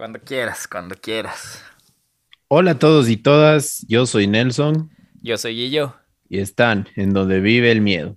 Cuando 0.00 0.18
quieras, 0.18 0.66
cuando 0.66 0.94
quieras. 0.94 1.62
Hola 2.48 2.70
a 2.70 2.78
todos 2.78 3.10
y 3.10 3.18
todas, 3.18 3.84
yo 3.86 4.06
soy 4.06 4.26
Nelson. 4.26 4.88
Yo 5.20 5.36
soy 5.36 5.54
Guillo. 5.54 5.94
Y 6.26 6.38
están 6.38 6.88
en 6.96 7.12
donde 7.12 7.40
vive 7.40 7.70
el 7.70 7.82
miedo. 7.82 8.16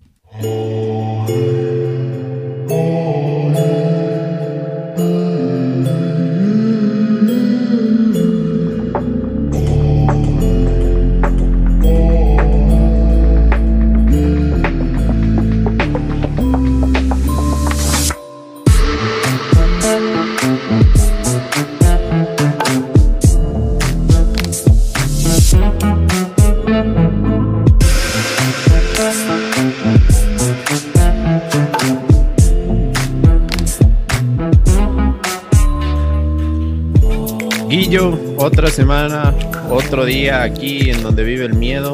Semana, 38.73 39.35
otro 39.69 40.03
día 40.03 40.41
aquí 40.41 40.89
en 40.89 41.03
donde 41.03 41.23
vive 41.23 41.45
el 41.45 41.53
miedo, 41.53 41.93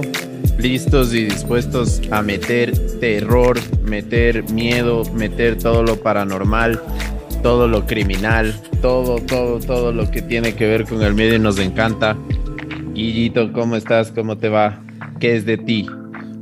listos 0.58 1.14
y 1.14 1.26
dispuestos 1.26 2.02
a 2.10 2.22
meter 2.22 2.72
terror, 3.02 3.60
meter 3.84 4.50
miedo, 4.50 5.04
meter 5.14 5.58
todo 5.58 5.84
lo 5.84 5.98
paranormal, 5.98 6.82
todo 7.44 7.68
lo 7.68 7.86
criminal, 7.86 8.56
todo, 8.82 9.20
todo, 9.20 9.60
todo 9.60 9.92
lo 9.92 10.10
que 10.10 10.22
tiene 10.22 10.56
que 10.56 10.68
ver 10.68 10.86
con 10.86 11.02
el 11.02 11.16
miedo 11.16 11.36
y 11.36 11.40
nos 11.40 11.60
encanta. 11.60 12.16
Guillito, 12.94 13.52
¿cómo 13.52 13.75
estás? 13.75 14.14
¿Cómo 14.14 14.38
te 14.38 14.48
va? 14.48 14.80
¿Qué 15.20 15.36
es 15.36 15.46
de 15.46 15.58
ti? 15.58 15.86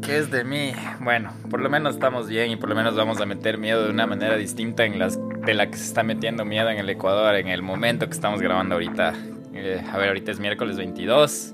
¿Qué 0.05 0.19
es 0.19 0.29
de 0.29 0.43
mí? 0.43 0.71
Bueno, 0.99 1.33
por 1.49 1.61
lo 1.61 1.69
menos 1.71 1.95
estamos 1.95 2.27
bien 2.27 2.51
y 2.51 2.57
por 2.57 2.69
lo 2.69 2.75
menos 2.75 2.95
vamos 2.95 3.19
a 3.19 3.25
meter 3.25 3.57
miedo 3.57 3.85
de 3.85 3.89
una 3.89 4.05
manera 4.05 4.37
distinta 4.37 4.85
en 4.85 4.99
las 4.99 5.17
de 5.47 5.55
la 5.55 5.71
que 5.71 5.77
se 5.77 5.85
está 5.85 6.03
metiendo 6.03 6.45
miedo 6.45 6.69
en 6.69 6.77
el 6.77 6.89
Ecuador 6.91 7.33
en 7.33 7.47
el 7.47 7.63
momento 7.63 8.05
que 8.05 8.13
estamos 8.13 8.39
grabando 8.39 8.75
ahorita. 8.75 9.15
Eh, 9.57 9.81
a 9.91 9.97
ver, 9.97 10.09
ahorita 10.09 10.31
es 10.31 10.39
miércoles 10.39 10.77
22. 10.77 11.53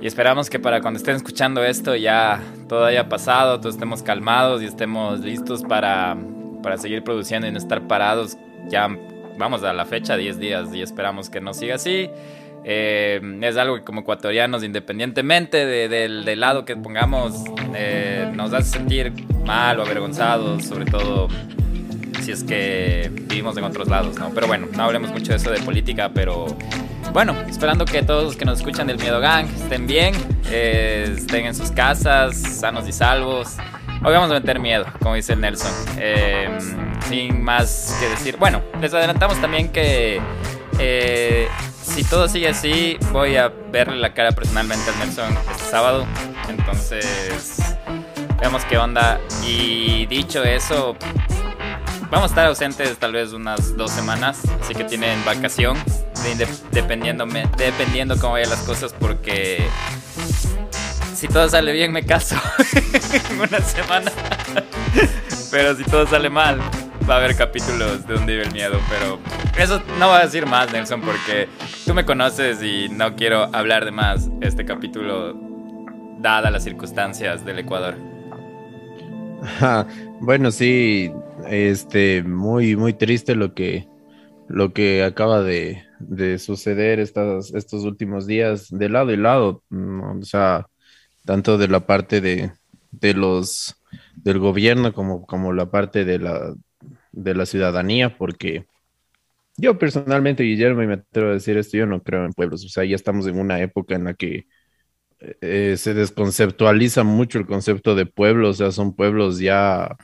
Y 0.00 0.06
esperamos 0.06 0.48
que 0.48 0.58
para 0.58 0.80
cuando 0.80 0.98
estén 0.98 1.16
escuchando 1.16 1.62
esto 1.62 1.94
ya 1.94 2.40
todo 2.68 2.86
haya 2.86 3.08
pasado, 3.08 3.60
todos 3.60 3.74
estemos 3.74 4.02
calmados 4.02 4.62
y 4.62 4.64
estemos 4.64 5.20
listos 5.20 5.62
para, 5.62 6.16
para 6.62 6.78
seguir 6.78 7.04
produciendo 7.04 7.46
y 7.46 7.52
no 7.52 7.58
estar 7.58 7.86
parados. 7.86 8.38
Ya 8.68 8.88
vamos 9.36 9.62
a 9.62 9.72
la 9.72 9.84
fecha, 9.84 10.16
10 10.16 10.38
días, 10.38 10.74
y 10.74 10.82
esperamos 10.82 11.28
que 11.28 11.40
no 11.40 11.52
siga 11.52 11.74
así. 11.74 12.08
Eh, 12.64 13.20
es 13.42 13.56
algo 13.56 13.76
que 13.76 13.84
como 13.84 14.02
ecuatorianos, 14.02 14.62
independientemente 14.64 15.66
del 15.66 16.40
lado 16.40 16.64
que 16.64 16.76
pongamos, 16.76 17.44
eh, 17.74 18.30
nos 18.34 18.52
hace 18.52 18.78
sentir 18.78 19.12
mal 19.44 19.78
o 19.80 19.82
avergonzados, 19.82 20.64
sobre 20.64 20.84
todo 20.84 21.28
si 22.20 22.32
es 22.32 22.44
que 22.44 23.10
vivimos 23.12 23.56
en 23.56 23.64
otros 23.64 23.88
lados, 23.88 24.18
¿no? 24.18 24.30
Pero 24.34 24.46
bueno, 24.46 24.68
no 24.74 24.82
hablemos 24.82 25.10
mucho 25.10 25.32
de 25.32 25.36
eso 25.36 25.50
de 25.50 25.60
política, 25.60 26.10
pero 26.12 26.46
bueno, 27.12 27.34
esperando 27.48 27.84
que 27.84 28.02
todos 28.02 28.24
los 28.24 28.36
que 28.36 28.44
nos 28.44 28.58
escuchan 28.58 28.86
del 28.86 28.98
Miedo 28.98 29.20
Gang 29.20 29.46
estén 29.46 29.86
bien, 29.86 30.14
eh, 30.50 31.14
estén 31.16 31.46
en 31.46 31.54
sus 31.54 31.70
casas, 31.70 32.36
sanos 32.36 32.88
y 32.88 32.92
salvos. 32.92 33.56
Hoy 34.02 34.12
vamos 34.12 34.30
a 34.30 34.34
meter 34.34 34.58
miedo, 34.60 34.86
como 35.00 35.14
dice 35.14 35.36
Nelson. 35.36 35.72
Em, 35.98 36.58
sin 37.08 37.42
más 37.42 37.96
que 38.00 38.08
decir. 38.08 38.36
Bueno, 38.38 38.62
les 38.80 38.94
adelantamos 38.94 39.40
también 39.40 39.70
que 39.70 40.20
eh, 40.78 41.48
si 41.82 42.04
todo 42.04 42.28
sigue 42.28 42.48
así, 42.48 42.96
voy 43.12 43.36
a 43.36 43.48
verle 43.48 43.96
la 43.96 44.14
cara 44.14 44.32
personalmente 44.32 44.90
a 44.90 45.04
Nelson 45.04 45.36
este 45.50 45.64
sábado. 45.64 46.06
Entonces, 46.48 47.76
veamos 48.38 48.64
qué 48.66 48.78
onda. 48.78 49.20
Y 49.44 50.06
dicho 50.06 50.44
eso, 50.44 50.96
vamos 52.10 52.24
a 52.24 52.26
estar 52.26 52.46
ausentes 52.46 52.96
tal 52.98 53.12
vez 53.12 53.32
unas 53.32 53.76
dos 53.76 53.90
semanas, 53.90 54.42
así 54.60 54.74
que 54.74 54.84
tienen 54.84 55.24
vacación 55.24 55.76
dependiendo, 56.72 57.26
dependiendo 57.56 58.16
cómo 58.18 58.34
vayan 58.34 58.50
las 58.50 58.62
cosas, 58.62 58.92
porque 58.98 59.66
si 61.14 61.28
todo 61.28 61.48
sale 61.48 61.72
bien 61.72 61.92
me 61.92 62.04
caso 62.04 62.36
en 63.30 63.40
una 63.40 63.60
semana. 63.60 64.10
pero 65.50 65.74
si 65.76 65.84
todo 65.84 66.06
sale 66.06 66.30
mal, 66.30 66.60
va 67.08 67.14
a 67.14 67.18
haber 67.18 67.36
capítulos 67.36 68.06
de 68.06 68.14
donde 68.14 68.32
vive 68.34 68.46
el 68.46 68.52
miedo. 68.52 68.78
Pero 68.88 69.18
eso 69.58 69.82
no 69.98 70.08
va 70.08 70.18
a 70.18 70.24
decir 70.24 70.46
más, 70.46 70.72
Nelson, 70.72 71.00
porque 71.00 71.48
tú 71.84 71.94
me 71.94 72.04
conoces 72.04 72.62
y 72.62 72.88
no 72.88 73.16
quiero 73.16 73.54
hablar 73.54 73.84
de 73.84 73.90
más 73.90 74.30
este 74.40 74.64
capítulo, 74.64 75.36
dadas 76.18 76.52
las 76.52 76.64
circunstancias 76.64 77.44
del 77.44 77.58
Ecuador. 77.58 77.96
bueno, 80.20 80.50
sí, 80.50 81.12
este, 81.48 82.22
muy, 82.22 82.76
muy 82.76 82.92
triste 82.92 83.34
lo 83.34 83.54
que, 83.54 83.88
lo 84.48 84.72
que 84.72 85.02
acaba 85.02 85.42
de, 85.42 85.84
de 85.98 86.38
suceder 86.38 87.00
estas, 87.00 87.52
estos 87.54 87.84
últimos 87.84 88.26
días 88.26 88.68
de 88.70 88.88
lado 88.88 89.12
y 89.12 89.16
lado, 89.16 89.62
o 89.70 90.22
sea, 90.22 90.66
tanto 91.24 91.58
de 91.58 91.68
la 91.68 91.86
parte 91.86 92.20
de, 92.20 92.52
de 92.90 93.14
los 93.14 93.76
del 94.16 94.38
gobierno 94.38 94.92
como, 94.92 95.26
como 95.26 95.52
la 95.52 95.70
parte 95.70 96.04
de 96.04 96.18
la, 96.18 96.54
de 97.12 97.34
la 97.34 97.46
ciudadanía, 97.46 98.16
porque 98.16 98.66
yo 99.56 99.78
personalmente, 99.78 100.42
Guillermo, 100.42 100.82
y 100.82 100.86
me 100.86 100.94
atrevo 100.94 101.30
a 101.30 101.34
decir 101.34 101.56
esto, 101.58 101.76
yo 101.76 101.86
no 101.86 102.02
creo 102.02 102.24
en 102.24 102.32
pueblos, 102.32 102.64
o 102.64 102.68
sea, 102.68 102.84
ya 102.84 102.96
estamos 102.96 103.26
en 103.26 103.38
una 103.38 103.60
época 103.60 103.94
en 103.94 104.04
la 104.04 104.14
que 104.14 104.46
eh, 105.40 105.76
se 105.76 105.94
desconceptualiza 105.94 107.04
mucho 107.04 107.38
el 107.38 107.46
concepto 107.46 107.94
de 107.94 108.06
pueblos, 108.06 108.56
o 108.56 108.64
sea, 108.64 108.72
son 108.72 108.94
pueblos 108.94 109.38
ya 109.38 109.96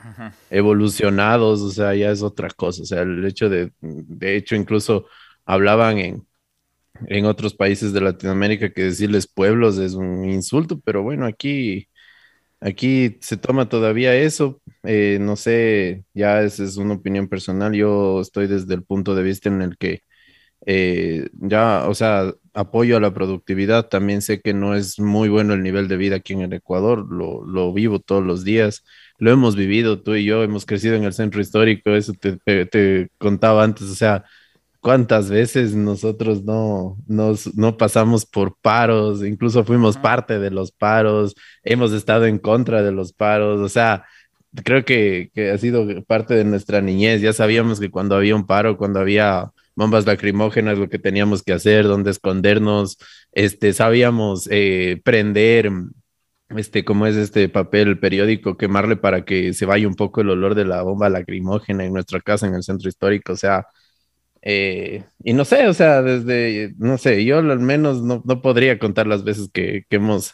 evolucionados, 0.49 1.61
o 1.61 1.71
sea, 1.71 1.95
ya 1.95 2.11
es 2.11 2.21
otra 2.21 2.49
cosa, 2.49 2.83
o 2.83 2.85
sea, 2.85 3.01
el 3.01 3.25
hecho 3.25 3.49
de, 3.49 3.71
de 3.81 4.35
hecho, 4.35 4.55
incluso 4.55 5.07
hablaban 5.45 5.97
en, 5.99 6.27
en 7.07 7.25
otros 7.25 7.53
países 7.55 7.93
de 7.93 8.01
Latinoamérica 8.01 8.71
que 8.71 8.83
decirles 8.83 9.27
pueblos 9.27 9.77
es 9.77 9.93
un 9.93 10.29
insulto, 10.29 10.79
pero 10.81 11.03
bueno, 11.03 11.25
aquí, 11.25 11.89
aquí 12.61 13.17
se 13.21 13.37
toma 13.37 13.69
todavía 13.69 14.15
eso. 14.15 14.61
Eh, 14.83 15.17
no 15.21 15.35
sé, 15.35 16.05
ya 16.13 16.41
esa 16.43 16.63
es 16.63 16.77
una 16.77 16.95
opinión 16.95 17.27
personal. 17.29 17.73
Yo 17.73 18.21
estoy 18.21 18.47
desde 18.47 18.73
el 18.75 18.83
punto 18.83 19.15
de 19.15 19.23
vista 19.23 19.49
en 19.49 19.61
el 19.61 19.77
que 19.77 20.01
eh, 20.65 21.29
ya, 21.33 21.85
o 21.87 21.93
sea, 21.93 22.33
apoyo 22.53 22.97
a 22.97 22.99
la 22.99 23.13
productividad. 23.13 23.87
También 23.87 24.21
sé 24.21 24.41
que 24.41 24.53
no 24.53 24.75
es 24.75 24.99
muy 24.99 25.29
bueno 25.29 25.53
el 25.53 25.63
nivel 25.63 25.87
de 25.87 25.97
vida 25.97 26.17
aquí 26.17 26.33
en 26.33 26.41
el 26.41 26.53
Ecuador, 26.53 27.05
lo, 27.11 27.45
lo 27.45 27.73
vivo 27.73 27.99
todos 27.99 28.23
los 28.23 28.43
días. 28.43 28.83
Lo 29.19 29.31
hemos 29.31 29.55
vivido, 29.55 30.01
tú 30.01 30.15
y 30.15 30.25
yo 30.25 30.43
hemos 30.43 30.65
crecido 30.65 30.95
en 30.95 31.03
el 31.03 31.13
centro 31.13 31.41
histórico, 31.41 31.91
eso 31.91 32.13
te, 32.13 32.37
te 32.65 33.09
contaba 33.17 33.63
antes, 33.63 33.89
o 33.89 33.95
sea, 33.95 34.25
cuántas 34.81 35.29
veces 35.29 35.75
nosotros 35.75 36.43
no, 36.43 36.97
nos, 37.07 37.55
no 37.55 37.77
pasamos 37.77 38.25
por 38.25 38.57
paros, 38.61 39.23
incluso 39.25 39.63
fuimos 39.63 39.97
parte 39.97 40.39
de 40.39 40.51
los 40.51 40.71
paros, 40.71 41.35
hemos 41.63 41.91
estado 41.93 42.25
en 42.25 42.39
contra 42.39 42.83
de 42.83 42.91
los 42.91 43.11
paros, 43.13 43.59
o 43.59 43.69
sea, 43.69 44.05
creo 44.63 44.85
que, 44.85 45.31
que, 45.33 45.51
ha 45.51 45.57
sido 45.57 45.85
parte 46.05 46.35
de 46.35 46.45
nuestra 46.45 46.81
niñez, 46.81 47.21
ya 47.21 47.33
sabíamos 47.33 47.79
que 47.79 47.89
cuando 47.91 48.15
había 48.15 48.35
un 48.35 48.45
paro, 48.45 48.77
cuando 48.77 48.99
había 48.99 49.51
bombas 49.77 50.07
lacrimógenas, 50.07 50.79
lo 50.79 50.89
que 50.89 50.97
teníamos 50.99 51.43
que 51.43 51.53
hacer, 51.53 51.85
dónde 51.85 52.09
escondernos, 52.11 52.97
este, 53.31 53.73
sabíamos 53.73 54.49
eh, 54.51 54.99
prender, 55.03 55.69
este, 56.49 56.83
como 56.83 57.05
es 57.05 57.15
este 57.15 57.47
papel 57.47 57.99
periódico, 57.99 58.57
quemarle 58.57 58.97
para 58.97 59.23
que 59.23 59.53
se 59.53 59.67
vaya 59.67 59.87
un 59.87 59.95
poco 59.95 60.21
el 60.21 60.31
olor 60.31 60.55
de 60.55 60.65
la 60.65 60.81
bomba 60.81 61.09
lacrimógena 61.09 61.85
en 61.85 61.93
nuestra 61.93 62.19
casa, 62.21 62.47
en 62.47 62.55
el 62.55 62.63
centro 62.63 62.89
histórico, 62.89 63.33
o 63.33 63.37
sea, 63.37 63.67
eh, 64.41 65.03
y 65.23 65.33
no 65.33 65.45
sé, 65.45 65.67
o 65.67 65.73
sea, 65.75 66.01
desde, 66.01 66.73
no 66.79 66.97
sé, 66.97 67.23
yo 67.23 67.37
al 67.37 67.59
menos 67.59 68.01
no, 68.01 68.23
no 68.25 68.41
podría 68.41 68.79
contar 68.79 69.05
las 69.05 69.23
veces 69.23 69.49
que, 69.53 69.83
que, 69.89 69.97
hemos 69.97 70.33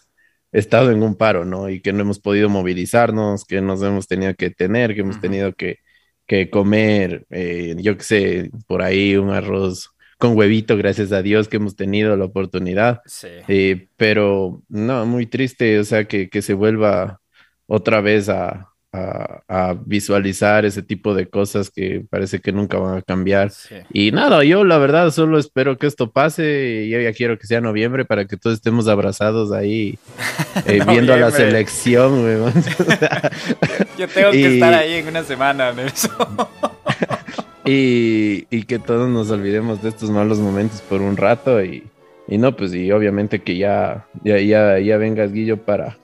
estado 0.53 0.91
en 0.91 1.03
un 1.03 1.15
paro, 1.15 1.45
¿no? 1.45 1.69
Y 1.69 1.81
que 1.81 1.91
no 1.93 2.01
hemos 2.01 2.19
podido 2.19 2.47
movilizarnos, 2.49 3.43
que 3.45 3.61
nos 3.61 3.81
hemos 3.83 4.07
tenido 4.07 4.35
que 4.35 4.51
tener, 4.51 4.95
que 4.95 5.01
hemos 5.01 5.19
tenido 5.19 5.53
que, 5.53 5.79
que 6.27 6.49
comer, 6.49 7.25
eh, 7.29 7.75
yo 7.77 7.97
qué 7.97 8.03
sé, 8.03 8.51
por 8.67 8.81
ahí 8.81 9.15
un 9.15 9.29
arroz 9.29 9.91
con 10.17 10.37
huevito, 10.37 10.77
gracias 10.77 11.11
a 11.11 11.21
Dios 11.21 11.47
que 11.47 11.57
hemos 11.57 11.75
tenido 11.75 12.15
la 12.15 12.25
oportunidad. 12.25 13.01
Sí. 13.05 13.27
Eh, 13.47 13.87
pero 13.97 14.61
no, 14.69 15.05
muy 15.05 15.25
triste, 15.25 15.79
o 15.79 15.83
sea, 15.83 16.05
que, 16.05 16.29
que 16.29 16.41
se 16.41 16.53
vuelva 16.53 17.19
otra 17.67 18.01
vez 18.01 18.29
a, 18.29 18.72
a, 18.93 19.75
visualizar 19.85 20.65
ese 20.65 20.83
tipo 20.83 21.15
de 21.15 21.27
cosas 21.27 21.71
que 21.71 22.05
parece 22.09 22.39
que 22.39 22.51
nunca 22.51 22.77
van 22.77 22.97
a 22.97 23.01
cambiar. 23.01 23.51
Y 23.91 24.11
nada, 24.11 24.43
yo 24.43 24.63
la 24.63 24.77
verdad 24.77 25.11
solo 25.11 25.39
espero 25.39 25.77
que 25.77 25.87
esto 25.87 26.11
pase 26.11 26.83
y 26.85 26.89
yo 26.89 26.99
ya 26.99 27.11
quiero 27.11 27.39
que 27.39 27.47
sea 27.47 27.59
noviembre 27.59 28.05
para 28.05 28.25
que 28.25 28.37
todos 28.37 28.55
estemos 28.55 28.87
abrazados 28.87 29.51
ahí 29.51 29.97
eh, 30.67 30.81
viendo 30.87 31.13
a 31.13 31.17
la 31.17 31.31
selección. 31.31 32.13
yo 33.97 34.07
tengo 34.07 34.31
que 34.31 34.53
estar 34.53 34.73
ahí 34.73 34.93
en 34.93 35.07
una 35.07 35.23
semana, 35.23 35.73
y, 37.65 38.45
y, 38.49 38.63
que 38.63 38.77
todos 38.77 39.09
nos 39.09 39.31
olvidemos 39.31 39.81
de 39.81 39.89
estos 39.89 40.09
malos 40.09 40.39
momentos 40.39 40.81
por 40.81 41.01
un 41.01 41.17
rato 41.17 41.63
y, 41.63 41.83
y 42.27 42.37
no, 42.37 42.55
pues 42.55 42.73
y 42.73 42.91
obviamente 42.91 43.41
que 43.41 43.57
ya, 43.57 44.05
ya, 44.23 44.37
ya, 44.39 44.79
ya 44.79 44.97
vengas 44.97 45.31
Guillo 45.31 45.57
para, 45.57 45.97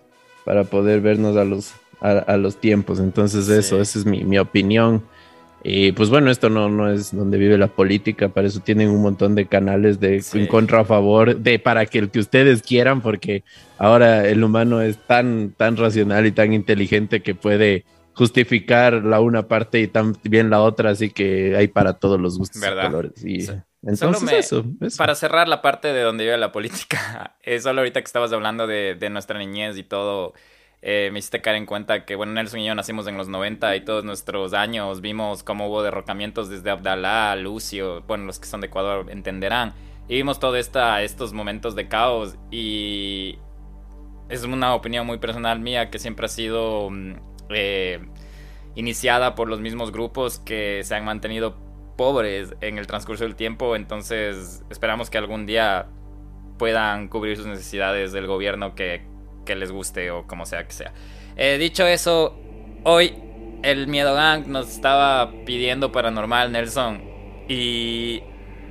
para 0.46 0.64
poder 0.64 1.02
vernos 1.02 1.38
a 1.38 1.44
los, 1.44 1.74
a, 2.02 2.38
los 2.38 2.58
tiempos. 2.58 3.00
Entonces 3.00 3.50
eso, 3.50 3.82
esa 3.82 4.00
es 4.00 4.06
mi, 4.06 4.24
mi 4.24 4.38
opinión. 4.38 5.04
Y 5.64 5.92
pues 5.92 6.10
bueno, 6.10 6.32
esto 6.32 6.50
no, 6.50 6.70
no 6.70 6.90
es 6.90 7.16
donde 7.16 7.38
vive 7.38 7.58
la 7.58 7.68
política, 7.68 8.30
para 8.30 8.48
eso 8.48 8.62
tienen 8.62 8.90
un 8.90 9.02
montón 9.02 9.36
de 9.36 9.46
canales 9.46 10.00
de 10.00 10.24
en 10.34 10.48
contra 10.48 10.82
a 10.82 10.86
favor, 10.86 11.36
de 11.36 11.60
para 11.60 11.86
que 11.86 12.00
el 12.00 12.10
que 12.10 12.20
ustedes 12.20 12.62
quieran, 12.62 13.02
porque 13.02 13.44
ahora 13.78 14.26
el 14.26 14.42
humano 14.44 14.82
es 14.82 14.98
tan, 15.06 15.52
tan 15.52 15.76
racional 15.76 16.26
y 16.26 16.32
tan 16.32 16.54
inteligente 16.54 17.22
que 17.22 17.36
puede 17.36 17.84
justificar 18.14 18.94
la 18.94 19.20
una 19.20 19.48
parte 19.48 19.82
y 19.82 19.88
también 19.88 20.50
la 20.50 20.62
otra, 20.62 20.92
así 20.92 21.10
que 21.10 21.56
hay 21.58 21.68
para 21.68 21.94
todos 21.94 22.20
los 22.20 22.38
gustos 22.38 22.62
y 22.62 22.82
colores. 22.86 23.26
Y 23.26 23.48
entonces 23.82 24.32
eso, 24.32 24.66
Para 24.98 25.16
cerrar 25.16 25.50
la 25.50 25.62
parte 25.62 25.92
de 25.92 26.02
donde 26.02 26.24
vive 26.24 26.38
la 26.38 26.54
política, 26.54 27.36
es 27.44 27.64
solo 27.64 27.82
ahorita 27.82 28.00
que 28.00 28.06
estabas 28.06 28.32
hablando 28.32 28.66
de, 28.66 28.96
de 28.96 29.10
nuestra 29.10 29.38
niñez 29.38 29.78
y 29.78 29.84
todo 29.84 30.34
eh, 30.82 31.10
me 31.12 31.20
hiciste 31.20 31.42
caer 31.42 31.58
en 31.58 31.66
cuenta 31.66 32.06
que, 32.06 32.16
bueno, 32.16 32.34
Nelson 32.34 32.62
y 32.62 32.66
yo 32.66 32.76
nacimos 32.76 33.08
en 33.08 33.18
los 33.18 33.28
90 33.28 33.76
y 33.76 33.82
todos 33.82 34.06
nuestros 34.06 34.54
años 34.54 35.02
vimos 35.02 35.44
cómo 35.44 35.68
hubo 35.68 35.84
derrocamientos 35.84 36.50
desde 36.50 36.70
Abdalá, 36.70 37.36
Lucio, 37.36 38.02
bueno, 38.04 38.26
los 38.26 38.40
que 38.40 38.48
son 38.48 38.62
de 38.62 38.68
Ecuador 38.68 39.08
entenderán. 39.10 39.74
Y 40.08 40.16
vimos 40.16 40.40
todos 40.40 40.56
estos 40.58 41.34
momentos 41.34 41.76
de 41.76 41.88
caos 41.88 42.38
y 42.50 43.38
es 44.30 44.44
una 44.44 44.74
opinión 44.74 45.06
muy 45.06 45.18
personal 45.18 45.60
mía 45.60 45.90
que 45.90 46.00
siempre 46.00 46.28
ha 46.28 46.30
sido 46.30 46.90
mm, 46.90 47.14
eh, 47.50 48.00
iniciada 48.76 49.36
por 49.36 49.50
los 49.50 49.60
mismos 49.60 49.92
grupos 49.92 50.40
que 50.40 50.82
se 50.84 50.96
han 50.96 51.04
mantenido 51.04 51.58
pobres 51.98 52.56
en 52.62 52.78
el 52.78 52.88
transcurso 52.88 53.26
del 53.26 53.36
tiempo, 53.36 53.76
entonces 53.76 54.64
esperamos 54.70 55.10
que 55.10 55.18
algún 55.18 55.46
día 55.46 55.88
puedan 56.58 57.10
cubrir 57.10 57.36
sus 57.36 57.46
necesidades 57.46 58.14
del 58.14 58.26
gobierno 58.26 58.74
que 58.76 59.06
que 59.50 59.56
les 59.56 59.72
guste 59.72 60.12
o 60.12 60.28
como 60.28 60.46
sea 60.46 60.64
que 60.64 60.74
sea. 60.74 60.94
Eh, 61.36 61.58
dicho 61.58 61.88
eso, 61.88 62.40
hoy 62.84 63.16
el 63.64 63.88
Miedo 63.88 64.14
Gang 64.14 64.46
nos 64.46 64.70
estaba 64.70 65.32
pidiendo 65.44 65.92
paranormal, 65.92 66.52
Nelson. 66.52 67.02
Y 67.48 68.22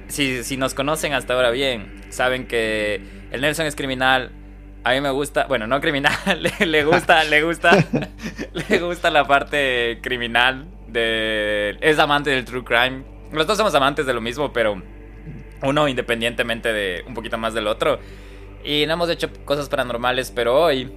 si, 0.06 0.44
si 0.44 0.56
nos 0.56 0.74
conocen 0.74 1.14
hasta 1.14 1.34
ahora 1.34 1.50
bien, 1.50 2.00
saben 2.10 2.46
que 2.46 3.02
el 3.32 3.40
Nelson 3.40 3.66
es 3.66 3.74
criminal. 3.74 4.30
A 4.84 4.92
mí 4.92 5.00
me 5.00 5.10
gusta, 5.10 5.46
bueno, 5.48 5.66
no 5.66 5.80
criminal, 5.80 6.14
le, 6.60 6.84
gusta, 6.84 7.24
le 7.24 7.42
gusta, 7.42 7.72
le 8.68 8.78
gusta 8.78 9.10
la 9.10 9.26
parte 9.26 9.98
criminal 10.00 10.68
de, 10.86 11.76
es 11.80 11.98
amante 11.98 12.30
del 12.30 12.44
true 12.44 12.62
crime. 12.62 13.02
Los 13.32 13.48
dos 13.48 13.58
somos 13.58 13.74
amantes 13.74 14.06
de 14.06 14.14
lo 14.14 14.20
mismo, 14.20 14.52
pero 14.52 14.80
uno 15.62 15.88
independientemente 15.88 16.72
de 16.72 17.02
un 17.04 17.14
poquito 17.14 17.36
más 17.36 17.52
del 17.52 17.66
otro. 17.66 17.98
Y 18.64 18.86
no 18.86 18.94
hemos 18.94 19.10
hecho 19.10 19.28
cosas 19.44 19.68
paranormales, 19.68 20.30
pero 20.30 20.60
hoy 20.60 20.92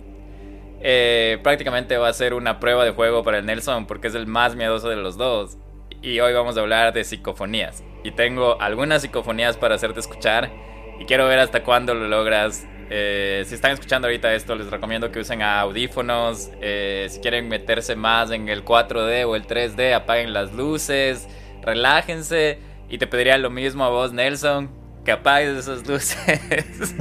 eh, 0.81 1.40
prácticamente 1.44 1.98
va 1.98 2.08
a 2.08 2.13
ser 2.13 2.34
una 2.34 2.60
prueba 2.60 2.84
de 2.84 2.92
juego 2.92 3.24
para 3.24 3.38
el 3.38 3.46
Nelson 3.46 3.86
porque 3.86 4.08
es 4.08 4.16
el 4.16 4.28
más 4.28 4.56
miedoso 4.56 4.90
de 4.90 4.96
los 4.96 5.18
dos. 5.18 5.58
Y 6.02 6.19
hoy 6.19 6.34
vamos 6.34 6.58
a 6.58 6.62
hablar 6.62 6.94
de 6.94 7.04
psicofonías. 7.04 7.84
Y 8.04 8.12
tengo 8.12 8.60
algunas 8.60 9.04
psicofonías 9.04 9.58
para 9.58 9.75
hacerte 9.75 10.00
escuchar. 10.00 10.52
Y 11.00 11.06
quiero 11.06 11.28
ver 11.28 11.40
hasta 11.40 11.63
cuándo 11.63 11.94
lo 11.94 12.08
logras. 12.08 12.66
Eh, 12.90 13.44
si 13.46 13.54
están 13.54 13.72
escuchando 13.72 14.07
ahorita 14.07 14.34
esto, 14.34 14.56
les 14.56 14.69
recomiendo 14.72 15.12
que 15.12 15.19
usen 15.19 15.44
audífonos. 15.44 16.50
Eh, 16.62 17.07
si 17.10 17.19
quieren 17.19 17.48
meterse 17.48 17.96
más 17.96 18.31
en 18.31 18.50
el 18.50 18.66
4D 18.66 19.25
o 19.28 19.36
el 19.36 19.46
3D, 19.46 19.94
apaguen 19.94 20.34
las 20.34 20.54
luces, 20.54 21.28
relájense. 21.62 22.57
Y 22.90 22.98
te 22.98 23.06
pediría 23.06 23.38
lo 23.38 23.52
mismo 23.52 23.86
a 23.86 23.90
vos, 23.90 24.12
Nelson 24.12 24.81
que 25.03 25.12
apagues 25.12 25.57
esas 25.57 25.88
luces. 25.88 26.15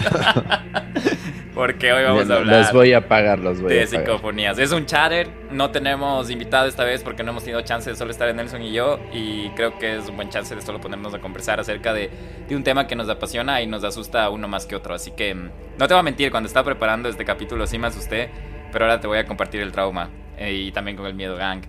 Porque 1.55 1.93
hoy 1.93 2.05
vamos 2.05 2.31
a 2.31 2.37
hablar. 2.37 2.61
Los 2.61 2.73
voy 2.73 2.93
a 2.93 2.99
apagar, 2.99 3.38
los 3.38 3.61
voy 3.61 3.75
de 3.75 3.81
a 3.81 3.85
apagar. 3.85 4.06
psicofonías. 4.06 4.58
Es 4.58 4.73
un 4.73 4.87
chatter. 4.87 5.29
No 5.50 5.70
tenemos 5.70 6.31
invitado 6.31 6.67
esta 6.67 6.85
vez 6.85 7.02
porque 7.02 7.23
no 7.23 7.32
hemos 7.32 7.43
tenido 7.43 7.61
chance 7.62 7.91
de 7.91 7.97
solo 7.97 8.12
estar 8.12 8.29
en 8.29 8.37
Nelson 8.37 8.62
y 8.62 8.73
yo. 8.73 8.99
Y 9.12 9.50
creo 9.50 9.79
que 9.79 9.99
es 9.99 10.08
un 10.08 10.17
buen 10.17 10.31
chance 10.31 10.55
de 10.55 10.62
solo 10.62 10.81
ponernos 10.81 11.12
a 11.12 11.19
conversar 11.19 11.61
acerca 11.61 11.93
de, 11.93 12.08
de 12.49 12.56
un 12.56 12.62
tema 12.62 12.87
que 12.87 12.94
nos 12.97 13.08
apasiona 13.08 13.61
y 13.61 13.67
nos 13.67 13.85
asusta 13.85 14.31
uno 14.31 14.49
más 14.49 14.64
que 14.64 14.76
otro. 14.76 14.94
Así 14.94 15.11
que 15.11 15.35
mm, 15.35 15.50
no 15.76 15.88
te 15.88 15.93
voy 15.94 16.00
a 16.00 16.05
mentir, 16.05 16.31
cuando 16.31 16.46
estaba 16.46 16.64
preparando 16.64 17.08
este 17.08 17.25
capítulo 17.25 17.67
sí 17.67 17.79
me 17.79 17.88
asusté. 17.88 18.31
Pero 18.73 18.85
ahora 18.85 19.00
te 19.00 19.08
voy 19.08 19.19
a 19.19 19.26
compartir 19.26 19.61
el 19.61 19.73
trauma 19.73 20.08
eh, 20.38 20.53
y 20.53 20.73
también 20.73 20.96
con 20.96 21.05
el 21.06 21.14
miedo 21.14 21.37
gang. 21.37 21.62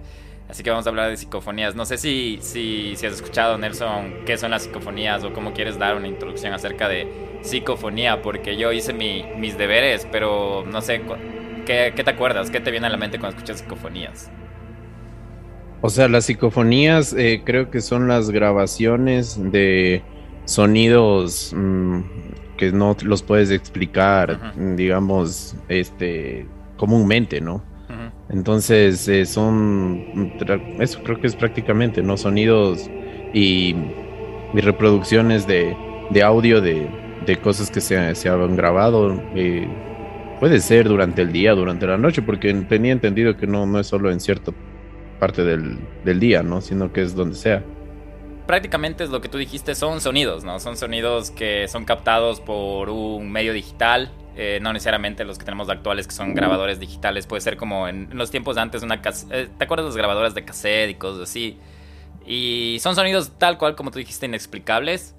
Así 0.51 0.63
que 0.63 0.69
vamos 0.69 0.86
a 0.86 0.89
hablar 0.89 1.09
de 1.09 1.15
psicofonías. 1.15 1.75
No 1.75 1.86
sé 1.86 1.98
si, 1.98 2.39
si, 2.42 2.98
si, 2.98 3.06
has 3.06 3.13
escuchado, 3.13 3.57
Nelson, 3.57 4.25
qué 4.25 4.38
son 4.38 4.51
las 4.51 4.63
psicofonías 4.63 5.24
o 5.24 5.31
cómo 5.31 5.53
quieres 5.53 5.80
dar 5.80 5.95
una 5.95 6.09
introducción 6.09 6.51
acerca 6.53 6.89
de 6.89 7.07
psicofonía, 7.42 8.21
porque 8.21 8.57
yo 8.57 8.74
hice 8.74 8.92
mi, 8.92 9.24
mis 9.38 9.57
deberes, 9.57 10.06
pero 10.12 10.65
no 10.69 10.81
sé, 10.81 11.03
¿qué, 11.65 11.94
¿qué, 11.95 12.03
te 12.03 12.09
acuerdas? 12.09 12.51
¿Qué 12.51 12.59
te 12.59 12.69
viene 12.69 12.88
a 12.88 12.89
la 12.89 12.98
mente 12.98 13.18
cuando 13.18 13.38
escuchas 13.38 13.59
psicofonías? 13.59 14.30
O 15.80 15.89
sea, 15.89 16.09
las 16.09 16.25
psicofonías 16.25 17.13
eh, 17.13 17.44
creo 17.45 17.71
que 17.71 17.80
son 17.80 18.09
las 18.09 18.30
grabaciones 18.30 19.39
de 19.53 20.03
sonidos 20.44 21.53
mmm, 21.56 22.01
que 22.57 22.74
no 22.74 22.98
los 23.03 23.24
puedes 23.24 23.51
explicar, 23.51 24.31
uh 24.31 24.59
-huh. 24.59 24.75
digamos, 24.75 25.56
este, 25.69 26.45
comúnmente, 26.75 27.39
¿no? 27.39 27.71
Entonces 28.31 29.07
eh, 29.10 29.25
son, 29.25 30.33
eso 30.80 31.04
creo 31.04 31.19
que 31.19 31.28
es 31.28 31.36
prácticamente, 31.36 32.01
¿no? 32.01 32.16
Sonidos 32.18 32.89
y, 33.33 33.75
reproducciones 34.54 35.48
de, 35.48 35.75
de 36.10 36.24
audio 36.24 36.62
de, 36.62 36.88
de, 37.25 37.38
cosas 37.39 37.69
que 37.69 37.81
se, 37.81 38.16
se 38.16 38.30
han 38.30 38.56
grabado. 38.56 39.22
Eh, 39.36 39.68
puede 40.39 40.60
ser 40.60 40.88
durante 40.88 41.22
el 41.22 41.31
día, 41.31 41.54
durante 41.54 41.86
la 41.88 41.98
noche, 41.98 42.22
porque 42.22 42.54
tenía 42.54 42.94
entendido 42.94 43.36
que 43.36 43.48
no, 43.48 43.66
no 43.66 43.80
es 43.80 43.88
solo 43.88 44.12
en 44.12 44.19
cierta 44.19 44.51
parte 45.19 45.44
del, 45.44 45.77
del 46.06 46.19
día, 46.19 46.42
¿no? 46.42 46.62
Sino 46.62 46.92
que 46.92 47.01
es 47.01 47.16
donde 47.16 47.36
sea 47.36 47.63
prácticamente 48.51 49.06
es 49.06 49.10
lo 49.10 49.22
que 49.22 49.30
tú 49.30 49.38
dijiste, 49.38 49.75
son 49.75 50.01
sonidos, 50.01 50.44
¿no? 50.44 50.60
Son 50.60 50.75
sonidos 50.75 51.31
que 51.31 51.69
son 51.69 51.86
captados 51.86 52.42
por 52.42 52.89
un 52.89 53.31
medio 53.31 53.54
digital, 53.54 54.12
eh, 54.36 54.60
no 54.62 54.74
necesariamente 54.74 55.25
los 55.25 55.38
que 55.38 55.45
tenemos 55.45 55.69
actuales 55.69 56.07
que 56.07 56.13
son 56.13 56.33
grabadores 56.33 56.80
digitales, 56.80 57.28
puede 57.28 57.42
ser 57.42 57.57
como 57.57 57.88
en, 57.88 58.10
los 58.13 58.31
tiempos 58.31 58.56
de 58.56 58.62
antes 58.62 58.83
una 58.83 59.01
eh, 59.31 59.50
¿te 59.57 59.63
acuerdas 59.63 59.86
de 59.86 59.89
las 59.89 59.98
grabadoras 59.98 60.33
de 60.33 60.45
cassette 60.45 60.92
y 60.92 60.95
cosas 60.95 61.30
así? 61.30 61.57
Y 62.25 62.78
son 62.81 62.95
sonidos 62.95 63.38
tal 63.38 63.57
cual 63.57 63.75
como 63.75 63.92
tú 63.92 64.00
dijiste 64.00 64.25
inexplicables. 64.25 65.16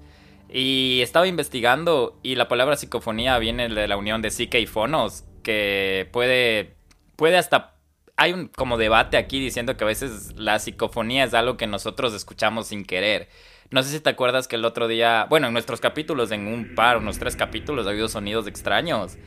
Y 0.55 0.99
estaba 1.01 1.25
investigando 1.25 2.19
y 2.21 2.35
la 2.35 2.47
palabra 2.47 2.75
psicofonía 2.75 3.39
viene 3.39 3.69
de 3.69 3.87
la 3.87 3.97
unión 3.97 4.21
de 4.21 4.29
psique 4.29 4.59
y 4.59 4.67
fonos, 4.67 5.23
que 5.41 6.07
puede 6.11 6.75
puede 7.15 7.37
hasta 7.37 7.73
hay 8.15 8.33
un 8.33 8.47
como 8.47 8.77
debate 8.77 9.17
aquí 9.17 9.39
diciendo 9.39 9.75
que 9.75 9.83
a 9.83 9.87
veces 9.87 10.33
la 10.35 10.59
psicofonía 10.59 11.23
es 11.23 11.33
algo 11.33 11.57
que 11.57 11.67
nosotros 11.67 12.13
escuchamos 12.13 12.67
sin 12.67 12.85
querer. 12.85 13.29
No 13.73 13.81
sé 13.81 13.89
si 13.89 13.99
te 13.99 14.11
acuerdas 14.11 14.47
que 14.47 14.55
el 14.55 14.65
otro 14.65 14.87
día, 14.87 15.25
bueno, 15.31 15.47
en 15.47 15.53
nuestros 15.53 15.81
capítulos, 15.81 16.29
en 16.29 16.45
un 16.45 16.75
par, 16.75 16.97
unos 16.97 17.17
tres 17.17 17.35
capítulos, 17.35 17.87
ha 17.87 17.89
habido 17.89 18.07
sonidos 18.07 18.45
extraños. 18.45 19.17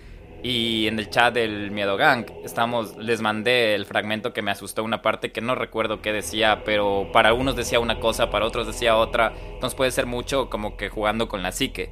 Y 0.41 0.87
en 0.87 1.01
el 1.01 1.11
chat 1.11 1.35
del 1.35 1.73
Miedo 1.73 1.97
Gang, 1.97 2.27
estamos, 2.45 2.97
les 2.97 3.21
mandé 3.21 3.75
el 3.75 3.87
fragmento 3.87 4.33
que 4.33 4.43
me 4.43 4.53
asustó 4.53 4.85
una 4.85 5.03
parte 5.03 5.33
que 5.33 5.41
no 5.41 5.57
recuerdo 5.57 6.01
qué 6.01 6.13
decía, 6.13 6.63
pero 6.65 7.11
para 7.13 7.35
unos 7.35 7.57
decía 7.57 7.81
una 7.81 7.99
cosa, 7.99 8.31
para 8.31 8.47
otros 8.47 8.69
decía 8.69 8.97
otra. 8.97 9.33
Entonces 9.55 9.77
puede 9.77 9.91
ser 9.91 10.07
mucho 10.07 10.49
como 10.49 10.77
que 10.77 10.91
jugando 10.91 11.27
con 11.27 11.43
la 11.43 11.51
psique 11.51 11.91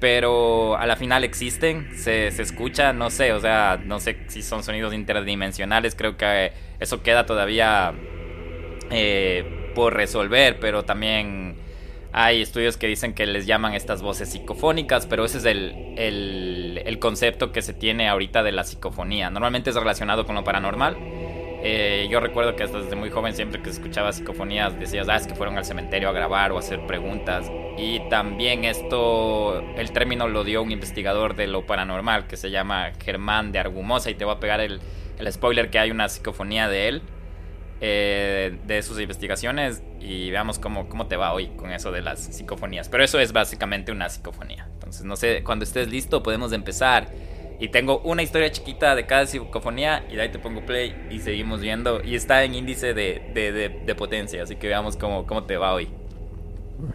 pero 0.00 0.76
a 0.76 0.84
la 0.84 0.96
final 0.96 1.22
existen, 1.22 1.96
se, 1.96 2.32
se, 2.32 2.42
escucha, 2.42 2.92
no 2.92 3.08
sé, 3.08 3.32
o 3.32 3.38
sea, 3.38 3.80
no 3.84 4.00
sé 4.00 4.16
si 4.26 4.42
son 4.42 4.64
sonidos 4.64 4.92
interdimensionales, 4.92 5.94
creo 5.94 6.16
que 6.16 6.50
eso 6.80 7.04
queda 7.04 7.24
todavía 7.24 7.94
eh, 8.90 9.70
por 9.74 9.94
resolver, 9.94 10.58
pero 10.60 10.84
también 10.84 11.51
hay 12.12 12.42
estudios 12.42 12.76
que 12.76 12.86
dicen 12.86 13.14
que 13.14 13.26
les 13.26 13.46
llaman 13.46 13.74
estas 13.74 14.02
voces 14.02 14.30
psicofónicas, 14.30 15.06
pero 15.06 15.24
ese 15.24 15.38
es 15.38 15.44
el, 15.44 15.94
el, 15.96 16.98
concepto 16.98 17.52
que 17.52 17.62
se 17.62 17.72
tiene 17.72 18.08
ahorita 18.08 18.42
de 18.42 18.52
la 18.52 18.64
psicofonía. 18.64 19.30
Normalmente 19.30 19.70
es 19.70 19.76
relacionado 19.76 20.26
con 20.26 20.34
lo 20.34 20.44
paranormal 20.44 20.96
eh, 21.64 22.08
yo 22.10 22.18
recuerdo 22.18 22.56
que 22.56 22.66
desde 22.66 22.96
muy 22.96 23.10
joven 23.10 23.34
siempre 23.34 23.62
que 23.62 23.70
escuchaba 23.70 24.12
psicofonías 24.12 24.78
decías, 24.80 25.08
ah, 25.08 25.14
es 25.14 25.28
que 25.28 25.36
fueron 25.36 25.56
al 25.56 25.64
cementerio 25.64 26.08
a 26.08 26.12
grabar 26.12 26.50
o 26.50 26.56
a 26.56 26.58
hacer 26.58 26.84
preguntas. 26.86 27.50
Y 27.78 28.00
también 28.08 28.64
esto, 28.64 29.60
el 29.76 29.92
término 29.92 30.26
lo 30.26 30.42
dio 30.42 30.60
un 30.60 30.72
investigador 30.72 31.36
de 31.36 31.46
lo 31.46 31.64
paranormal 31.64 32.26
que 32.26 32.36
se 32.36 32.50
llama 32.50 32.90
Germán 33.04 33.52
de 33.52 33.60
Argumosa 33.60 34.10
y 34.10 34.14
te 34.14 34.24
voy 34.24 34.34
a 34.34 34.40
pegar 34.40 34.60
el, 34.60 34.80
el 35.18 35.32
spoiler 35.32 35.70
que 35.70 35.78
hay 35.78 35.92
una 35.92 36.08
psicofonía 36.08 36.68
de 36.68 36.88
él, 36.88 37.02
eh, 37.84 38.60
de 38.64 38.80
sus 38.82 39.00
investigaciones 39.00 39.82
y 40.00 40.30
veamos 40.30 40.60
cómo, 40.60 40.88
cómo 40.88 41.08
te 41.08 41.16
va 41.16 41.32
hoy 41.32 41.48
con 41.56 41.72
eso 41.72 41.90
de 41.90 42.00
las 42.00 42.20
psicofonías. 42.20 42.88
Pero 42.88 43.02
eso 43.02 43.18
es 43.18 43.32
básicamente 43.32 43.90
una 43.90 44.08
psicofonía. 44.08 44.68
Entonces, 44.74 45.04
no 45.04 45.16
sé, 45.16 45.42
cuando 45.42 45.64
estés 45.64 45.88
listo 45.90 46.22
podemos 46.22 46.52
empezar. 46.52 47.08
Y 47.58 47.68
tengo 47.68 47.98
una 48.02 48.22
historia 48.22 48.52
chiquita 48.52 48.94
de 48.94 49.04
cada 49.06 49.26
psicofonía 49.26 50.04
y 50.08 50.14
de 50.14 50.22
ahí 50.22 50.28
te 50.30 50.38
pongo 50.38 50.64
play 50.64 51.08
y 51.10 51.18
seguimos 51.18 51.60
viendo. 51.60 52.00
Y 52.04 52.14
está 52.14 52.44
en 52.44 52.54
índice 52.54 52.94
de, 52.94 53.30
de, 53.34 53.50
de, 53.50 53.68
de 53.68 53.94
potencia, 53.96 54.44
así 54.44 54.54
que 54.54 54.68
veamos 54.68 54.96
cómo, 54.96 55.26
cómo 55.26 55.42
te 55.42 55.56
va 55.56 55.74
hoy. 55.74 55.88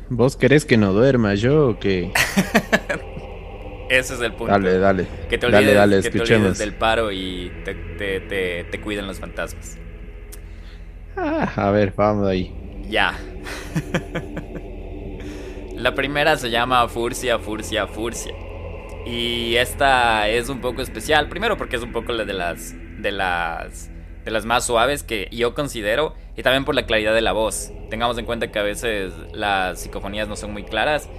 ¿Vos 0.09 0.37
querés 0.37 0.63
que 0.63 0.77
no 0.77 0.93
duerma 0.93 1.35
yo 1.35 1.67
o 1.67 1.79
qué? 1.79 2.13
Ese 3.89 4.13
es 4.13 4.21
el 4.21 4.33
punto. 4.33 4.53
Dale, 4.53 4.77
dale. 4.77 5.05
Que 5.29 5.37
te 5.37 5.47
olvides, 5.47 5.73
dale, 5.73 6.01
dale, 6.01 6.11
que 6.11 6.59
del 6.59 6.73
paro 6.73 7.11
y 7.11 7.51
te, 7.65 7.73
te, 7.73 8.63
te, 8.63 8.81
cuiden 8.81 9.05
los 9.05 9.19
fantasmas. 9.19 9.77
Ah, 11.17 11.51
a 11.55 11.71
ver, 11.71 11.93
vamos 11.95 12.27
ahí. 12.27 12.53
Ya. 12.87 13.17
La 15.75 15.95
primera 15.95 16.37
se 16.37 16.51
llama 16.51 16.87
Furcia, 16.87 17.39
Furcia, 17.39 17.87
Furcia. 17.87 18.35
Y 19.05 19.55
esta 19.55 20.27
es 20.29 20.49
un 20.49 20.61
poco 20.61 20.83
especial. 20.83 21.27
Primero 21.27 21.57
porque 21.57 21.75
es 21.75 21.81
un 21.81 21.91
poco 21.91 22.13
la 22.13 22.23
de 22.23 22.33
las. 22.33 22.75
de 23.01 23.11
las. 23.11 23.89
de 24.25 24.31
las 24.31 24.45
más 24.45 24.65
suaves 24.65 25.01
que 25.01 25.27
yo 25.31 25.55
considero. 25.55 26.13
Y 26.35 26.43
también 26.43 26.65
por 26.65 26.75
la 26.75 26.85
claridad 26.85 27.15
de 27.15 27.21
la 27.21 27.31
voz. 27.31 27.71
Tengamos 27.89 28.17
en 28.19 28.25
cuenta 28.25 28.51
que 28.51 28.59
a 28.59 28.63
veces 28.63 29.11
las 29.33 29.81
psicofonías 29.81 30.27
no 30.27 30.35
son 30.35 30.53
muy 30.53 30.63
claras. 30.63 31.09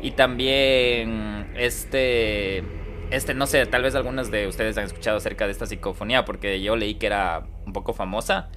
Y 0.00 0.12
también 0.12 1.50
este, 1.56 2.62
este, 3.10 3.34
no 3.34 3.46
sé, 3.46 3.66
tal 3.66 3.82
vez 3.82 3.96
algunos 3.96 4.30
de 4.30 4.46
ustedes 4.46 4.78
han 4.78 4.84
escuchado 4.84 5.16
acerca 5.16 5.46
de 5.46 5.52
esta 5.52 5.66
psicofonía 5.66 6.24
porque 6.24 6.62
yo 6.62 6.76
leí 6.76 6.94
que 6.94 7.06
era 7.06 7.42
un 7.66 7.72
poco 7.72 7.94
famosa. 7.94 8.50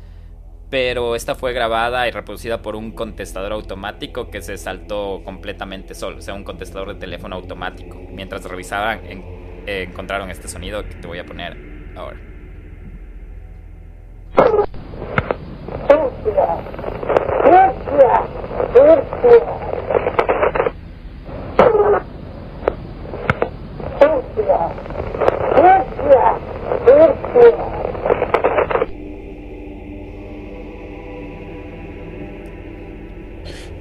Pero 0.73 1.15
esta 1.15 1.35
fue 1.35 1.53
grabada 1.53 2.07
y 2.07 2.11
reproducida 2.11 2.63
por 2.63 2.75
un 2.75 2.93
contestador 2.93 3.51
automático 3.51 4.31
que 4.31 4.41
se 4.41 4.57
saltó 4.57 5.21
completamente 5.23 5.93
solo, 5.93 6.17
o 6.17 6.21
sea, 6.21 6.33
un 6.33 6.43
contestador 6.43 6.95
de 6.95 6.95
teléfono 6.95 7.35
automático. 7.35 7.95
Mientras 8.09 8.43
revisaban, 8.43 9.01
encontraron 9.67 10.31
este 10.31 10.47
sonido 10.47 10.81
que 10.81 10.95
te 10.95 11.05
voy 11.07 11.19
a 11.19 11.25
poner 11.27 11.55
ahora. 11.95 12.17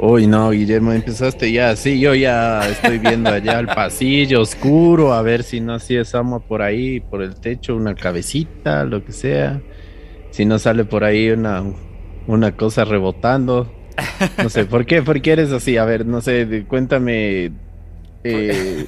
Uy, 0.04 0.26
no, 0.26 0.50
Guillermo, 0.50 0.92
empezaste 0.92 1.52
ya, 1.52 1.76
sí, 1.76 2.00
yo 2.00 2.12
ya 2.12 2.68
estoy 2.68 2.99
viendo 2.99 3.30
allá 3.30 3.61
el 3.61 3.68
pasillo 3.68 4.40
oscuro, 4.40 5.12
a 5.12 5.23
ver 5.23 5.44
si 5.44 5.61
no 5.61 5.75
así 5.75 5.97
asoma 5.97 6.40
por 6.40 6.61
ahí, 6.61 6.99
por 6.99 7.23
el 7.23 7.37
techo, 7.37 7.76
una 7.76 7.94
cabecita, 7.94 8.82
lo 8.82 9.04
que 9.04 9.12
sea. 9.12 9.62
Si 10.32 10.44
no 10.44 10.59
sale 10.59 10.85
por 10.85 11.04
ahí 11.04 11.30
una, 11.30 11.62
una 12.26 12.56
cosa 12.56 12.85
rebotando. 12.85 13.73
No 14.38 14.49
sé, 14.49 14.64
¿por 14.64 14.87
qué? 14.87 15.02
¿Por 15.02 15.23
qué 15.23 15.35
eres 15.35 15.52
así? 15.52 15.76
A 15.76 15.85
ver, 15.85 16.04
no 16.04 16.21
sé, 16.21 16.64
cuéntame. 16.66 17.52
Eh, 18.25 18.87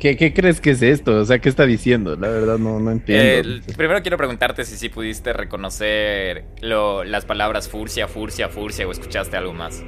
¿qué, 0.00 0.34
crees 0.34 0.60
que 0.60 0.70
es 0.70 0.82
esto? 0.82 1.20
O 1.20 1.24
sea, 1.24 1.38
¿qué 1.38 1.48
está 1.48 1.64
diciendo? 1.64 2.16
La 2.16 2.26
verdad 2.26 2.58
no, 2.58 2.80
no 2.80 2.90
entiendo. 2.90 3.64
primero 3.76 4.02
quiero 4.02 4.16
preguntarte 4.16 4.64
si 4.64 4.76
sí 4.78 4.88
pudiste 4.88 5.32
reconocer 5.32 6.46
lo, 6.60 7.04
las 7.04 7.24
palabras 7.24 7.68
furcia, 7.68 8.08
furcia, 8.08 8.48
furcia 8.48 8.88
o 8.88 8.90
escuchaste 8.90 9.36
algo 9.36 9.52
más. 9.52 9.84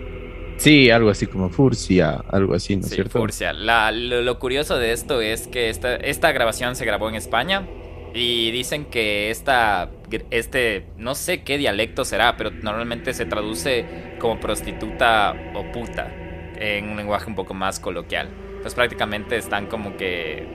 Sí, 0.56 0.90
algo 0.90 1.10
así 1.10 1.26
como 1.26 1.50
Furcia, 1.50 2.22
algo 2.30 2.54
así, 2.54 2.76
¿no 2.76 2.82
es 2.82 2.90
cierto? 2.90 3.18
Furcia. 3.18 3.52
lo, 3.52 4.38
curioso 4.38 4.78
de 4.78 4.92
esto 4.92 5.20
es 5.20 5.48
que 5.48 5.68
esta, 5.68 5.96
esta 5.96 6.32
grabación 6.32 6.76
se 6.76 6.84
grabó 6.84 7.08
en 7.08 7.14
España 7.14 7.66
y 8.14 8.50
dicen 8.50 8.86
que 8.86 9.30
esta, 9.30 9.90
este, 10.30 10.86
no 10.96 11.14
sé 11.14 11.42
qué 11.42 11.58
dialecto 11.58 12.04
será, 12.04 12.36
pero 12.36 12.50
normalmente 12.50 13.12
se 13.12 13.26
traduce 13.26 13.84
como 14.18 14.40
prostituta 14.40 15.34
o 15.54 15.70
puta 15.70 16.10
en 16.58 16.88
un 16.88 16.96
lenguaje 16.96 17.28
un 17.28 17.36
poco 17.36 17.52
más 17.52 17.78
coloquial. 17.78 18.28
Entonces 18.48 18.75
prácticamente 18.75 19.36
están 19.36 19.66
como 19.66 19.96
que 19.96 20.46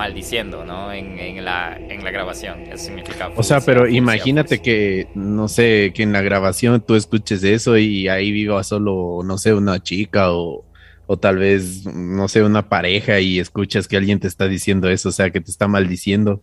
maldiciendo, 0.00 0.64
¿no? 0.64 0.90
En, 0.94 1.44
la, 1.44 1.76
en 1.76 2.02
la 2.02 2.10
grabación. 2.10 2.62
Eso 2.62 2.86
significa. 2.86 3.30
o 3.36 3.42
sea, 3.42 3.60
pero 3.60 3.86
imagínate 3.86 4.62
que, 4.62 5.08
no 5.14 5.46
sé, 5.46 5.92
que 5.94 6.02
en 6.02 6.12
la 6.12 6.22
grabación 6.22 6.80
tú 6.80 6.94
escuches 6.94 7.44
eso 7.44 7.76
y 7.76 8.08
ahí 8.08 8.32
viva 8.32 8.64
solo, 8.64 9.20
no 9.22 9.36
sé, 9.36 9.52
una 9.52 9.82
chica 9.82 10.32
o, 10.32 10.64
o 11.06 11.18
tal 11.18 11.36
vez, 11.36 11.84
no 11.84 12.28
sé, 12.28 12.42
una 12.42 12.66
pareja 12.70 13.20
y 13.20 13.40
escuchas 13.40 13.88
que 13.88 13.98
alguien 13.98 14.20
te 14.20 14.26
está 14.26 14.48
diciendo 14.48 14.88
eso, 14.88 15.10
o 15.10 15.12
sea, 15.12 15.28
que 15.28 15.42
te 15.42 15.50
está 15.50 15.68
maldiciendo. 15.68 16.42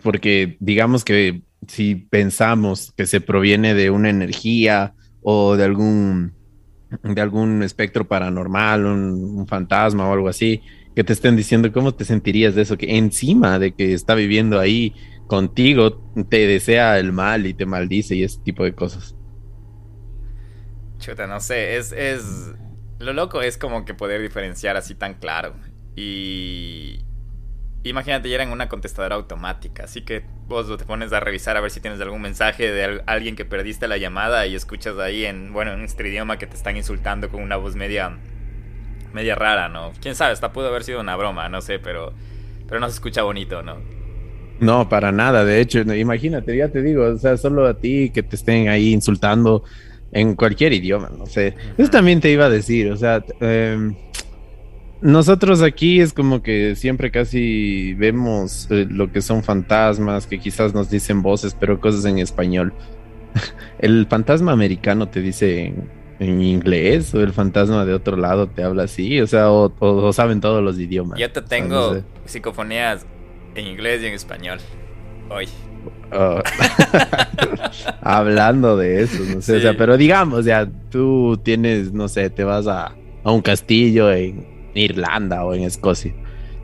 Porque 0.00 0.56
digamos 0.60 1.04
que 1.04 1.42
si 1.66 1.96
pensamos 1.96 2.92
que 2.96 3.06
se 3.06 3.20
proviene 3.20 3.74
de 3.74 3.90
una 3.90 4.08
energía 4.08 4.94
o 5.20 5.56
de 5.56 5.64
algún 5.64 6.32
de 7.02 7.20
algún 7.20 7.64
espectro 7.64 8.06
paranormal, 8.06 8.86
un 8.86 9.48
fantasma 9.48 10.08
o 10.08 10.12
algo 10.12 10.28
así, 10.28 10.62
que 10.94 11.04
te 11.04 11.12
estén 11.12 11.36
diciendo 11.36 11.72
cómo 11.72 11.92
te 11.92 12.04
sentirías 12.04 12.54
de 12.54 12.62
eso, 12.62 12.78
que 12.78 12.96
encima 12.96 13.58
de 13.58 13.72
que 13.72 13.94
está 13.94 14.14
viviendo 14.14 14.60
ahí 14.60 14.94
contigo, 15.26 16.00
te 16.28 16.46
desea 16.46 16.98
el 16.98 17.12
mal 17.12 17.46
y 17.46 17.54
te 17.54 17.66
maldice 17.66 18.14
y 18.14 18.22
ese 18.22 18.38
tipo 18.40 18.64
de 18.64 18.74
cosas. 18.74 19.16
Chuta, 20.98 21.26
no 21.26 21.40
sé, 21.40 21.76
es, 21.76 21.92
es... 21.92 22.52
Lo 23.00 23.12
loco 23.12 23.42
es 23.42 23.58
como 23.58 23.84
que 23.84 23.94
poder 23.94 24.22
diferenciar 24.22 24.76
así 24.76 24.94
tan 24.94 25.14
claro. 25.14 25.54
Y... 25.96 27.00
Imagínate, 27.82 28.30
ya 28.30 28.36
era 28.36 28.50
una 28.50 28.70
contestadora 28.70 29.16
automática, 29.16 29.84
así 29.84 30.02
que 30.02 30.24
vos 30.46 30.74
te 30.78 30.84
pones 30.86 31.12
a 31.12 31.20
revisar 31.20 31.58
a 31.58 31.60
ver 31.60 31.70
si 31.70 31.80
tienes 31.80 32.00
algún 32.00 32.22
mensaje 32.22 32.72
de 32.72 33.02
alguien 33.04 33.36
que 33.36 33.44
perdiste 33.44 33.88
la 33.88 33.98
llamada 33.98 34.46
y 34.46 34.54
escuchas 34.54 34.96
ahí 34.98 35.26
en, 35.26 35.52
bueno, 35.52 35.72
en 35.72 35.82
este 35.82 36.08
idioma 36.08 36.38
que 36.38 36.46
te 36.46 36.56
están 36.56 36.78
insultando 36.78 37.28
con 37.28 37.42
una 37.42 37.56
voz 37.56 37.76
media 37.76 38.18
media 39.14 39.34
rara, 39.34 39.68
¿no? 39.68 39.92
Quién 40.02 40.14
sabe, 40.14 40.32
hasta 40.32 40.52
pudo 40.52 40.68
haber 40.68 40.84
sido 40.84 41.00
una 41.00 41.16
broma, 41.16 41.48
no 41.48 41.62
sé, 41.62 41.78
pero, 41.78 42.12
pero 42.66 42.80
no 42.80 42.88
se 42.88 42.94
escucha 42.94 43.22
bonito, 43.22 43.62
¿no? 43.62 43.76
No, 44.60 44.88
para 44.88 45.10
nada, 45.12 45.44
de 45.44 45.60
hecho, 45.60 45.80
imagínate, 45.80 46.56
ya 46.56 46.68
te 46.68 46.82
digo, 46.82 47.04
o 47.04 47.18
sea, 47.18 47.36
solo 47.36 47.66
a 47.66 47.74
ti 47.74 48.10
que 48.10 48.22
te 48.22 48.36
estén 48.36 48.68
ahí 48.68 48.92
insultando 48.92 49.64
en 50.12 50.34
cualquier 50.36 50.72
idioma, 50.72 51.10
no 51.16 51.26
sé. 51.26 51.54
Eso 51.76 51.90
también 51.90 52.20
te 52.20 52.30
iba 52.30 52.46
a 52.46 52.50
decir, 52.50 52.90
o 52.90 52.96
sea, 52.96 53.24
em, 53.40 53.94
nosotros 55.00 55.60
aquí 55.60 56.00
es 56.00 56.12
como 56.12 56.42
que 56.42 56.76
siempre 56.76 57.10
casi 57.10 57.94
vemos 57.94 58.68
eh, 58.70 58.86
lo 58.88 59.12
que 59.12 59.20
son 59.20 59.42
fantasmas, 59.42 60.26
que 60.26 60.38
quizás 60.38 60.72
nos 60.72 60.88
dicen 60.88 61.20
voces, 61.20 61.56
pero 61.58 61.80
cosas 61.80 62.04
en 62.04 62.18
español. 62.18 62.72
El 63.80 64.06
fantasma 64.06 64.52
americano 64.52 65.08
te 65.08 65.20
dice 65.20 65.74
en 66.18 66.40
inglés 66.40 67.14
o 67.14 67.20
el 67.20 67.32
fantasma 67.32 67.84
de 67.84 67.94
otro 67.94 68.16
lado 68.16 68.46
te 68.46 68.62
habla 68.62 68.84
así, 68.84 69.20
o 69.20 69.26
sea, 69.26 69.50
o, 69.50 70.12
saben 70.12 70.40
todos 70.40 70.62
los 70.62 70.78
idiomas. 70.78 71.18
Yo 71.18 71.30
te 71.30 71.42
tengo 71.42 72.02
psicofonías 72.24 73.06
en 73.54 73.66
inglés 73.66 74.02
y 74.02 74.06
en 74.06 74.14
español 74.14 74.58
hoy. 75.28 75.48
Oh. 76.12 76.40
Hablando 78.00 78.76
de 78.76 79.02
eso, 79.02 79.22
no 79.24 79.42
sé, 79.42 79.56
o 79.56 79.60
sea, 79.60 79.76
pero 79.76 79.96
digamos, 79.96 80.44
ya 80.44 80.68
tú 80.90 81.40
tienes, 81.42 81.92
no 81.92 82.08
sé, 82.08 82.30
te 82.30 82.44
vas 82.44 82.66
a, 82.66 82.94
a 83.24 83.32
un 83.32 83.42
castillo 83.42 84.12
en 84.12 84.70
Irlanda 84.74 85.44
o 85.44 85.54
en 85.54 85.64
Escocia 85.64 86.14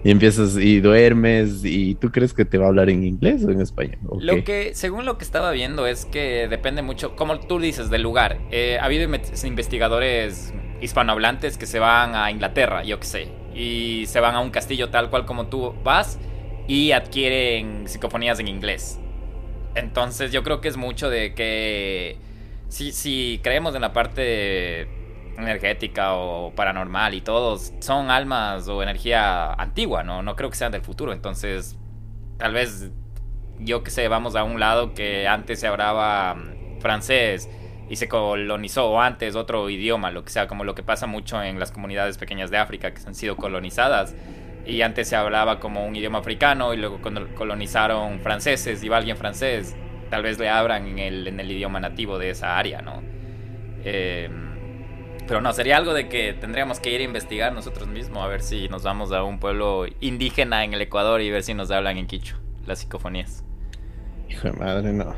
y 0.02 0.10
empiezas 0.10 0.56
y 0.56 0.80
duermes 0.80 1.64
y 1.64 1.94
tú 1.94 2.10
crees 2.10 2.32
que 2.32 2.44
te 2.44 2.56
va 2.56 2.66
a 2.66 2.68
hablar 2.68 2.88
en 2.88 3.04
inglés 3.04 3.44
o 3.44 3.50
en 3.50 3.60
español. 3.60 3.98
Lo 4.20 4.44
que, 4.44 4.74
según 4.74 5.04
lo 5.04 5.18
que 5.18 5.24
estaba 5.24 5.50
viendo, 5.50 5.86
es 5.86 6.06
que 6.06 6.48
depende 6.48 6.82
mucho, 6.82 7.16
como 7.16 7.38
tú 7.40 7.58
dices, 7.58 7.90
del 7.90 8.02
lugar. 8.02 8.38
Eh, 8.50 8.78
ha 8.80 8.84
habido 8.86 9.08
investigadores 9.44 10.54
hispanohablantes 10.80 11.58
que 11.58 11.66
se 11.66 11.78
van 11.78 12.14
a 12.14 12.30
Inglaterra, 12.30 12.82
yo 12.84 12.98
qué 12.98 13.06
sé, 13.06 13.28
y 13.54 14.04
se 14.06 14.20
van 14.20 14.34
a 14.34 14.40
un 14.40 14.50
castillo 14.50 14.88
tal 14.88 15.10
cual 15.10 15.26
como 15.26 15.48
tú 15.48 15.74
vas 15.84 16.18
y 16.66 16.92
adquieren 16.92 17.86
psicofonías 17.86 18.40
en 18.40 18.48
inglés. 18.48 18.98
Entonces 19.74 20.32
yo 20.32 20.42
creo 20.42 20.60
que 20.60 20.68
es 20.68 20.76
mucho 20.76 21.10
de 21.10 21.34
que 21.34 22.16
si, 22.68 22.92
si 22.92 23.40
creemos 23.42 23.74
en 23.74 23.82
la 23.82 23.92
parte 23.92 24.88
energética 25.42 26.14
o 26.14 26.52
paranormal 26.54 27.14
y 27.14 27.20
todos 27.20 27.72
son 27.80 28.10
almas 28.10 28.68
o 28.68 28.82
energía 28.82 29.52
antigua, 29.54 30.02
¿no? 30.02 30.22
No 30.22 30.36
creo 30.36 30.50
que 30.50 30.56
sean 30.56 30.72
del 30.72 30.82
futuro. 30.82 31.12
Entonces, 31.12 31.78
tal 32.38 32.54
vez, 32.54 32.90
yo 33.58 33.82
que 33.82 33.90
sé, 33.90 34.08
vamos 34.08 34.36
a 34.36 34.44
un 34.44 34.60
lado 34.60 34.94
que 34.94 35.28
antes 35.28 35.60
se 35.60 35.66
hablaba 35.66 36.34
mm, 36.34 36.80
francés 36.80 37.48
y 37.88 37.96
se 37.96 38.08
colonizó 38.08 38.90
o 38.90 39.00
antes 39.00 39.34
otro 39.34 39.68
idioma, 39.68 40.10
lo 40.10 40.24
que 40.24 40.30
sea, 40.30 40.46
como 40.46 40.64
lo 40.64 40.74
que 40.74 40.82
pasa 40.82 41.06
mucho 41.06 41.42
en 41.42 41.58
las 41.58 41.72
comunidades 41.72 42.18
pequeñas 42.18 42.50
de 42.50 42.58
África 42.58 42.92
que 42.94 43.02
han 43.06 43.14
sido 43.14 43.36
colonizadas. 43.36 44.14
Y 44.64 44.82
antes 44.82 45.08
se 45.08 45.16
hablaba 45.16 45.58
como 45.58 45.84
un 45.86 45.96
idioma 45.96 46.18
africano 46.18 46.74
y 46.74 46.76
luego 46.76 47.00
colonizaron 47.34 48.20
franceses 48.20 48.84
y 48.84 48.88
va 48.88 48.98
alguien 48.98 49.16
francés, 49.16 49.74
tal 50.10 50.22
vez 50.22 50.38
le 50.38 50.48
abran 50.48 50.86
en 50.86 50.98
el, 50.98 51.26
en 51.26 51.40
el 51.40 51.50
idioma 51.50 51.80
nativo 51.80 52.18
de 52.18 52.30
esa 52.30 52.58
área, 52.58 52.82
¿no? 52.82 53.02
Eh, 53.84 54.28
pero 55.30 55.40
no, 55.40 55.52
sería 55.52 55.76
algo 55.76 55.94
de 55.94 56.08
que 56.08 56.32
tendríamos 56.32 56.80
que 56.80 56.90
ir 56.90 57.02
a 57.02 57.04
investigar 57.04 57.52
nosotros 57.52 57.86
mismos, 57.86 58.20
a 58.24 58.26
ver 58.26 58.42
si 58.42 58.68
nos 58.68 58.82
vamos 58.82 59.12
a 59.12 59.22
un 59.22 59.38
pueblo 59.38 59.86
indígena 60.00 60.64
en 60.64 60.74
el 60.74 60.80
Ecuador 60.80 61.20
y 61.20 61.30
ver 61.30 61.44
si 61.44 61.54
nos 61.54 61.70
hablan 61.70 61.98
en 61.98 62.08
quicho, 62.08 62.36
las 62.66 62.80
psicofonías. 62.80 63.44
Hijo 64.28 64.48
de 64.48 64.54
madre, 64.54 64.92
no. 64.92 65.14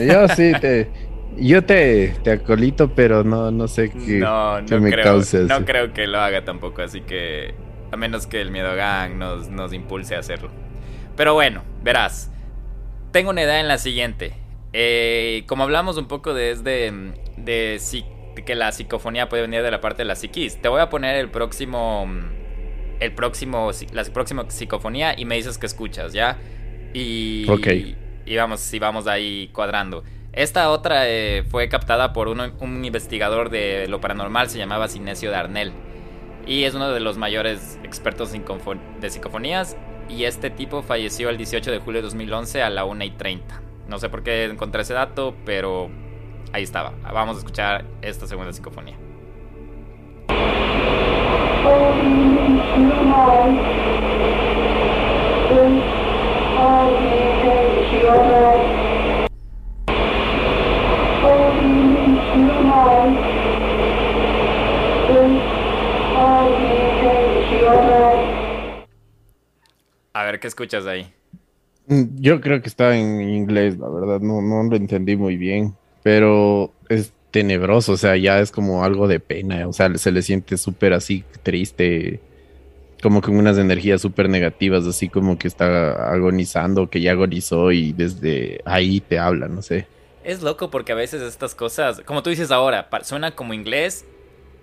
Yo 0.00 0.28
sí 0.28 0.52
te, 0.60 0.88
Yo 1.36 1.64
te, 1.64 2.14
te 2.22 2.30
acolito, 2.30 2.94
pero 2.94 3.24
no, 3.24 3.50
no 3.50 3.66
sé 3.66 3.90
qué, 3.90 4.20
no, 4.20 4.60
no 4.60 4.80
me 4.80 4.92
creo, 4.92 5.20
No 5.48 5.64
creo 5.64 5.92
que 5.92 6.06
lo 6.06 6.20
haga 6.20 6.44
tampoco, 6.44 6.82
así 6.82 7.00
que 7.00 7.52
a 7.90 7.96
menos 7.96 8.28
que 8.28 8.40
el 8.40 8.52
miedo 8.52 8.76
gang 8.76 9.18
nos, 9.18 9.48
nos 9.48 9.72
impulse 9.72 10.14
a 10.14 10.20
hacerlo. 10.20 10.50
Pero 11.16 11.34
bueno, 11.34 11.64
verás. 11.82 12.30
Tengo 13.10 13.30
una 13.30 13.42
idea 13.42 13.58
en 13.58 13.66
la 13.66 13.78
siguiente. 13.78 14.34
Eh, 14.72 15.42
como 15.48 15.64
hablamos 15.64 15.96
un 15.96 16.06
poco 16.06 16.32
desde 16.32 16.62
de, 16.62 17.12
de, 17.38 17.78
que 18.44 18.54
la 18.54 18.72
psicofonía 18.72 19.28
puede 19.28 19.42
venir 19.42 19.62
de 19.62 19.70
la 19.70 19.80
parte 19.80 20.02
de 20.02 20.06
la 20.06 20.14
psiquis, 20.14 20.60
te 20.60 20.68
voy 20.68 20.80
a 20.80 20.88
poner 20.88 21.16
el 21.16 21.30
próximo 21.30 22.06
el 23.00 23.12
próximo 23.12 23.70
la 23.92 24.04
próxima 24.04 24.50
psicofonía 24.50 25.14
y 25.16 25.24
me 25.24 25.36
dices 25.36 25.58
que 25.58 25.66
escuchas, 25.66 26.12
¿ya? 26.12 26.38
Y, 26.92 27.46
y 28.26 28.36
vamos, 28.36 28.60
si 28.60 28.78
vamos 28.78 29.06
ahí 29.06 29.50
cuadrando. 29.52 30.04
Esta 30.32 30.70
otra 30.70 31.08
eh, 31.08 31.42
fue 31.48 31.68
captada 31.68 32.12
por 32.12 32.28
un, 32.28 32.84
investigador 32.84 33.50
de 33.50 33.88
lo 33.88 34.00
paranormal, 34.00 34.48
se 34.48 34.58
llamaba 34.58 34.88
Sinesio 34.88 35.30
Darnell. 35.30 35.72
Y 36.46 36.64
es 36.64 36.74
uno 36.74 36.90
de 36.90 37.00
los 37.00 37.18
mayores 37.18 37.78
expertos 37.82 38.32
de 38.32 39.10
psicofonías. 39.10 39.76
Y 40.08 40.24
este 40.24 40.50
tipo 40.50 40.82
falleció 40.82 41.28
el 41.28 41.36
18 41.36 41.70
de 41.70 41.78
julio 41.78 42.00
de 42.00 42.04
2011 42.04 42.62
a 42.62 42.70
la 42.70 42.84
1 42.84 43.04
y 43.04 43.10
30. 43.10 43.60
No 43.88 43.98
sé 43.98 44.08
por 44.08 44.22
qué 44.22 44.44
encontré 44.44 44.82
ese 44.82 44.94
dato, 44.94 45.34
pero 45.44 45.90
ahí 46.52 46.62
estaba. 46.62 46.92
Vamos 47.02 47.36
a 47.36 47.38
escuchar 47.40 47.84
esta 48.02 48.26
segunda 48.26 48.52
psicofonía. 48.52 48.96
A 70.12 70.24
ver, 70.24 70.40
¿qué 70.40 70.48
escuchas 70.48 70.86
ahí? 70.86 71.12
Mm, 71.86 72.20
yo 72.20 72.40
creo 72.40 72.60
que 72.60 72.68
está 72.68 72.96
en 72.96 73.20
inglés, 73.28 73.78
la 73.78 73.88
verdad, 73.88 74.20
no, 74.20 74.42
no 74.42 74.62
lo 74.64 74.76
entendí 74.76 75.16
muy 75.16 75.36
bien, 75.36 75.74
pero 76.08 76.72
es 76.88 77.12
tenebroso, 77.30 77.92
o 77.92 77.96
sea, 77.98 78.16
ya 78.16 78.40
es 78.40 78.50
como 78.50 78.82
algo 78.82 79.08
de 79.08 79.20
pena, 79.20 79.68
o 79.68 79.74
sea, 79.74 79.94
se 79.98 80.10
le 80.10 80.22
siente 80.22 80.56
súper 80.56 80.94
así 80.94 81.22
triste, 81.42 82.18
como 83.02 83.20
con 83.20 83.36
unas 83.36 83.58
energías 83.58 84.00
súper 84.00 84.30
negativas, 84.30 84.86
así 84.86 85.10
como 85.10 85.38
que 85.38 85.46
está 85.46 86.10
agonizando, 86.10 86.88
que 86.88 87.02
ya 87.02 87.10
agonizó 87.10 87.72
y 87.72 87.92
desde 87.92 88.62
ahí 88.64 89.02
te 89.02 89.18
habla, 89.18 89.48
no 89.48 89.60
sé. 89.60 89.86
Es 90.24 90.40
loco 90.40 90.70
porque 90.70 90.92
a 90.92 90.94
veces 90.94 91.20
estas 91.20 91.54
cosas, 91.54 92.00
como 92.06 92.22
tú 92.22 92.30
dices 92.30 92.50
ahora, 92.50 92.88
suena 93.02 93.32
como 93.32 93.52
inglés, 93.52 94.06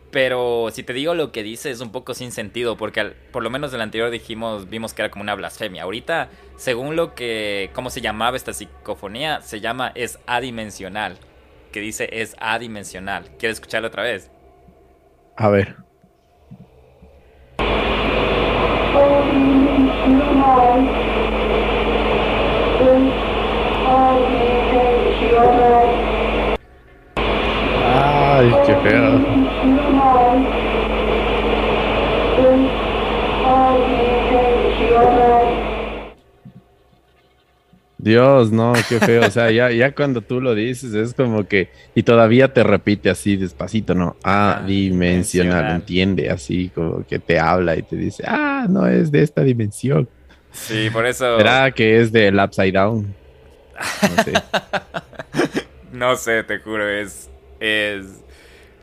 pero 0.10 0.70
si 0.72 0.82
te 0.82 0.94
digo 0.94 1.14
lo 1.14 1.32
que 1.32 1.44
dice 1.44 1.70
es 1.70 1.80
un 1.80 1.92
poco 1.92 2.16
sin 2.16 2.32
sentido, 2.32 2.76
porque 2.76 3.14
por 3.32 3.44
lo 3.44 3.52
menos 3.52 3.70
en 3.70 3.76
el 3.76 3.82
anterior 3.84 4.10
dijimos, 4.10 4.68
vimos 4.68 4.96
que 4.96 5.04
era 5.04 5.12
como 5.12 5.22
una 5.22 5.36
blasfemia. 5.36 5.84
Ahorita, 5.84 6.30
según 6.58 6.96
lo 6.96 7.14
que, 7.14 7.70
cómo 7.76 7.92
se 7.92 8.02
llamaba 8.02 8.36
esta 8.36 8.52
psicofonía, 8.52 9.42
se 9.42 9.60
llama 9.60 9.92
es 9.94 10.18
adimensional, 10.26 11.20
que 11.76 11.82
dice 11.82 12.08
es 12.10 12.38
adimensional. 12.40 13.26
¿Quieres 13.38 13.58
escucharlo 13.58 13.90
otra 13.90 14.04
vez? 14.04 14.32
A 15.36 15.50
ver. 15.50 15.76
Ay, 27.84 28.54
qué 28.66 28.76
feo. 28.78 29.36
Dios, 38.06 38.52
no, 38.52 38.74
qué 38.88 39.00
feo. 39.00 39.26
O 39.26 39.32
sea, 39.32 39.50
ya, 39.50 39.72
ya 39.72 39.96
cuando 39.96 40.22
tú 40.22 40.40
lo 40.40 40.54
dices 40.54 40.94
es 40.94 41.16
como 41.16 41.48
que. 41.48 41.70
Y 41.96 42.04
todavía 42.04 42.54
te 42.54 42.62
repite 42.62 43.10
así 43.10 43.36
despacito, 43.36 43.96
¿no? 43.96 44.16
Ah, 44.24 44.62
dimensional, 44.64 45.72
entiende, 45.72 46.30
así 46.30 46.70
como 46.70 47.04
que 47.04 47.18
te 47.18 47.40
habla 47.40 47.76
y 47.76 47.82
te 47.82 47.96
dice, 47.96 48.24
ah, 48.28 48.68
no 48.70 48.86
es 48.86 49.12
de 49.12 49.24
esta 49.24 49.42
dimensión. 49.42 50.08
Sí, 50.52 50.92
por 50.92 51.08
eso. 51.08 51.38
¿Será 51.38 51.72
que 51.72 52.00
es 52.00 52.12
del 52.12 52.40
Upside 52.40 52.74
Down? 52.74 53.16
No 54.04 54.24
sé. 54.24 54.34
no 55.92 56.16
sé, 56.16 56.44
te 56.44 56.60
juro, 56.60 56.88
es. 56.88 57.32
Es. 57.60 58.06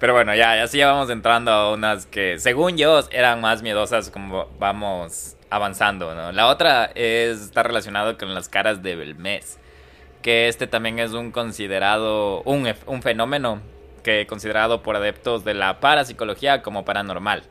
Pero 0.00 0.14
bueno, 0.14 0.34
ya, 0.34 0.64
así 0.64 0.78
ya 0.78 0.90
vamos 0.90 1.10
entrando 1.10 1.52
a 1.52 1.72
unas 1.72 2.06
que, 2.06 2.40
según 2.40 2.76
yo, 2.76 3.08
eran 3.12 3.40
más 3.40 3.62
miedosas 3.62 4.10
como 4.10 4.48
vamos 4.58 5.36
avanzando, 5.52 6.14
¿no? 6.14 6.32
La 6.32 6.46
otra 6.48 6.90
es, 6.94 7.42
está 7.42 7.62
relacionado 7.62 8.16
con 8.16 8.34
las 8.34 8.48
caras 8.48 8.82
de 8.82 8.96
Belmez, 8.96 9.58
que 10.22 10.48
este 10.48 10.66
también 10.66 10.98
es 10.98 11.12
un 11.12 11.30
considerado, 11.30 12.42
un, 12.42 12.72
un 12.86 13.02
fenómeno 13.02 13.60
que 14.02 14.26
considerado 14.26 14.82
por 14.82 14.96
adeptos 14.96 15.44
de 15.44 15.52
la 15.52 15.78
parapsicología 15.78 16.62
como 16.62 16.86
paranormal. 16.86 17.42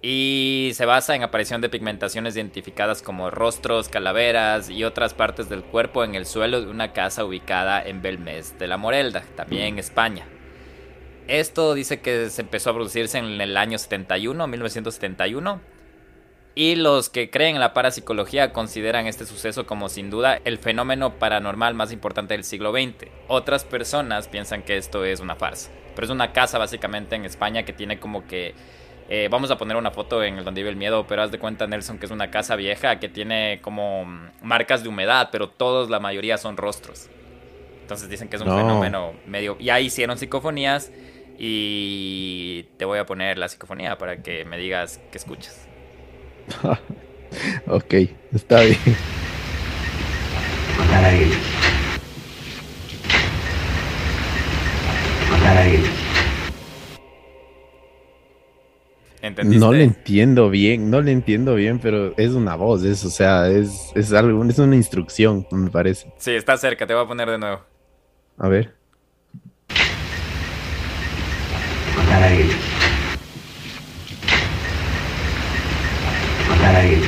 Y 0.00 0.70
se 0.74 0.86
basa 0.86 1.16
en 1.16 1.22
aparición 1.22 1.60
de 1.60 1.68
pigmentaciones 1.68 2.34
identificadas 2.34 3.02
como 3.02 3.30
rostros, 3.30 3.90
calaveras 3.90 4.70
y 4.70 4.84
otras 4.84 5.12
partes 5.12 5.50
del 5.50 5.64
cuerpo 5.64 6.04
en 6.04 6.14
el 6.14 6.24
suelo 6.24 6.62
de 6.62 6.68
una 6.68 6.92
casa 6.92 7.24
ubicada 7.24 7.82
en 7.82 8.00
Belmez 8.00 8.58
de 8.58 8.68
la 8.68 8.78
Morelda, 8.78 9.24
también 9.36 9.64
en 9.64 9.78
España. 9.78 10.24
Esto 11.26 11.74
dice 11.74 12.00
que 12.00 12.30
se 12.30 12.40
empezó 12.40 12.70
a 12.70 12.74
producirse 12.74 13.18
en 13.18 13.38
el 13.38 13.56
año 13.58 13.76
71, 13.76 14.46
1971 14.46 15.77
y 16.54 16.74
los 16.74 17.08
que 17.08 17.30
creen 17.30 17.54
en 17.54 17.60
la 17.60 17.72
parapsicología 17.72 18.52
consideran 18.52 19.06
este 19.06 19.26
suceso 19.26 19.66
como 19.66 19.88
sin 19.88 20.10
duda 20.10 20.40
el 20.44 20.58
fenómeno 20.58 21.14
paranormal 21.14 21.74
más 21.74 21.92
importante 21.92 22.34
del 22.34 22.44
siglo 22.44 22.72
XX. 22.72 23.08
Otras 23.28 23.64
personas 23.64 24.26
piensan 24.26 24.62
que 24.62 24.76
esto 24.76 25.04
es 25.04 25.20
una 25.20 25.36
farsa. 25.36 25.70
Pero 25.94 26.06
es 26.06 26.10
una 26.10 26.32
casa 26.32 26.58
básicamente 26.58 27.16
en 27.16 27.24
España 27.24 27.62
que 27.64 27.72
tiene 27.72 27.98
como 28.00 28.26
que... 28.26 28.54
Eh, 29.10 29.28
vamos 29.30 29.50
a 29.50 29.56
poner 29.56 29.76
una 29.76 29.90
foto 29.90 30.22
en 30.22 30.36
el 30.36 30.44
donde 30.44 30.60
vive 30.60 30.70
el 30.70 30.76
miedo, 30.76 31.06
pero 31.06 31.22
haz 31.22 31.30
de 31.30 31.38
cuenta 31.38 31.66
Nelson 31.66 31.98
que 31.98 32.06
es 32.06 32.12
una 32.12 32.30
casa 32.30 32.56
vieja 32.56 32.98
que 33.00 33.08
tiene 33.08 33.60
como 33.62 34.04
marcas 34.42 34.82
de 34.82 34.88
humedad, 34.88 35.30
pero 35.32 35.48
todos, 35.48 35.88
la 35.88 35.98
mayoría 36.00 36.38
son 36.38 36.56
rostros. 36.56 37.08
Entonces 37.82 38.10
dicen 38.10 38.28
que 38.28 38.36
es 38.36 38.42
un 38.42 38.48
fenómeno 38.48 39.14
medio... 39.26 39.56
Y 39.60 39.70
ahí 39.70 39.86
hicieron 39.86 40.18
psicofonías 40.18 40.90
y 41.38 42.64
te 42.78 42.84
voy 42.84 42.98
a 42.98 43.06
poner 43.06 43.38
la 43.38 43.48
psicofonía 43.48 43.96
para 43.96 44.22
que 44.22 44.44
me 44.44 44.58
digas 44.58 45.00
qué 45.12 45.18
escuchas. 45.18 45.67
ok, 47.66 47.94
está 48.34 48.60
bien. 48.62 48.78
Matar 50.78 51.04
a 51.04 51.12
él. 51.14 51.28
Matar 55.30 55.56
a 55.56 55.66
él. 55.66 55.80
¿Entendiste? 59.20 59.66
No 59.66 59.72
le 59.72 59.82
entiendo 59.84 60.48
bien, 60.48 60.90
no 60.90 61.00
le 61.00 61.10
entiendo 61.10 61.54
bien, 61.56 61.80
pero 61.80 62.14
es 62.16 62.30
una 62.30 62.54
voz, 62.54 62.84
es, 62.84 63.04
o 63.04 63.10
sea, 63.10 63.48
es, 63.48 63.90
es 63.94 64.12
algo, 64.12 64.44
es 64.44 64.58
una 64.58 64.76
instrucción, 64.76 65.46
me 65.50 65.70
parece. 65.70 66.12
Sí, 66.18 66.32
está 66.32 66.56
cerca, 66.56 66.86
te 66.86 66.94
voy 66.94 67.04
a 67.04 67.08
poner 67.08 67.28
de 67.28 67.38
nuevo. 67.38 67.60
A 68.38 68.48
ver. 68.48 68.74
Matar 71.96 72.22
a 72.22 72.67
él. 76.76 77.02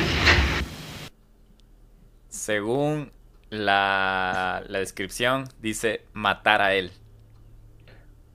Según 2.29 3.11
la, 3.49 4.63
descripción, 4.69 5.45
dice 5.61 6.01
matar 6.13 6.61
a 6.61 6.73
él. 6.73 6.91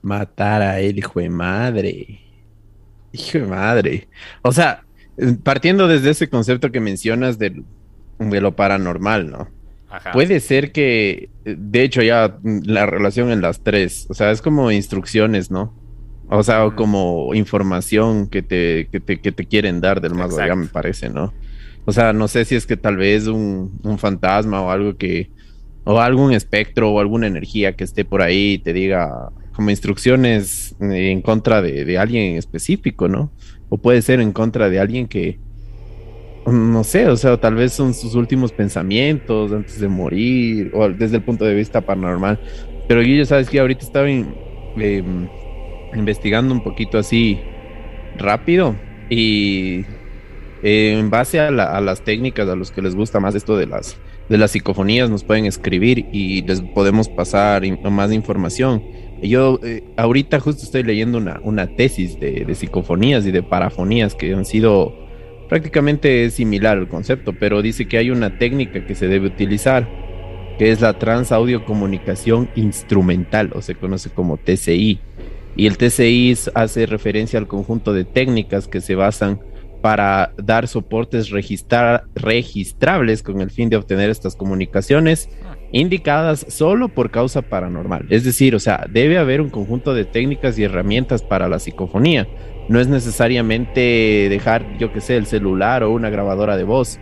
Matar 0.03 0.62
a 0.62 0.81
él, 0.81 0.99
hijo 0.99 1.21
de 1.21 1.31
madre. 1.31 2.21
Hijo 3.12 3.39
de 3.39 3.47
madre. 3.47 4.09
O 4.43 4.53
sea, 4.53 4.85
partiendo 5.43 5.89
desde 5.89 6.11
ese 6.11 6.29
concepto 6.29 6.71
que 6.71 6.81
mencionas 6.81 7.39
de, 7.39 7.62
de 8.19 8.41
lo 8.41 8.55
paranormal, 8.55 9.31
¿no? 9.31 9.49
Puede 10.12 10.41
ser 10.41 10.73
que, 10.73 11.31
de 11.45 11.83
hecho, 11.83 12.03
ya 12.03 12.39
la 12.43 12.87
relación 12.87 13.31
en 13.31 13.41
las 13.41 13.62
tres, 13.62 14.07
o 14.11 14.15
sea, 14.15 14.31
es 14.31 14.43
como 14.43 14.71
instrucciones, 14.71 15.51
¿no? 15.51 15.75
O 16.29 16.43
sea, 16.43 16.71
como 16.75 17.35
información 17.35 18.29
que 18.29 18.43
te, 18.43 18.89
que 18.91 19.01
te, 19.01 19.21
que 19.21 19.33
te 19.33 19.47
quieren 19.47 19.81
dar 19.81 20.01
del 20.01 20.15
más 20.15 20.37
allá, 20.37 20.57
me 20.57 20.67
parece, 20.67 21.09
¿no? 21.09 21.33
O 21.85 21.93
sea, 21.93 22.12
no 22.12 22.27
sé 22.27 22.45
si 22.45 22.57
es 22.57 22.67
que 22.67 22.77
tal 22.77 22.97
vez 22.97 23.29
un, 23.29 23.79
un, 23.85 23.99
fantasma 23.99 24.61
o 24.61 24.71
algo 24.71 24.97
que, 24.97 25.31
o 25.85 26.01
algún 26.01 26.33
espectro 26.33 26.91
o 26.91 26.99
alguna 26.99 27.29
energía 27.29 27.77
que 27.77 27.85
esté 27.85 28.05
por 28.05 28.23
ahí 28.23 28.55
y 28.55 28.59
te 28.59 28.73
diga 28.73 29.31
como 29.55 29.71
instrucciones 29.71 30.75
en 30.81 31.23
contra 31.23 31.62
de, 31.62 31.85
de 31.85 31.99
alguien 31.99 32.37
específico, 32.37 33.09
¿no? 33.09 33.31
O 33.69 33.79
puede 33.79 34.03
ser 34.03 34.21
en 34.21 34.33
contra 34.33 34.69
de 34.69 34.81
alguien 34.81 35.07
que, 35.07 35.39
no 36.47 36.83
sé, 36.83 37.07
o 37.09 37.17
sea, 37.17 37.37
tal 37.37 37.55
vez 37.55 37.73
son 37.73 37.95
sus 37.95 38.17
últimos 38.17 38.53
pensamientos 38.53 39.53
antes 39.53 39.81
de 39.81 39.89
morir, 39.89 40.73
o 40.75 40.89
desde 40.89 41.17
el 41.17 41.23
punto 41.23 41.45
de 41.45 41.55
vista 41.55 41.81
paranormal, 41.81 42.39
Pero 42.89 43.01
Guillo, 43.01 43.25
sabes 43.25 43.49
que 43.49 43.61
ahorita 43.61 43.85
estaba 43.85 44.09
em, 44.09 44.27
investigando 45.97 46.55
un 46.55 46.63
poquito 46.63 46.99
así 46.99 47.41
rápido 48.17 48.75
y 49.11 49.85
eh, 50.63 50.97
en 50.99 51.11
base 51.11 51.41
a, 51.41 51.51
las 51.51 52.03
técnicas, 52.03 52.49
a 52.49 52.57
los 52.57 52.71
que 52.71 52.83
les 52.83 52.95
gusta 52.95 53.21
más 53.21 53.35
esto 53.35 53.57
de 53.57 53.67
las, 53.67 53.97
de 54.29 54.39
las 54.39 54.53
psicofonías, 54.53 55.11
nos 55.11 55.25
pueden 55.25 55.47
escribir 55.47 56.07
y 56.13 56.43
les 56.43 56.61
podemos 56.61 57.09
pasar 57.09 57.63
más 57.91 58.13
información. 58.13 58.83
Yo 59.23 59.61
eh, 59.63 59.85
ahorita 59.97 60.41
justo 60.41 60.65
estoy 60.65 60.83
leyendo 60.83 61.19
una, 61.43 61.67
tesis 61.77 62.19
de, 62.21 62.45
de, 62.45 62.55
psicofonías 62.55 63.27
y 63.27 63.31
de 63.31 63.43
parafonías 63.43 64.15
que 64.15 64.35
han 64.35 64.45
sido 64.45 64.95
prácticamente 65.49 66.29
similar 66.31 66.79
al 66.79 66.89
concepto, 66.89 67.33
pero 67.33 67.63
dice 67.63 67.87
que 67.87 67.99
hay 67.99 68.11
una 68.11 68.39
técnica 68.39 68.85
que 68.85 68.95
se 68.95 69.09
debe 69.09 69.29
utilizar, 69.29 69.89
que 70.59 70.71
es 70.71 70.81
la 70.81 70.99
transaudiocomunicación 70.99 72.49
instrumental, 72.57 73.53
o 73.55 73.63
se 73.63 73.75
conoce 73.75 74.11
como 74.11 74.37
TCI. 74.37 75.01
Y 75.57 75.66
el 75.66 75.79
TCI 75.79 76.37
hace 76.55 76.87
referencia 76.87 77.38
al 77.38 77.49
conjunto 77.49 77.92
de 77.92 78.05
técnicas 78.05 78.69
que 78.69 78.81
se 78.81 78.95
basan 78.95 79.40
para 79.81 80.33
dar 80.37 80.69
soportes 80.69 81.31
registrables 81.31 83.23
con 83.23 83.40
el 83.40 83.51
fin 83.51 83.69
de 83.71 83.77
obtener 83.77 84.11
estas 84.11 84.35
comunicaciones 84.37 85.29
indicadas 85.73 86.45
solo 86.49 86.88
por 86.88 87.11
causa 87.11 87.42
paranormal. 87.42 88.07
Es 88.11 88.25
decir, 88.25 88.55
o 88.55 88.59
sea, 88.59 88.87
debe 88.90 89.19
haber 89.19 89.40
un 89.40 89.51
conjunto 89.51 89.95
de 89.95 90.05
técnicas 90.05 90.59
y 90.59 90.64
herramientas 90.64 91.23
para 91.23 91.49
la 91.49 91.59
psicofonía. 91.59 92.27
No 92.69 92.81
es 92.81 92.88
necesariamente 92.88 94.27
dejar, 94.29 94.77
yo 94.79 94.92
que 94.92 95.01
sé, 95.01 95.16
el 95.16 95.27
celular 95.27 95.85
o 95.85 95.92
una 95.92 96.11
grabadora 96.11 96.57
de 96.57 96.64
voz, 96.64 96.99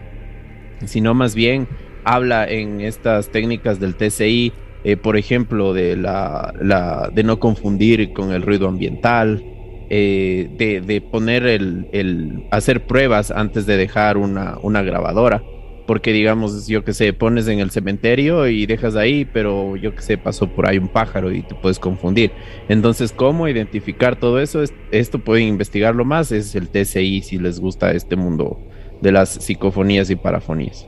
sino 0.85 1.15
más 1.15 1.35
bien 1.35 1.67
habla 2.05 2.47
en 2.47 2.81
estas 2.81 3.31
técnicas 3.31 3.81
del 3.81 3.95
TCI, 3.95 4.53
eh, 4.85 4.99
por 4.99 5.17
ejemplo, 5.17 5.73
de, 5.73 5.97
la, 5.97 7.11
de 7.13 7.23
no 7.25 7.41
confundir 7.41 8.13
con 8.13 8.33
el 8.33 8.43
ruido 8.43 8.69
ambiental, 8.69 9.43
eh, 9.89 10.83
de, 10.87 11.01
poner 11.01 11.47
el, 11.47 12.47
hacer 12.51 12.87
pruebas 12.87 13.31
antes 13.31 13.65
de 13.65 13.79
dejar 13.79 14.19
una, 14.19 14.59
una 14.63 14.83
grabadora. 14.83 15.43
Porque 15.87 16.13
digamos, 16.13 16.67
yo 16.67 16.83
que 16.83 16.95
sé, 16.95 17.13
pones 17.13 17.47
en 17.47 17.61
el 17.61 17.71
cementerio 17.71 18.47
y 18.47 18.65
dejas 18.65 18.97
ahí, 18.97 19.27
pero 19.27 19.77
yo 19.77 19.95
que 19.95 20.01
sé, 20.01 20.17
pasó 20.17 20.49
por 20.49 20.67
ahí 20.67 20.79
un 20.79 20.89
pájaro 20.89 21.31
y 21.31 21.43
te 21.43 21.55
puedes 21.55 21.79
confundir. 21.79 22.31
Entonces, 22.69 23.13
¿cómo 23.13 23.49
identificar 23.49 24.17
todo 24.17 24.41
eso? 24.41 24.63
Esto 24.91 25.19
pueden 25.19 25.49
investigarlo 25.49 26.07
más, 26.07 26.33
es 26.33 26.55
el 26.55 26.69
TCI 26.69 27.21
si 27.21 27.39
les 27.39 27.61
gusta 27.61 27.93
este 27.93 28.17
mundo 28.17 28.59
de 29.03 29.13
las 29.13 29.29
psicofonías 29.29 30.09
y 30.09 30.17
parafonías. 30.17 30.87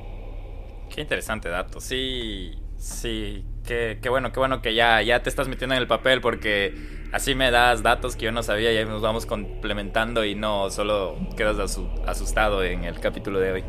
Qué 0.94 1.02
interesante 1.02 1.50
dato. 1.50 1.78
Sí, 1.78 2.52
sí, 2.78 3.44
qué, 3.66 3.98
qué 4.00 4.09
bueno, 4.09 4.33
qué 4.33 4.38
bueno 4.38 4.62
que 4.62 4.74
ya, 4.74 5.02
ya 5.02 5.22
te 5.22 5.29
estás 5.29 5.48
metiendo 5.48 5.74
en 5.74 5.83
el 5.83 5.88
papel 5.88 6.20
porque 6.20 6.74
así 7.12 7.35
me 7.35 7.50
das 7.50 7.83
datos 7.83 8.16
que 8.16 8.26
yo 8.26 8.33
no 8.33 8.42
sabía 8.42 8.72
y 8.72 8.76
ahí 8.76 8.85
nos 8.85 9.02
vamos 9.02 9.26
complementando 9.26 10.24
y 10.24 10.35
no 10.35 10.70
solo 10.70 11.16
quedas 11.37 11.79
asustado 12.07 12.62
en 12.62 12.85
el 12.85 13.00
capítulo 13.00 13.40
de 13.40 13.52
hoy. 13.52 13.64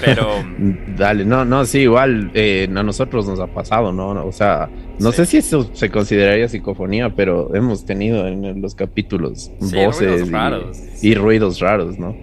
Pero. 0.00 0.44
Dale, 0.96 1.24
no, 1.24 1.44
no, 1.44 1.64
sí, 1.64 1.80
igual 1.80 2.30
eh, 2.34 2.68
a 2.74 2.82
nosotros 2.82 3.26
nos 3.26 3.40
ha 3.40 3.48
pasado, 3.48 3.92
¿no? 3.92 4.10
O 4.24 4.32
sea, 4.32 4.68
no 4.98 5.12
sé 5.12 5.26
si 5.26 5.38
eso 5.38 5.74
se 5.74 5.90
consideraría 5.90 6.48
psicofonía, 6.48 7.10
pero 7.10 7.54
hemos 7.54 7.84
tenido 7.84 8.26
en 8.26 8.62
los 8.62 8.74
capítulos 8.74 9.50
voces 9.60 10.28
y, 10.28 10.30
raros. 10.30 10.78
y, 11.02 11.14
ruidos 11.14 11.60
raros, 11.60 11.98
¿no? 11.98 12.16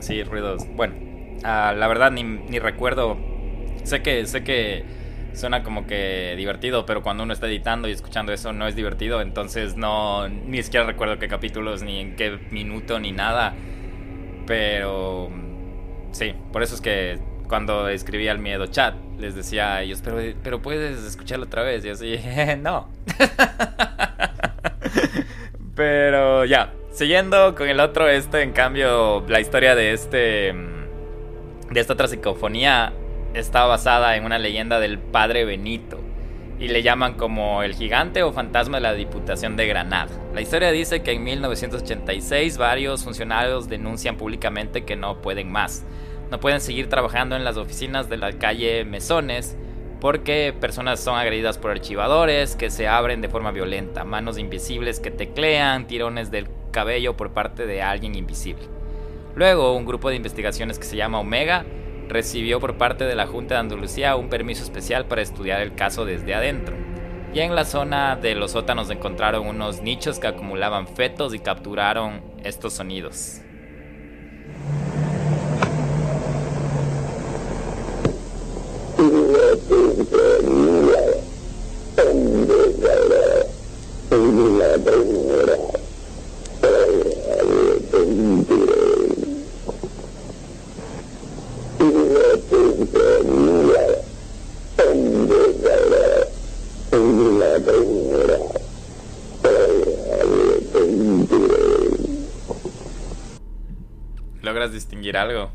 Sí, 0.00 0.22
ruidos. 0.22 0.64
Bueno, 0.76 0.94
ah, 1.44 1.74
la 1.76 1.88
verdad 1.88 2.10
ni, 2.10 2.22
ni 2.22 2.58
recuerdo. 2.58 3.16
Sé 3.84 4.02
que, 4.02 4.26
sé 4.26 4.44
que 4.44 4.84
suena 5.38 5.62
como 5.62 5.86
que 5.86 6.34
divertido, 6.36 6.84
pero 6.84 7.02
cuando 7.02 7.22
uno 7.22 7.32
está 7.32 7.46
editando 7.46 7.88
y 7.88 7.92
escuchando 7.92 8.32
eso 8.32 8.52
no 8.52 8.66
es 8.66 8.76
divertido, 8.76 9.20
entonces 9.20 9.76
no 9.76 10.28
ni 10.28 10.62
siquiera 10.62 10.86
recuerdo 10.86 11.18
qué 11.18 11.28
capítulos, 11.28 11.82
ni 11.82 12.00
en 12.00 12.16
qué 12.16 12.38
minuto, 12.50 12.98
ni 12.98 13.12
nada. 13.12 13.54
Pero 14.46 15.30
sí, 16.12 16.34
por 16.52 16.62
eso 16.62 16.74
es 16.74 16.80
que 16.80 17.18
cuando 17.48 17.88
escribía 17.88 18.32
al 18.32 18.38
miedo 18.38 18.66
chat, 18.66 18.94
les 19.18 19.34
decía 19.34 19.76
a 19.76 19.82
ellos, 19.82 20.00
pero, 20.04 20.18
pero 20.42 20.60
puedes 20.60 21.02
escucharlo 21.04 21.46
otra 21.46 21.62
vez. 21.62 21.84
Y 21.84 21.90
así, 21.90 22.18
no. 22.60 22.88
pero 25.74 26.44
ya, 26.44 26.72
siguiendo 26.92 27.54
con 27.54 27.68
el 27.68 27.80
otro, 27.80 28.08
este, 28.08 28.42
en 28.42 28.52
cambio, 28.52 29.24
la 29.28 29.40
historia 29.40 29.74
de 29.74 29.92
este. 29.92 30.54
de 31.70 31.80
esta 31.80 31.94
otra 31.94 32.08
psicofonía 32.08 32.92
está 33.40 33.64
basada 33.64 34.16
en 34.16 34.24
una 34.24 34.38
leyenda 34.38 34.80
del 34.80 34.98
padre 34.98 35.44
Benito 35.44 36.00
y 36.58 36.68
le 36.68 36.82
llaman 36.82 37.14
como 37.14 37.62
el 37.62 37.74
gigante 37.74 38.22
o 38.22 38.32
fantasma 38.32 38.78
de 38.78 38.82
la 38.82 38.94
Diputación 38.94 39.56
de 39.56 39.66
Granada. 39.66 40.10
La 40.34 40.40
historia 40.40 40.72
dice 40.72 41.02
que 41.02 41.12
en 41.12 41.22
1986 41.22 42.58
varios 42.58 43.04
funcionarios 43.04 43.68
denuncian 43.68 44.16
públicamente 44.16 44.84
que 44.84 44.96
no 44.96 45.22
pueden 45.22 45.52
más. 45.52 45.84
No 46.30 46.40
pueden 46.40 46.60
seguir 46.60 46.88
trabajando 46.88 47.36
en 47.36 47.44
las 47.44 47.56
oficinas 47.56 48.08
de 48.08 48.16
la 48.16 48.32
calle 48.32 48.84
Mesones 48.84 49.56
porque 50.00 50.54
personas 50.60 51.00
son 51.00 51.16
agredidas 51.16 51.58
por 51.58 51.70
archivadores 51.70 52.56
que 52.56 52.70
se 52.70 52.88
abren 52.88 53.20
de 53.20 53.28
forma 53.28 53.50
violenta, 53.50 54.04
manos 54.04 54.38
invisibles 54.38 55.00
que 55.00 55.10
teclean, 55.10 55.86
tirones 55.86 56.30
del 56.30 56.48
cabello 56.70 57.16
por 57.16 57.30
parte 57.30 57.66
de 57.66 57.82
alguien 57.82 58.14
invisible. 58.14 58.62
Luego, 59.34 59.76
un 59.76 59.86
grupo 59.86 60.10
de 60.10 60.16
investigaciones 60.16 60.78
que 60.78 60.84
se 60.84 60.96
llama 60.96 61.20
Omega 61.20 61.64
recibió 62.08 62.58
por 62.60 62.78
parte 62.78 63.04
de 63.04 63.14
la 63.14 63.26
Junta 63.26 63.54
de 63.54 63.60
Andalucía 63.60 64.16
un 64.16 64.28
permiso 64.28 64.62
especial 64.62 65.06
para 65.06 65.22
estudiar 65.22 65.60
el 65.60 65.74
caso 65.74 66.04
desde 66.04 66.34
adentro. 66.34 66.76
Y 67.34 67.40
en 67.40 67.54
la 67.54 67.64
zona 67.64 68.16
de 68.16 68.34
los 68.34 68.52
sótanos 68.52 68.90
encontraron 68.90 69.46
unos 69.46 69.82
nichos 69.82 70.18
que 70.18 70.26
acumulaban 70.26 70.88
fetos 70.88 71.34
y 71.34 71.38
capturaron 71.38 72.22
estos 72.42 72.72
sonidos. 72.72 73.42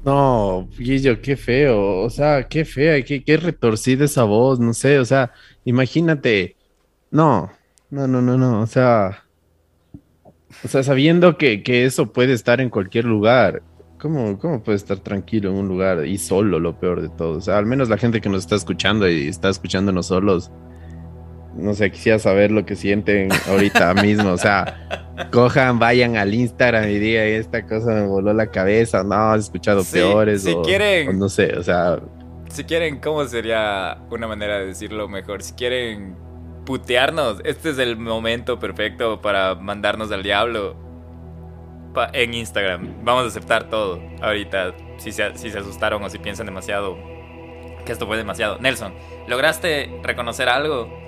No, 0.06 0.70
Guillo, 0.78 1.22
qué 1.22 1.36
feo. 1.36 2.02
O 2.02 2.10
sea, 2.10 2.48
qué 2.48 2.66
fea, 2.66 3.04
qué, 3.04 3.24
qué 3.24 3.38
retorcida 3.38 4.06
esa 4.06 4.24
voz. 4.24 4.60
No 4.60 4.74
sé, 4.74 5.00
o 5.00 5.06
sea, 5.06 5.32
imagínate. 5.66 6.56
No, 7.12 7.52
no, 7.90 8.08
no, 8.08 8.22
no, 8.22 8.38
no. 8.38 8.62
O 8.62 8.68
sea, 8.68 9.26
o 10.64 10.68
sea, 10.68 10.84
sabiendo 10.84 11.38
que, 11.38 11.64
que 11.64 11.86
eso 11.86 12.12
puede 12.12 12.34
estar 12.34 12.62
en 12.62 12.70
cualquier 12.70 13.06
lugar 13.06 13.64
¿Cómo, 14.04 14.38
¿Cómo 14.38 14.62
puede 14.62 14.76
estar 14.76 15.00
tranquilo 15.00 15.50
en 15.50 15.56
un 15.56 15.70
lugar 15.70 16.06
y 16.06 16.18
solo 16.18 16.60
lo 16.60 16.78
peor 16.78 17.02
de 17.02 17.08
todo? 17.08 17.38
O 17.38 17.42
sea, 17.42 17.58
al 17.58 17.66
menos 17.66 17.88
la 17.88 17.98
gente 17.98 18.20
que 18.20 18.28
nos 18.28 18.40
está 18.40 18.56
escuchando 18.58 19.10
y 19.10 19.30
está 19.30 19.48
escuchándonos 19.48 20.08
solos, 20.08 20.52
no 21.56 21.74
sé, 21.74 21.92
quisiera 21.92 22.20
saber 22.20 22.52
lo 22.52 22.66
que 22.66 22.76
sienten 22.76 23.30
ahorita 23.48 23.94
mismo. 24.02 24.32
O 24.32 24.38
sea, 24.38 25.08
cojan, 25.32 25.80
vayan 25.80 26.18
al 26.18 26.34
Instagram 26.34 26.90
y 26.90 27.00
digan, 27.00 27.26
esta 27.26 27.66
cosa 27.66 27.92
me 27.92 28.08
voló 28.08 28.34
la 28.34 28.48
cabeza, 28.48 29.04
no, 29.04 29.32
has 29.32 29.42
escuchado 29.42 29.84
peores. 29.84 30.44
Si 30.44 30.56
quieren. 30.64 31.18
no 31.18 31.30
sé, 31.30 31.58
o 31.58 31.64
sea. 31.64 32.00
Si 32.50 32.64
quieren, 32.64 33.00
¿cómo 33.00 33.26
sería 33.26 33.98
una 34.12 34.28
manera 34.28 34.60
de 34.60 34.68
decirlo 34.68 35.08
mejor? 35.08 35.42
Si 35.42 35.54
quieren 35.54 36.16
putearnos, 36.66 37.42
este 37.44 37.72
es 37.72 37.80
el 37.80 37.98
momento 37.98 38.60
perfecto 38.60 39.22
para 39.22 39.56
mandarnos 39.56 40.12
al 40.12 40.24
diablo 40.24 40.76
en 42.14 42.34
Instagram. 42.34 43.04
Vamos 43.04 43.26
a 43.26 43.28
aceptar 43.28 43.70
todo 43.70 44.02
ahorita. 44.22 44.74
Si 44.98 45.12
se, 45.12 45.36
si 45.38 45.50
se 45.50 45.58
asustaron 45.60 46.04
o 46.04 46.10
si 46.10 46.20
piensan 46.20 46.46
demasiado. 46.46 46.98
Que 47.86 47.92
esto 47.92 48.08
fue 48.08 48.18
demasiado. 48.18 48.60
Nelson, 48.60 48.94
¿lograste 49.28 50.00
reconocer 50.04 50.48
algo? 50.48 51.03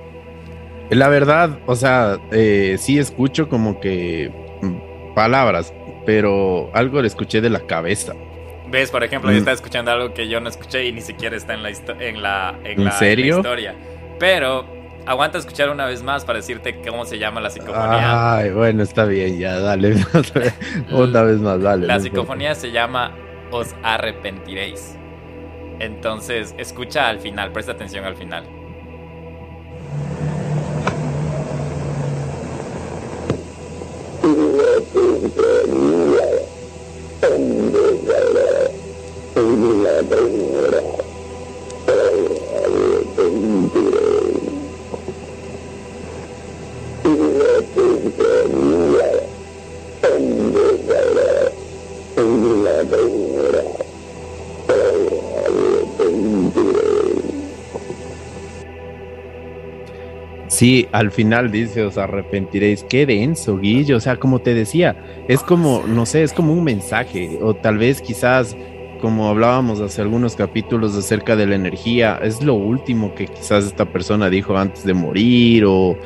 La 0.89 1.09
verdad, 1.09 1.59
o 1.65 1.75
sea, 1.75 2.19
eh, 2.31 2.75
sí 2.79 2.99
escucho 2.99 3.49
como 3.49 3.79
que 3.79 4.31
palabras, 5.15 5.73
pero 6.05 6.69
algo 6.73 7.01
le 7.01 7.07
escuché 7.07 7.41
de 7.41 7.49
la 7.49 7.61
cabeza. 7.61 8.13
¿Ves? 8.69 8.91
Por 8.91 9.03
ejemplo, 9.03 9.31
yo 9.31 9.35
mm. 9.35 9.39
estaba 9.39 9.55
escuchando 9.55 9.91
algo 9.91 10.13
que 10.13 10.27
yo 10.27 10.39
no 10.39 10.49
escuché 10.49 10.85
y 10.85 10.91
ni 10.91 11.01
siquiera 11.01 11.35
está 11.35 11.53
en 11.53 11.63
la, 11.63 11.69
en 11.99 12.21
la, 12.21 12.55
en, 12.63 12.91
serio? 12.93 13.37
historia. 13.37 13.75
Pero 14.19 14.65
aguanta 15.05 15.37
escuchar 15.37 15.69
una 15.69 15.85
vez 15.85 16.03
más 16.03 16.25
para 16.25 16.37
decirte 16.37 16.81
cómo 16.87 17.05
se 17.05 17.17
llama 17.17 17.41
la 17.41 17.49
psicofonía. 17.49 18.37
Ay, 18.37 18.51
bueno, 18.51 18.83
está 18.83 19.05
bien, 19.05 19.37
ya, 19.37 19.59
dale. 19.59 19.95
una 20.91 21.21
vez 21.23 21.39
más, 21.39 21.61
dale. 21.61 21.87
La 21.87 21.99
psicofonía 21.99 22.55
se 22.55 22.71
llama 22.71 23.11
Os 23.51 23.75
arrepentiréis. 23.83 24.97
Entonces, 25.79 26.55
escucha 26.57 27.07
al 27.07 27.19
final, 27.19 27.51
presta 27.51 27.73
atención 27.73 28.05
al 28.05 28.15
final. 28.15 28.64
Sí, 60.55 60.87
al 60.93 61.11
final 61.11 61.51
dice, 61.51 61.83
os 61.83 61.97
arrepentiréis. 61.97 62.85
Qué 62.85 63.05
denso, 63.05 63.57
Guillo. 63.57 63.97
O 63.97 63.99
sea, 63.99 64.15
como 64.15 64.39
te 64.39 64.53
decía, 64.53 64.95
es 65.27 65.41
como, 65.41 65.83
no 65.85 66.05
sé, 66.05 66.23
es 66.23 66.31
como 66.31 66.53
un 66.53 66.63
mensaje. 66.63 67.39
O 67.41 67.55
tal 67.55 67.77
vez 67.77 68.01
quizás, 68.01 68.55
como 69.01 69.29
hablábamos 69.29 69.79
hace 69.79 70.01
algunos 70.01 70.35
capítulos 70.35 70.95
acerca 70.95 71.35
de 71.35 71.45
la 71.47 71.55
energía, 71.55 72.19
es 72.23 72.41
lo 72.41 72.53
último 72.53 73.13
que 73.15 73.27
quizás 73.27 73.65
esta 73.65 73.85
persona 73.85 74.29
dijo 74.29 74.57
antes 74.57 74.83
de 74.83 74.93
morir 74.93 75.65
o, 75.65 75.97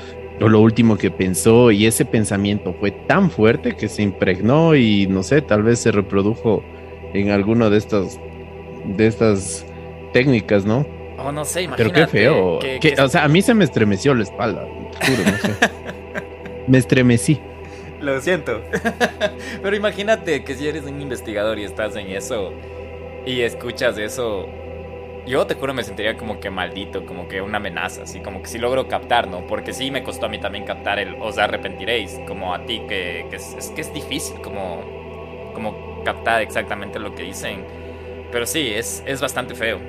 o 0.41 0.47
lo 0.47 0.59
último 0.59 0.97
que 0.97 1.11
pensó. 1.11 1.71
Y 1.71 1.85
ese 1.85 2.05
pensamiento 2.05 2.73
fue 2.79 2.91
tan 2.91 3.29
fuerte 3.29 3.75
que 3.75 3.87
se 3.87 4.01
impregnó 4.01 4.75
y, 4.75 5.07
no 5.07 5.23
sé, 5.23 5.41
tal 5.41 5.63
vez 5.63 5.79
se 5.79 5.91
reprodujo 5.91 6.63
en 7.13 7.31
alguna 7.31 7.69
de 7.69 7.77
estas, 7.77 8.19
de 8.85 9.07
estas 9.07 9.65
técnicas, 10.13 10.65
¿no? 10.65 10.85
Oh, 11.17 11.31
no 11.31 11.43
sé, 11.45 11.63
imagínate. 11.63 11.93
Pero 11.93 12.05
qué 12.05 12.11
feo. 12.11 12.59
Que, 12.79 13.01
O 13.01 13.09
sea, 13.09 13.25
a 13.25 13.27
mí 13.27 13.41
se 13.41 13.53
me 13.53 13.65
estremeció 13.65 14.13
la 14.13 14.23
espalda, 14.23 14.65
juro, 15.05 15.31
no 15.31 15.37
sé. 15.37 15.53
me 16.67 16.77
estremecí. 16.77 17.39
Lo 17.99 18.21
siento. 18.21 18.61
Pero 19.61 19.75
imagínate 19.75 20.43
que 20.43 20.55
si 20.55 20.67
eres 20.67 20.83
un 20.85 21.01
investigador 21.01 21.59
y 21.59 21.65
estás 21.65 21.95
en 21.97 22.07
eso 22.11 22.53
y 23.25 23.41
escuchas 23.41 23.97
eso, 23.97 24.47
yo 25.25 25.45
te 25.45 25.55
juro 25.55 25.73
me 25.73 25.83
sentiría 25.83 26.17
como 26.17 26.39
que 26.39 26.49
maldito, 26.49 27.05
como 27.05 27.27
que 27.27 27.41
una 27.41 27.57
amenaza, 27.57 28.03
así 28.03 28.19
como 28.19 28.41
que 28.41 28.47
si 28.47 28.57
logro 28.57 28.87
captar, 28.87 29.27
¿no? 29.27 29.45
Porque 29.47 29.73
sí 29.73 29.91
me 29.91 30.03
costó 30.03 30.25
a 30.25 30.29
mí 30.29 30.39
también 30.39 30.65
captar 30.65 30.99
el 30.99 31.15
os 31.19 31.37
arrepentiréis, 31.37 32.19
como 32.27 32.53
a 32.53 32.65
ti, 32.65 32.81
que, 32.87 33.25
es, 33.31 33.71
que 33.75 33.81
es 33.81 33.93
difícil 33.93 34.41
como, 34.41 35.51
como 35.53 36.03
captar 36.03 36.41
exactamente 36.41 36.99
lo 36.99 37.15
que 37.15 37.23
dicen. 37.23 37.63
Pero 38.31 38.45
sí, 38.45 38.71
es, 38.73 39.03
es 39.05 39.21
bastante 39.21 39.55
feo 39.55 39.79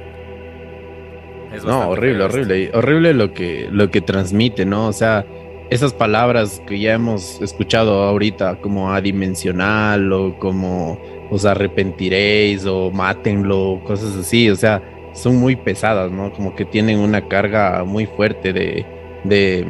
no, 1.64 1.90
horrible, 1.90 2.25
horrible. 2.25 2.71
Horrible 2.73 3.14
lo 3.14 3.33
que, 3.33 3.69
lo 3.71 3.90
que 3.90 4.01
transmite, 4.01 4.64
¿no? 4.64 4.87
O 4.87 4.93
sea, 4.93 5.27
esas 5.69 5.93
palabras 5.93 6.62
que 6.66 6.79
ya 6.79 6.95
hemos 6.95 7.40
escuchado 7.43 8.05
ahorita, 8.05 8.57
como 8.61 8.93
adimensional 8.93 10.12
o 10.12 10.38
como 10.38 11.01
os 11.31 11.45
arrepentiréis 11.45 12.66
o 12.66 12.90
mátenlo, 12.90 13.81
cosas 13.85 14.16
así, 14.16 14.51
o 14.51 14.57
sea, 14.57 14.83
son 15.12 15.37
muy 15.37 15.57
pesadas, 15.57 16.11
¿no? 16.11 16.33
Como 16.33 16.55
que 16.55 16.64
tienen 16.64 16.99
una 16.99 17.29
carga 17.29 17.85
muy 17.85 18.07
fuerte 18.07 18.53
de, 18.53 18.85
de, 19.25 19.66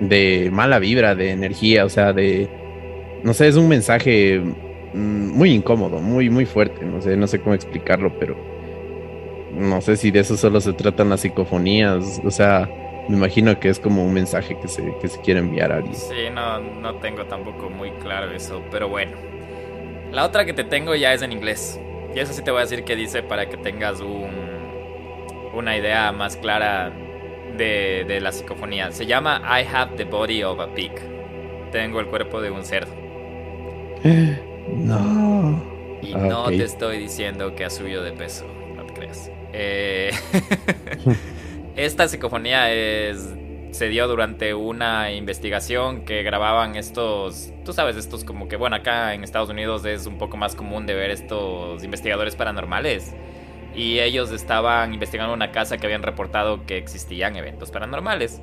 de 0.00 0.50
mala 0.52 0.78
vibra, 0.78 1.14
de 1.14 1.30
energía, 1.30 1.84
o 1.84 1.88
sea, 1.88 2.12
de, 2.12 2.48
no 3.22 3.34
sé, 3.34 3.48
es 3.48 3.56
un 3.56 3.68
mensaje 3.68 4.40
mm, 4.94 5.28
muy 5.36 5.52
incómodo, 5.52 6.00
muy, 6.00 6.30
muy 6.30 6.46
fuerte, 6.46 6.84
no 6.84 7.00
sé, 7.00 7.16
no 7.16 7.26
sé 7.26 7.40
cómo 7.40 7.54
explicarlo, 7.54 8.18
pero 8.18 8.36
no 9.52 9.80
sé 9.80 9.96
si 9.96 10.10
de 10.10 10.20
eso 10.20 10.36
solo 10.36 10.60
se 10.60 10.72
tratan 10.72 11.10
las 11.10 11.20
psicofonías, 11.20 12.20
o 12.24 12.30
sea, 12.30 12.68
me 13.08 13.16
imagino 13.16 13.58
que 13.58 13.68
es 13.68 13.80
como 13.80 14.04
un 14.04 14.12
mensaje 14.12 14.56
que 14.60 14.68
se, 14.68 14.94
que 15.00 15.08
se 15.08 15.20
quiere 15.20 15.40
enviar 15.40 15.72
a 15.72 15.76
alguien. 15.76 15.96
Sí, 15.96 16.30
no, 16.32 16.60
no 16.60 16.94
tengo 16.96 17.24
tampoco 17.24 17.68
muy 17.68 17.90
claro 17.92 18.30
eso, 18.30 18.62
pero 18.70 18.88
bueno. 18.88 19.12
La 20.12 20.24
otra 20.24 20.44
que 20.44 20.52
te 20.52 20.64
tengo 20.64 20.94
ya 20.94 21.12
es 21.12 21.22
en 21.22 21.32
inglés. 21.32 21.80
Y 22.14 22.18
eso 22.18 22.32
sí 22.32 22.42
te 22.42 22.50
voy 22.50 22.58
a 22.58 22.62
decir 22.62 22.84
que 22.84 22.96
dice 22.96 23.22
para 23.22 23.48
que 23.48 23.56
tengas 23.56 24.00
un, 24.00 24.30
una 25.54 25.76
idea 25.76 26.10
más 26.12 26.36
clara 26.36 26.92
de, 27.56 28.04
de 28.06 28.20
la 28.20 28.32
psicofonía. 28.32 28.90
Se 28.90 29.06
llama 29.06 29.42
I 29.44 29.66
have 29.72 29.96
the 29.96 30.04
body 30.04 30.42
of 30.42 30.58
a 30.60 30.74
pig. 30.74 30.92
Tengo 31.70 32.00
el 32.00 32.06
cuerpo 32.06 32.40
de 32.40 32.50
un 32.50 32.64
cerdo. 32.64 32.92
No. 34.70 35.60
Y 36.00 36.14
no 36.14 36.46
te 36.46 36.62
estoy 36.62 36.98
diciendo 36.98 37.54
que 37.56 37.64
ha 37.64 37.70
subido 37.70 38.04
de 38.04 38.12
peso, 38.12 38.46
no 38.76 38.84
te 38.86 38.94
creas. 38.94 39.30
Eh, 39.52 40.10
esta 41.76 42.06
psicofonía 42.06 42.72
es, 42.72 43.34
se 43.72 43.88
dio 43.88 44.08
durante 44.08 44.54
una 44.54 45.12
investigación 45.12 46.04
que 46.04 46.22
grababan 46.22 46.76
estos, 46.76 47.52
tú 47.64 47.72
sabes, 47.72 47.96
estos 47.96 48.24
como 48.24 48.48
que, 48.48 48.56
bueno, 48.56 48.76
acá 48.76 49.14
en 49.14 49.24
Estados 49.24 49.50
Unidos 49.50 49.84
es 49.84 50.06
un 50.06 50.18
poco 50.18 50.36
más 50.36 50.54
común 50.54 50.86
de 50.86 50.94
ver 50.94 51.10
estos 51.10 51.84
investigadores 51.84 52.36
paranormales. 52.36 53.14
Y 53.74 54.00
ellos 54.00 54.32
estaban 54.32 54.92
investigando 54.92 55.32
una 55.32 55.52
casa 55.52 55.78
que 55.78 55.86
habían 55.86 56.02
reportado 56.02 56.66
que 56.66 56.76
existían 56.76 57.36
eventos 57.36 57.70
paranormales. 57.70 58.42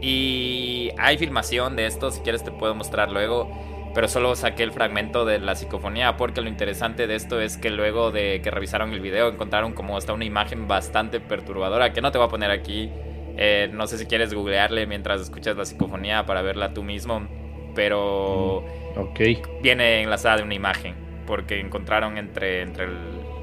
Y 0.00 0.90
hay 0.98 1.16
filmación 1.16 1.76
de 1.76 1.86
esto, 1.86 2.10
si 2.10 2.20
quieres 2.22 2.42
te 2.42 2.50
puedo 2.50 2.74
mostrar 2.74 3.12
luego 3.12 3.48
pero 3.94 4.08
solo 4.08 4.34
saqué 4.36 4.62
el 4.62 4.72
fragmento 4.72 5.24
de 5.24 5.38
la 5.38 5.54
psicofonía 5.54 6.16
porque 6.16 6.40
lo 6.40 6.48
interesante 6.48 7.06
de 7.06 7.14
esto 7.14 7.40
es 7.40 7.56
que 7.56 7.70
luego 7.70 8.10
de 8.10 8.40
que 8.42 8.50
revisaron 8.50 8.92
el 8.92 9.00
video 9.00 9.28
encontraron 9.28 9.74
como 9.74 9.96
hasta 9.96 10.12
una 10.12 10.24
imagen 10.24 10.66
bastante 10.66 11.20
perturbadora 11.20 11.92
que 11.92 12.00
no 12.00 12.10
te 12.10 12.18
voy 12.18 12.26
a 12.26 12.30
poner 12.30 12.50
aquí. 12.50 12.90
Eh, 13.36 13.70
no 13.72 13.86
sé 13.86 13.98
si 13.98 14.06
quieres 14.06 14.34
googlearle 14.34 14.86
mientras 14.86 15.20
escuchas 15.20 15.56
la 15.56 15.64
psicofonía 15.64 16.26
para 16.26 16.42
verla 16.42 16.74
tú 16.74 16.82
mismo, 16.82 17.26
pero 17.74 18.64
mm, 18.96 19.62
viene 19.62 20.02
enlazada 20.02 20.38
de 20.38 20.42
una 20.42 20.54
imagen 20.54 20.94
porque 21.26 21.60
encontraron 21.60 22.18
entre, 22.18 22.62
entre 22.62 22.88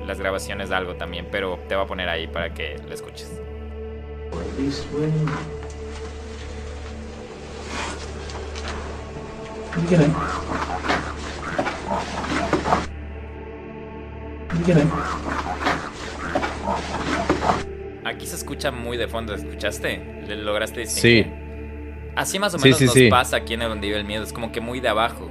las 0.05 0.19
grabaciones 0.19 0.71
algo 0.71 0.95
también, 0.95 1.27
pero 1.31 1.59
te 1.67 1.75
voy 1.75 1.85
a 1.85 1.87
poner 1.87 2.09
ahí 2.09 2.27
para 2.27 2.53
que 2.53 2.75
la 2.87 2.93
escuches. 2.93 3.31
Aquí 18.05 18.25
se 18.25 18.35
escucha 18.35 18.71
muy 18.71 18.97
de 18.97 19.07
fondo, 19.07 19.33
¿escuchaste? 19.33 20.23
¿Le 20.27 20.35
lograste 20.37 20.85
Sí. 20.85 21.25
Así 22.15 22.39
más 22.39 22.53
o 22.53 22.57
menos 22.57 22.81
nos 22.81 22.95
pasa 23.09 23.37
aquí 23.37 23.53
en 23.53 23.61
el 23.61 23.69
donde 23.69 23.87
vive 23.87 23.99
el 23.99 24.05
miedo, 24.05 24.23
es 24.23 24.33
como 24.33 24.51
que 24.51 24.61
muy 24.61 24.79
de 24.79 24.89
abajo. 24.89 25.29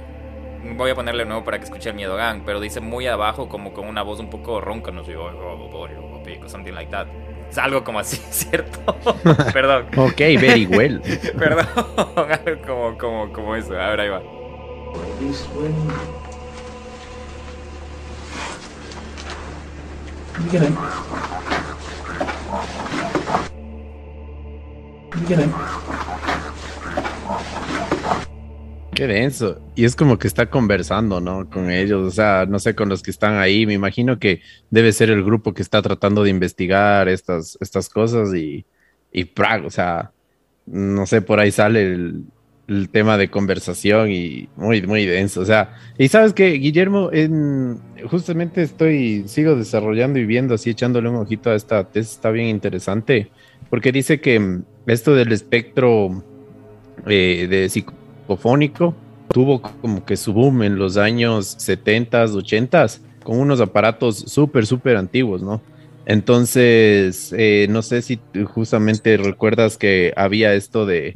Voy 0.75 0.91
a 0.91 0.95
ponerle 0.95 1.25
nuevo 1.25 1.43
para 1.43 1.57
que 1.57 1.65
escuche 1.65 1.89
el 1.89 1.95
miedo 1.95 2.15
gang, 2.15 2.41
pero 2.45 2.59
dice 2.59 2.79
muy 2.79 3.07
abajo, 3.07 3.47
como 3.47 3.73
con 3.73 3.87
una 3.87 4.01
voz 4.01 4.19
un 4.19 4.29
poco 4.29 4.59
ronca, 4.59 4.91
no 4.91 5.03
sé, 5.03 5.15
oh, 5.15 5.25
oh, 5.25 5.69
oh, 5.71 6.49
something 6.49 6.73
like 6.73 6.91
that. 6.91 7.07
Es 7.49 7.57
algo 7.57 7.83
como 7.83 7.99
así, 7.99 8.17
¿cierto? 8.29 8.95
Perdón. 9.53 9.87
ok, 9.95 10.17
very 10.17 10.65
well. 10.65 11.01
Perdón, 11.37 11.67
algo 12.15 12.61
como, 12.65 12.97
como, 12.97 13.33
como 13.33 13.55
eso. 13.55 13.79
Ahora 13.79 14.03
ahí 14.03 14.09
va. 14.09 14.21
Qué 28.93 29.07
denso. 29.07 29.61
Y 29.75 29.85
es 29.85 29.95
como 29.95 30.19
que 30.19 30.27
está 30.27 30.49
conversando, 30.49 31.21
¿no? 31.21 31.49
Con 31.49 31.71
ellos, 31.71 32.05
o 32.05 32.11
sea, 32.11 32.45
no 32.47 32.59
sé, 32.59 32.75
con 32.75 32.89
los 32.89 33.01
que 33.01 33.11
están 33.11 33.37
ahí. 33.37 33.65
Me 33.65 33.73
imagino 33.73 34.19
que 34.19 34.41
debe 34.69 34.91
ser 34.91 35.09
el 35.09 35.23
grupo 35.23 35.53
que 35.53 35.61
está 35.61 35.81
tratando 35.81 36.23
de 36.23 36.29
investigar 36.31 37.07
estas, 37.07 37.57
estas 37.61 37.87
cosas 37.89 38.33
y, 38.33 38.65
y 39.11 39.25
Prague, 39.25 39.67
o 39.67 39.69
sea, 39.69 40.11
no 40.65 41.05
sé, 41.05 41.21
por 41.21 41.39
ahí 41.39 41.51
sale 41.51 41.81
el, 41.93 42.25
el 42.69 42.89
tema 42.89 43.17
de 43.17 43.29
conversación 43.29 44.11
y 44.11 44.47
muy, 44.55 44.81
muy 44.83 45.05
denso. 45.05 45.41
O 45.41 45.45
sea, 45.45 45.75
y 45.97 46.07
sabes 46.07 46.33
que, 46.33 46.51
Guillermo, 46.51 47.09
en, 47.11 47.79
justamente 48.09 48.61
estoy, 48.61 49.23
sigo 49.27 49.55
desarrollando 49.55 50.19
y 50.19 50.25
viendo 50.25 50.53
así, 50.55 50.69
echándole 50.69 51.09
un 51.09 51.15
ojito 51.15 51.49
a 51.49 51.55
esta 51.55 51.83
tesis, 51.83 52.13
está 52.13 52.29
bien 52.29 52.47
interesante, 52.47 53.31
porque 53.69 53.91
dice 53.91 54.21
que 54.21 54.39
mm, 54.39 54.63
esto 54.85 55.15
del 55.15 55.31
espectro 55.31 56.23
eh, 57.07 57.47
de 57.49 57.69
psicofónico 57.69 58.95
tuvo 59.29 59.61
como 59.61 60.05
que 60.05 60.15
su 60.15 60.33
boom 60.33 60.63
en 60.63 60.77
los 60.77 60.97
años 60.97 61.55
70, 61.57 62.25
80, 62.25 62.85
con 63.23 63.39
unos 63.39 63.61
aparatos 63.61 64.17
súper, 64.17 64.65
súper 64.65 64.95
antiguos, 64.95 65.41
¿no? 65.41 65.61
Entonces, 66.05 67.33
eh, 67.37 67.67
no 67.69 67.81
sé 67.83 68.01
si 68.01 68.19
justamente 68.45 69.17
recuerdas 69.17 69.77
que 69.77 70.13
había 70.15 70.55
esto 70.55 70.87
de 70.87 71.15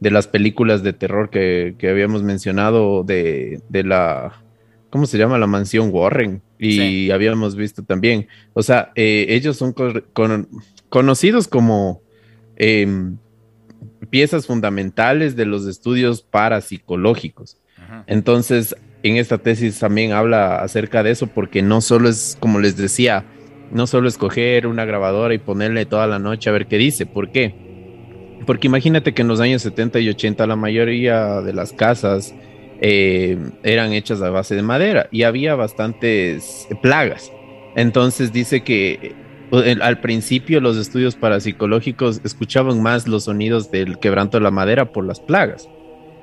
de 0.00 0.10
las 0.10 0.26
películas 0.26 0.82
de 0.82 0.92
terror 0.92 1.30
que, 1.30 1.76
habíamos 1.82 2.22
mencionado, 2.22 3.04
de, 3.04 3.60
la, 3.70 4.42
¿cómo 4.88 5.06
se 5.06 5.18
llama? 5.18 5.38
La 5.38 5.46
mansión 5.46 5.90
Warren. 5.92 6.42
Y 6.58 7.10
habíamos 7.10 7.56
visto 7.56 7.82
también. 7.82 8.26
O 8.52 8.62
sea, 8.62 8.92
eh, 8.94 9.26
ellos 9.30 9.56
son 9.56 9.74
conocidos 10.90 11.48
como 11.48 12.02
em, 12.56 13.16
piezas 14.10 14.46
fundamentales 14.46 15.36
de 15.36 15.46
los 15.46 15.66
estudios 15.66 16.22
parapsicológicos. 16.22 17.56
Entonces, 18.06 18.76
en 19.02 19.16
esta 19.16 19.38
tesis 19.38 19.78
también 19.78 20.12
habla 20.12 20.62
acerca 20.62 21.02
de 21.02 21.10
eso, 21.12 21.26
porque 21.28 21.62
no 21.62 21.80
solo 21.80 22.08
es, 22.08 22.36
como 22.40 22.60
les 22.60 22.76
decía, 22.76 23.24
no 23.72 23.86
solo 23.86 24.08
escoger 24.08 24.66
una 24.66 24.84
grabadora 24.84 25.34
y 25.34 25.38
ponerle 25.38 25.86
toda 25.86 26.06
la 26.06 26.18
noche 26.18 26.50
a 26.50 26.52
ver 26.52 26.66
qué 26.66 26.76
dice. 26.76 27.06
¿Por 27.06 27.32
qué? 27.32 27.69
Porque 28.46 28.66
imagínate 28.66 29.12
que 29.12 29.22
en 29.22 29.28
los 29.28 29.40
años 29.40 29.62
70 29.62 30.00
y 30.00 30.08
80 30.08 30.46
la 30.46 30.56
mayoría 30.56 31.40
de 31.42 31.52
las 31.52 31.72
casas 31.72 32.34
eh, 32.80 33.38
eran 33.62 33.92
hechas 33.92 34.22
a 34.22 34.30
base 34.30 34.54
de 34.54 34.62
madera 34.62 35.08
y 35.10 35.24
había 35.24 35.54
bastantes 35.54 36.66
plagas. 36.82 37.30
Entonces 37.76 38.32
dice 38.32 38.62
que 38.62 39.14
eh, 39.52 39.76
al 39.80 40.00
principio 40.00 40.60
los 40.60 40.76
estudios 40.76 41.16
parapsicológicos 41.16 42.20
escuchaban 42.24 42.82
más 42.82 43.06
los 43.06 43.24
sonidos 43.24 43.70
del 43.70 43.98
quebranto 43.98 44.38
de 44.38 44.44
la 44.44 44.50
madera 44.50 44.92
por 44.92 45.04
las 45.04 45.20
plagas 45.20 45.68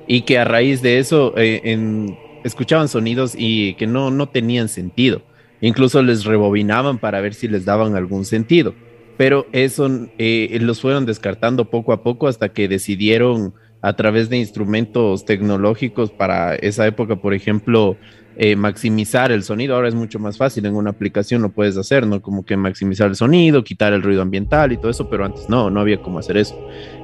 y 0.06 0.22
que 0.22 0.38
a 0.38 0.44
raíz 0.44 0.82
de 0.82 0.98
eso 0.98 1.34
eh, 1.36 2.16
escuchaban 2.42 2.88
sonidos 2.88 3.34
y 3.36 3.74
que 3.74 3.86
no, 3.86 4.10
no 4.10 4.28
tenían 4.28 4.68
sentido. 4.68 5.22
Incluso 5.60 6.02
les 6.02 6.24
rebobinaban 6.24 6.98
para 6.98 7.20
ver 7.20 7.34
si 7.34 7.48
les 7.48 7.64
daban 7.64 7.94
algún 7.96 8.24
sentido. 8.24 8.74
Pero 9.18 9.46
eso 9.52 9.90
eh, 10.16 10.56
los 10.62 10.80
fueron 10.80 11.04
descartando 11.04 11.66
poco 11.68 11.92
a 11.92 12.02
poco 12.02 12.28
hasta 12.28 12.48
que 12.48 12.68
decidieron 12.68 13.52
a 13.82 13.94
través 13.94 14.30
de 14.30 14.38
instrumentos 14.38 15.24
tecnológicos 15.24 16.10
para 16.10 16.54
esa 16.54 16.86
época, 16.86 17.16
por 17.16 17.34
ejemplo, 17.34 17.96
eh, 18.36 18.54
maximizar 18.54 19.32
el 19.32 19.42
sonido. 19.42 19.74
Ahora 19.74 19.88
es 19.88 19.94
mucho 19.94 20.20
más 20.20 20.38
fácil, 20.38 20.64
en 20.66 20.76
una 20.76 20.90
aplicación 20.90 21.42
lo 21.42 21.48
puedes 21.50 21.76
hacer, 21.76 22.06
¿no? 22.06 22.22
Como 22.22 22.44
que 22.44 22.56
maximizar 22.56 23.08
el 23.08 23.16
sonido, 23.16 23.64
quitar 23.64 23.92
el 23.92 24.02
ruido 24.02 24.22
ambiental 24.22 24.72
y 24.72 24.76
todo 24.76 24.90
eso, 24.90 25.10
pero 25.10 25.24
antes 25.24 25.48
no, 25.48 25.68
no 25.68 25.80
había 25.80 26.00
cómo 26.00 26.20
hacer 26.20 26.36
eso. 26.36 26.56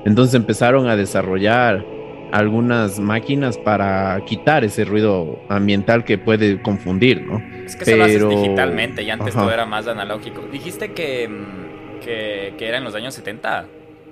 Entonces 0.05 0.35
empezaron 0.35 0.89
a 0.89 0.97
desarrollar 0.97 1.85
algunas 2.31 2.99
máquinas 2.99 3.59
para 3.59 4.21
quitar 4.25 4.65
ese 4.65 4.85
ruido 4.85 5.41
ambiental 5.49 6.05
que 6.05 6.19
puede 6.19 6.63
confundir, 6.63 7.23
¿no? 7.23 7.43
Es 7.65 7.77
que 7.77 7.85
Pero... 7.85 7.97
lo 7.99 8.05
haces 8.05 8.29
digitalmente 8.29 9.03
y 9.03 9.11
antes 9.11 9.35
todo 9.35 9.53
era 9.53 9.67
más 9.67 9.87
analógico. 9.87 10.43
Dijiste 10.53 10.93
que, 10.93 11.29
mm, 11.29 11.74
que, 12.05 12.55
que, 12.59 12.69
era 12.69 12.79
en 12.79 12.85
los 12.85 12.95
años 12.95 13.15
70 13.15 13.67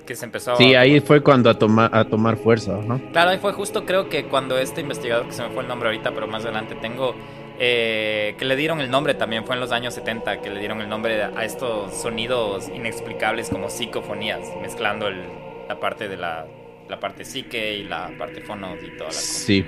que 0.07 0.16
se 0.16 0.24
empezó 0.24 0.57
Sí, 0.57 0.74
ahí 0.74 1.00
fue 1.00 1.22
cuando 1.22 1.50
a, 1.50 1.59
tomar 1.59 1.94
a 1.94 2.05
tomar 2.05 2.37
fuerza, 2.37 2.72
¿no? 2.72 3.00
Claro, 3.12 3.31
ahí 3.31 3.38
fue 3.38 3.52
justo 3.52 3.85
creo 3.85 4.09
que 4.09 4.24
cuando 4.24 4.59
este 4.59 4.81
investigador, 4.81 5.26
que 5.26 5.33
se 5.33 5.42
me 5.42 5.50
fue 5.50 5.62
el 5.62 5.68
nombre 5.68 5.88
ahorita, 5.88 6.12
pero 6.12 6.26
más 6.26 6.44
adelante 6.44 6.74
tengo, 6.81 7.14
eh, 7.59 8.35
que 8.38 8.44
le 8.44 8.57
dieron 8.57 8.81
el 8.81 8.90
nombre 8.90 9.14
también, 9.14 9.44
fue 9.44 9.55
en 9.55 9.61
los 9.61 9.70
años 9.70 9.94
70, 9.94 10.40
que 10.40 10.50
le 10.50 10.59
dieron 10.59 10.81
el 10.81 10.88
nombre 10.88 11.22
a 11.22 11.44
estos 11.44 11.94
sonidos 11.94 12.68
inexplicables 12.74 13.48
como 13.48 13.70
psicofonías, 13.70 14.40
mezclando 14.61 15.07
el, 15.07 15.20
la 15.68 15.78
parte 15.78 16.09
de 16.09 16.16
la 16.16 16.46
la 16.92 17.00
parte 17.00 17.24
psique 17.24 17.78
y 17.78 17.85
la 17.85 18.11
parte 18.18 18.42
fonos 18.42 18.76
y 18.83 18.90
toda 18.90 19.05
la 19.05 19.07
cosa. 19.07 19.20
Sí. 19.20 19.64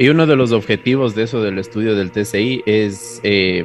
Y 0.00 0.08
uno 0.08 0.26
de 0.26 0.34
los 0.34 0.50
objetivos 0.50 1.14
de 1.14 1.22
eso 1.22 1.40
del 1.40 1.58
estudio 1.58 1.94
del 1.94 2.10
TCI 2.10 2.64
es 2.66 3.20
eh, 3.22 3.64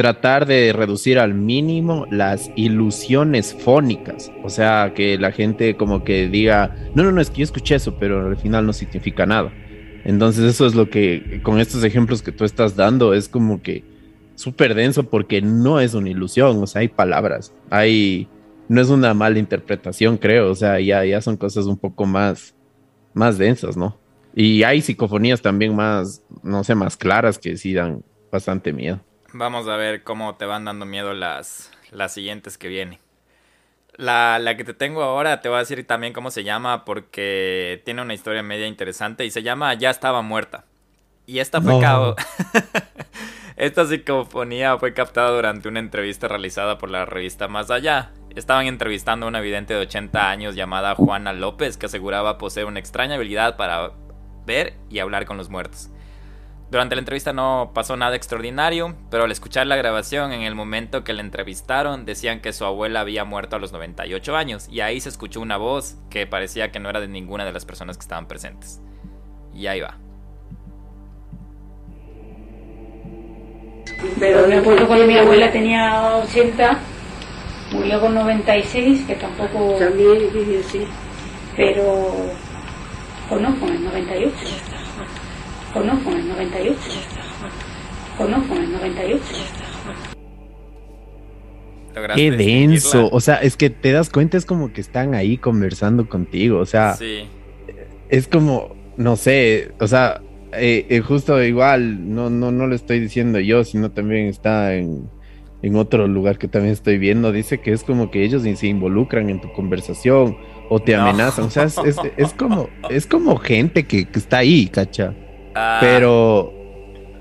tratar 0.00 0.46
de 0.46 0.72
reducir 0.72 1.18
al 1.18 1.34
mínimo 1.34 2.06
las 2.10 2.50
ilusiones 2.56 3.54
fónicas. 3.54 4.32
O 4.42 4.48
sea, 4.48 4.94
que 4.94 5.18
la 5.18 5.30
gente 5.30 5.76
como 5.76 6.04
que 6.04 6.26
diga, 6.26 6.74
no, 6.94 7.02
no, 7.02 7.12
no, 7.12 7.20
es 7.20 7.28
que 7.28 7.40
yo 7.40 7.44
escuché 7.44 7.74
eso, 7.74 7.98
pero 7.98 8.28
al 8.28 8.38
final 8.38 8.64
no 8.64 8.72
significa 8.72 9.26
nada. 9.26 9.52
Entonces 10.06 10.44
eso 10.44 10.66
es 10.66 10.74
lo 10.74 10.88
que, 10.88 11.42
con 11.42 11.60
estos 11.60 11.84
ejemplos 11.84 12.22
que 12.22 12.32
tú 12.32 12.46
estás 12.46 12.76
dando, 12.76 13.12
es 13.12 13.28
como 13.28 13.60
que 13.60 13.84
súper 14.36 14.74
denso 14.74 15.02
porque 15.02 15.42
no 15.42 15.80
es 15.80 15.92
una 15.92 16.08
ilusión, 16.08 16.62
o 16.62 16.66
sea, 16.66 16.80
hay 16.80 16.88
palabras, 16.88 17.52
hay 17.68 18.26
no 18.68 18.80
es 18.80 18.88
una 18.88 19.12
mala 19.12 19.38
interpretación, 19.38 20.16
creo. 20.16 20.50
O 20.50 20.54
sea, 20.54 20.80
ya, 20.80 21.04
ya 21.04 21.20
son 21.20 21.36
cosas 21.36 21.66
un 21.66 21.76
poco 21.76 22.06
más, 22.06 22.54
más 23.12 23.36
densas, 23.36 23.76
¿no? 23.76 23.98
Y 24.34 24.62
hay 24.62 24.80
psicofonías 24.80 25.42
también 25.42 25.76
más, 25.76 26.22
no 26.42 26.64
sé, 26.64 26.74
más 26.74 26.96
claras 26.96 27.38
que 27.38 27.58
sí 27.58 27.74
dan 27.74 28.02
bastante 28.32 28.72
miedo. 28.72 28.98
Vamos 29.32 29.68
a 29.68 29.76
ver 29.76 30.02
cómo 30.02 30.34
te 30.34 30.44
van 30.44 30.64
dando 30.64 30.86
miedo 30.86 31.12
las, 31.14 31.70
las 31.90 32.12
siguientes 32.12 32.58
que 32.58 32.68
vienen. 32.68 32.98
La, 33.96 34.38
la, 34.38 34.56
que 34.56 34.64
te 34.64 34.72
tengo 34.72 35.02
ahora 35.02 35.40
te 35.40 35.48
voy 35.48 35.56
a 35.56 35.60
decir 35.60 35.86
también 35.86 36.12
cómo 36.12 36.30
se 36.30 36.42
llama 36.42 36.84
porque 36.84 37.82
tiene 37.84 38.02
una 38.02 38.14
historia 38.14 38.42
media 38.42 38.66
interesante 38.66 39.26
y 39.26 39.30
se 39.30 39.42
llama 39.42 39.74
Ya 39.74 39.90
estaba 39.90 40.22
muerta. 40.22 40.64
Y 41.26 41.38
esta 41.38 41.60
fue 41.60 41.80
cabo. 41.80 42.16
esta 43.56 43.86
psicofonía 43.86 44.78
fue 44.78 44.94
captada 44.94 45.30
durante 45.30 45.68
una 45.68 45.80
entrevista 45.80 46.28
realizada 46.28 46.78
por 46.78 46.90
la 46.90 47.04
revista 47.04 47.46
Más 47.46 47.70
Allá 47.70 48.10
Estaban 48.34 48.66
entrevistando 48.66 49.26
a 49.26 49.28
una 49.28 49.40
vidente 49.40 49.74
de 49.74 49.80
80 49.80 50.30
años 50.30 50.54
llamada 50.54 50.94
Juana 50.94 51.32
López 51.32 51.76
que 51.76 51.86
aseguraba 51.86 52.38
poseer 52.38 52.66
una 52.66 52.78
extraña 52.78 53.16
habilidad 53.16 53.56
para 53.56 53.90
ver 54.46 54.74
y 54.88 55.00
hablar 55.00 55.26
con 55.26 55.36
los 55.36 55.50
muertos. 55.50 55.90
Durante 56.70 56.94
la 56.94 57.00
entrevista 57.00 57.32
no 57.32 57.72
pasó 57.74 57.96
nada 57.96 58.14
extraordinario, 58.14 58.94
pero 59.10 59.24
al 59.24 59.32
escuchar 59.32 59.66
la 59.66 59.76
grabación 59.76 60.32
en 60.32 60.42
el 60.42 60.54
momento 60.54 61.02
que 61.02 61.12
la 61.12 61.20
entrevistaron 61.20 62.04
decían 62.04 62.40
que 62.40 62.52
su 62.52 62.64
abuela 62.64 63.00
había 63.00 63.24
muerto 63.24 63.56
a 63.56 63.58
los 63.58 63.72
98 63.72 64.36
años 64.36 64.68
y 64.70 64.80
ahí 64.80 65.00
se 65.00 65.08
escuchó 65.08 65.40
una 65.40 65.56
voz 65.56 65.96
que 66.10 66.26
parecía 66.26 66.70
que 66.70 66.78
no 66.78 66.88
era 66.88 67.00
de 67.00 67.08
ninguna 67.08 67.44
de 67.44 67.52
las 67.52 67.64
personas 67.64 67.96
que 67.96 68.02
estaban 68.02 68.28
presentes. 68.28 68.80
Y 69.52 69.66
ahí 69.66 69.80
va. 69.80 69.98
Pero 74.18 74.46
me 74.46 74.58
acuerdo 74.58 74.86
cuando 74.86 75.06
mi 75.06 75.18
abuela 75.18 75.50
tenía 75.50 76.16
80 76.18 76.78
Murió 77.72 78.00
con 78.00 78.14
96, 78.14 79.04
que 79.06 79.14
tampoco... 79.14 79.76
También 79.78 80.28
así. 80.58 80.86
Pero 81.56 82.10
conozco 83.28 83.66
en 83.66 83.74
el 83.74 83.84
98. 83.84 84.69
Conozco 85.72 86.10
en 86.10 86.16
el 86.18 86.28
98. 86.28 86.78
Conozco 88.18 88.54
en 88.54 88.62
el 88.62 88.72
98. 88.72 89.22
Qué 92.14 92.30
denso, 92.30 93.08
o 93.10 93.20
sea, 93.20 93.36
es 93.36 93.56
que 93.56 93.68
te 93.68 93.92
das 93.92 94.10
cuenta, 94.10 94.36
es 94.36 94.46
como 94.46 94.72
que 94.72 94.80
están 94.80 95.14
ahí 95.14 95.36
conversando 95.36 96.08
contigo, 96.08 96.58
o 96.58 96.66
sea, 96.66 96.94
sí. 96.94 97.26
es 98.08 98.28
como, 98.28 98.76
no 98.96 99.16
sé, 99.16 99.72
o 99.80 99.88
sea, 99.88 100.22
eh, 100.52 100.86
eh, 100.88 101.00
justo 101.00 101.42
igual, 101.42 102.14
no, 102.14 102.30
no, 102.30 102.52
no 102.52 102.66
lo 102.68 102.74
estoy 102.76 103.00
diciendo 103.00 103.40
yo, 103.40 103.64
sino 103.64 103.90
también 103.90 104.26
está 104.26 104.74
en, 104.74 105.10
en 105.62 105.76
otro 105.76 106.06
lugar 106.06 106.38
que 106.38 106.48
también 106.48 106.72
estoy 106.72 106.98
viendo, 106.98 107.32
dice 107.32 107.60
que 107.60 107.72
es 107.72 107.82
como 107.82 108.10
que 108.10 108.24
ellos 108.24 108.42
se 108.42 108.66
involucran 108.66 109.28
en 109.28 109.40
tu 109.40 109.52
conversación 109.52 110.36
o 110.68 110.80
te 110.80 110.94
amenazan. 110.94 111.46
O 111.46 111.50
sea, 111.50 111.64
es, 111.64 112.32
como, 112.34 112.68
es 112.88 113.06
como 113.06 113.36
gente 113.36 113.84
que, 113.84 114.06
está 114.14 114.38
ahí, 114.38 114.68
cacha. 114.68 115.14
Ah. 115.54 115.78
Pero, 115.80 116.52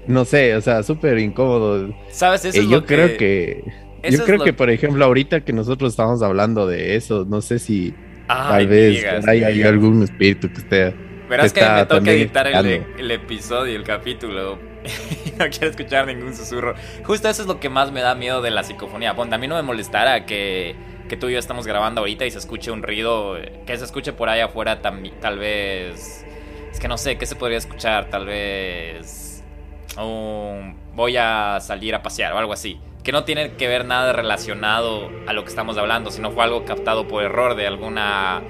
no 0.07 0.25
sé, 0.25 0.55
o 0.55 0.61
sea, 0.61 0.83
súper 0.83 1.19
incómodo. 1.19 1.93
¿Sabes? 2.09 2.45
Eso 2.45 2.61
eh, 2.61 2.67
yo 2.67 2.85
creo 2.85 3.17
que... 3.17 3.63
yo 4.09 4.23
creo 4.25 4.43
que, 4.43 4.53
por 4.53 4.69
ejemplo, 4.69 5.05
ahorita 5.05 5.41
que 5.41 5.53
nosotros 5.53 5.93
estamos 5.93 6.21
hablando 6.21 6.67
de 6.67 6.95
eso, 6.95 7.25
no 7.25 7.41
sé 7.41 7.59
si 7.59 7.93
tal 8.27 8.67
vez 8.67 9.05
hay, 9.27 9.63
algún 9.63 10.03
espíritu 10.03 10.51
que 10.51 10.57
esté... 10.57 10.95
Verás 11.29 11.53
que, 11.53 11.61
me 11.61 11.85
toca 11.85 12.11
editar 12.11 12.47
el, 12.47 12.83
el 12.97 13.11
episodio, 13.11 13.75
el 13.75 13.83
capítulo, 13.83 14.57
no 15.39 15.45
quiero 15.49 15.67
escuchar 15.67 16.07
ningún 16.07 16.35
susurro. 16.35 16.75
Justo 17.03 17.29
eso 17.29 17.41
es 17.43 17.47
lo 17.47 17.59
que 17.59 17.69
más 17.69 17.91
me 17.91 18.01
da 18.01 18.15
miedo 18.15 18.41
de 18.41 18.51
la 18.51 18.63
psicofonía. 18.63 19.13
Bueno, 19.13 19.35
a 19.35 19.37
mí 19.37 19.47
no 19.47 19.55
me 19.55 19.61
molestara 19.61 20.25
que, 20.25 20.75
que 21.07 21.17
tú 21.17 21.29
y 21.29 21.33
yo 21.33 21.39
estamos 21.39 21.67
grabando 21.67 22.01
ahorita 22.01 22.25
y 22.25 22.31
se 22.31 22.39
escuche 22.39 22.71
un 22.71 22.83
ruido, 22.83 23.37
que 23.65 23.77
se 23.77 23.85
escuche 23.85 24.13
por 24.13 24.29
ahí 24.29 24.39
afuera 24.41 24.81
tal 24.81 25.39
vez... 25.39 26.25
Es 26.79 26.81
que 26.81 26.87
no 26.87 26.97
sé, 26.97 27.17
¿qué 27.17 27.25
se 27.25 27.35
podría 27.35 27.57
escuchar? 27.57 28.05
Tal 28.05 28.25
vez... 28.25 29.43
voy 29.97 31.17
a 31.17 31.57
salir 31.59 31.93
a 31.93 32.01
pasear 32.01 32.31
o 32.31 32.37
algo 32.37 32.53
así. 32.53 32.79
Que 33.03 33.11
no 33.11 33.25
tiene 33.25 33.57
que 33.57 33.67
ver 33.67 33.83
nada 33.83 34.13
relacionado 34.13 35.11
a 35.27 35.33
lo 35.33 35.43
que 35.43 35.49
estamos 35.49 35.77
hablando, 35.77 36.09
sino 36.09 36.31
fue 36.31 36.41
algo 36.41 36.63
captado 36.63 37.05
por 37.05 37.21
error 37.21 37.55
de 37.55 37.67
alguna 37.67 38.41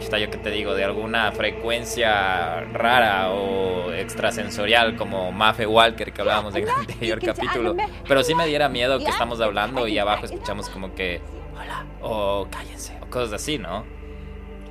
está 0.00 0.18
yo 0.18 0.30
que 0.30 0.38
te 0.38 0.50
digo, 0.50 0.74
de 0.74 0.82
alguna 0.82 1.30
frecuencia 1.32 2.62
rara 2.72 3.32
o 3.32 3.92
extrasensorial 3.92 4.96
como 4.96 5.30
Mafe 5.30 5.66
Walker 5.66 6.10
que 6.10 6.22
hablábamos 6.22 6.54
en 6.54 6.62
el 6.62 6.70
anterior 6.70 7.20
capítulo. 7.20 7.76
Pero 8.08 8.22
sí 8.22 8.34
me 8.34 8.46
diera 8.46 8.70
miedo 8.70 8.98
que 8.98 9.10
estamos 9.10 9.42
hablando 9.42 9.86
y 9.86 9.98
abajo 9.98 10.24
escuchamos 10.24 10.70
como 10.70 10.94
que 10.94 11.20
hola 11.54 11.84
o 12.00 12.48
cállense 12.50 12.96
o 13.02 13.10
cosas 13.10 13.34
así, 13.34 13.58
¿no? 13.58 13.84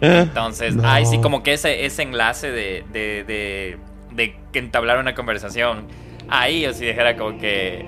Eh, 0.02 0.28
Entonces, 0.28 0.78
ay, 0.84 1.06
sí, 1.06 1.20
como 1.20 1.44
que 1.44 1.54
ese, 1.54 1.86
ese 1.86 2.04
enlace 2.04 2.52
de, 2.52 2.86
de, 2.92 3.24
de, 3.24 3.80
de 4.12 4.60
entablar 4.60 5.00
una 5.00 5.16
conversación 5.16 5.88
ahí, 6.28 6.66
o 6.66 6.74
si 6.74 6.86
dijera 6.86 7.18
como 7.18 7.38
que 7.38 7.88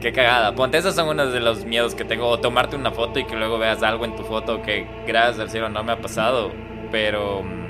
Qué 0.00 0.12
cagada. 0.12 0.54
Ponte, 0.54 0.78
esos 0.78 0.94
son 0.94 1.08
uno 1.08 1.26
de 1.26 1.40
los 1.40 1.64
miedos 1.64 1.94
que 1.94 2.04
tengo. 2.04 2.26
O 2.28 2.40
tomarte 2.40 2.76
una 2.76 2.90
foto 2.92 3.18
y 3.18 3.26
que 3.26 3.36
luego 3.36 3.58
veas 3.58 3.82
algo 3.82 4.04
en 4.06 4.16
tu 4.16 4.24
foto 4.24 4.62
que 4.62 4.86
gracias 5.06 5.38
al 5.40 5.50
cielo 5.50 5.68
no 5.68 5.84
me 5.84 5.92
ha 5.92 6.00
pasado. 6.00 6.52
Pero 6.90 7.42
mm, 7.42 7.68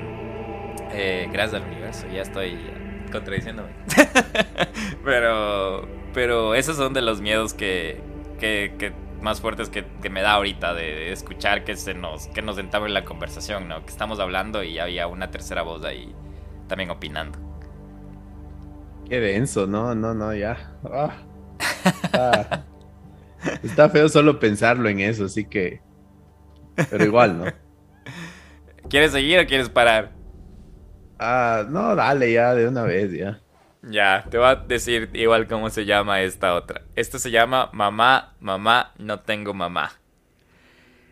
eh, 0.93 1.29
gracias 1.33 1.63
al 1.63 1.69
universo, 1.69 2.07
ya 2.09 2.23
estoy 2.23 2.59
contradiciéndome. 3.11 3.71
pero, 5.05 5.89
pero 6.15 6.55
esos 6.55 6.77
son 6.77 6.93
de 6.95 7.03
los 7.03 7.21
miedos 7.21 7.55
que, 7.55 8.01
que, 8.39 8.93
más 9.21 9.41
fuertes 9.41 9.69
que, 9.69 9.85
me 10.11 10.23
da 10.23 10.33
ahorita 10.33 10.75
de, 10.75 11.13
escuchar 11.13 11.65
que 11.65 11.77
se 11.77 11.95
nos, 11.95 12.27
que 12.29 12.43
nos 12.43 12.59
entable 12.59 12.91
la 12.91 13.05
conversación, 13.05 13.69
¿no? 13.69 13.85
Que 13.85 13.91
estamos 13.91 14.21
hablando 14.21 14.63
y 14.63 14.79
había 14.79 15.07
una 15.07 15.31
tercera 15.31 15.63
voz 15.63 15.85
ahí 15.85 16.15
también 16.69 16.91
opinando. 16.91 17.39
Qué 19.09 19.21
denso, 19.21 19.67
no, 19.67 19.95
no, 19.95 20.15
no, 20.15 20.35
ya. 20.35 20.73
Ah. 20.85 21.17
Está 23.63 23.89
feo 23.89 24.09
solo 24.09 24.39
pensarlo 24.39 24.89
en 24.89 25.01
eso, 25.01 25.25
así 25.25 25.45
que. 25.45 25.81
Pero 26.91 27.05
igual, 27.05 27.39
¿no? 27.39 27.45
¿Quieres 28.89 29.13
seguir 29.13 29.41
o 29.41 29.47
quieres 29.47 29.69
parar? 29.69 30.13
Ah, 31.19 31.65
no, 31.69 31.95
dale 31.95 32.33
ya, 32.33 32.55
de 32.55 32.69
una 32.69 32.83
vez, 32.83 33.13
ya. 33.13 33.41
Ya, 33.83 34.27
te 34.31 34.37
voy 34.37 34.47
a 34.47 34.57
decir 34.57 35.09
igual 35.15 35.47
cómo 35.47 35.71
se 35.71 35.87
llama 35.87 36.21
esta 36.21 36.55
otra. 36.55 36.83
Esto 36.97 37.19
se 37.19 37.31
llama 37.31 37.71
Mamá, 37.73 38.35
Mamá, 38.41 38.93
no 38.99 39.21
tengo 39.21 39.55
mamá. 39.55 39.93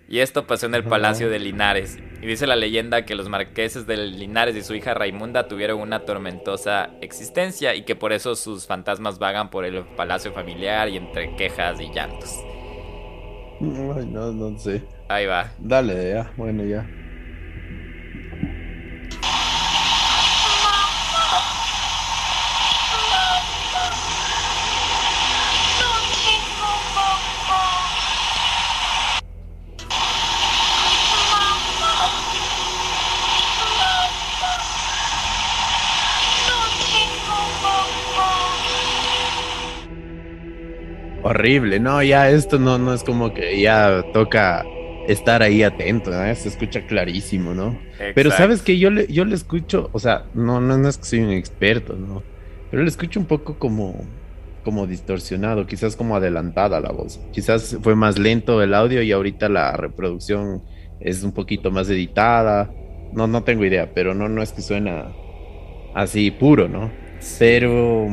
Y 0.06 0.20
esto 0.20 0.46
pasó 0.46 0.66
en 0.66 0.74
el 0.74 0.84
Palacio 0.84 1.28
de 1.28 1.38
Linares. 1.38 1.98
Y 2.22 2.26
dice 2.26 2.46
la 2.46 2.56
leyenda 2.56 3.04
que 3.04 3.14
los 3.14 3.28
marqueses 3.28 3.86
de 3.86 3.98
Linares 3.98 4.56
y 4.56 4.62
su 4.62 4.74
hija 4.74 4.94
Raimunda 4.94 5.48
tuvieron 5.48 5.80
una 5.80 6.00
tormentosa 6.00 6.90
existencia 7.02 7.74
y 7.74 7.82
que 7.82 7.94
por 7.94 8.14
eso 8.14 8.34
sus 8.34 8.66
fantasmas 8.66 9.18
vagan 9.18 9.50
por 9.50 9.66
el 9.66 9.84
palacio 9.96 10.32
familiar 10.32 10.88
y 10.88 10.96
entre 10.96 11.36
quejas 11.36 11.78
y 11.80 11.92
llantos. 11.92 12.34
Ay, 13.60 14.06
no, 14.06 14.32
no 14.32 14.58
sé. 14.58 14.82
Ahí 15.08 15.26
va. 15.26 15.52
Dale, 15.58 16.10
ya, 16.10 16.32
bueno, 16.36 16.64
ya. 16.64 16.88
Horrible, 41.22 41.80
no, 41.80 42.02
ya 42.02 42.30
esto 42.30 42.58
no, 42.58 42.78
no 42.78 42.94
es 42.94 43.02
como 43.02 43.34
que 43.34 43.60
ya 43.60 44.04
toca 44.12 44.64
estar 45.08 45.42
ahí 45.42 45.62
atento, 45.62 46.10
¿no? 46.10 46.34
se 46.34 46.48
escucha 46.48 46.86
clarísimo, 46.86 47.54
¿no? 47.54 47.78
Pero 48.14 48.30
sabes 48.30 48.62
que 48.62 48.78
yo 48.78 48.90
le, 48.90 49.06
yo 49.06 49.24
le 49.24 49.34
escucho, 49.34 49.88
o 49.92 49.98
sea, 49.98 50.26
no, 50.34 50.60
no, 50.60 50.76
no 50.76 50.88
es 50.88 50.98
que 50.98 51.04
soy 51.04 51.20
un 51.20 51.30
experto, 51.30 51.94
¿no? 51.94 52.22
Pero 52.70 52.82
le 52.82 52.88
escucho 52.88 53.18
un 53.18 53.26
poco 53.26 53.58
como, 53.58 54.04
como 54.62 54.86
distorsionado, 54.86 55.66
quizás 55.66 55.96
como 55.96 56.14
adelantada 56.14 56.80
la 56.80 56.92
voz. 56.92 57.20
Quizás 57.32 57.78
fue 57.82 57.94
más 57.94 58.18
lento 58.18 58.62
el 58.62 58.74
audio 58.74 59.02
y 59.02 59.10
ahorita 59.12 59.48
la 59.48 59.72
reproducción 59.76 60.62
es 61.00 61.22
un 61.22 61.32
poquito 61.32 61.70
más 61.70 61.88
editada. 61.88 62.70
No, 63.12 63.26
no 63.26 63.42
tengo 63.42 63.64
idea, 63.64 63.92
pero 63.94 64.14
no, 64.14 64.28
no 64.28 64.42
es 64.42 64.52
que 64.52 64.60
suena 64.60 65.10
así 65.94 66.30
puro, 66.30 66.68
¿no? 66.68 66.90
Pero 67.38 68.08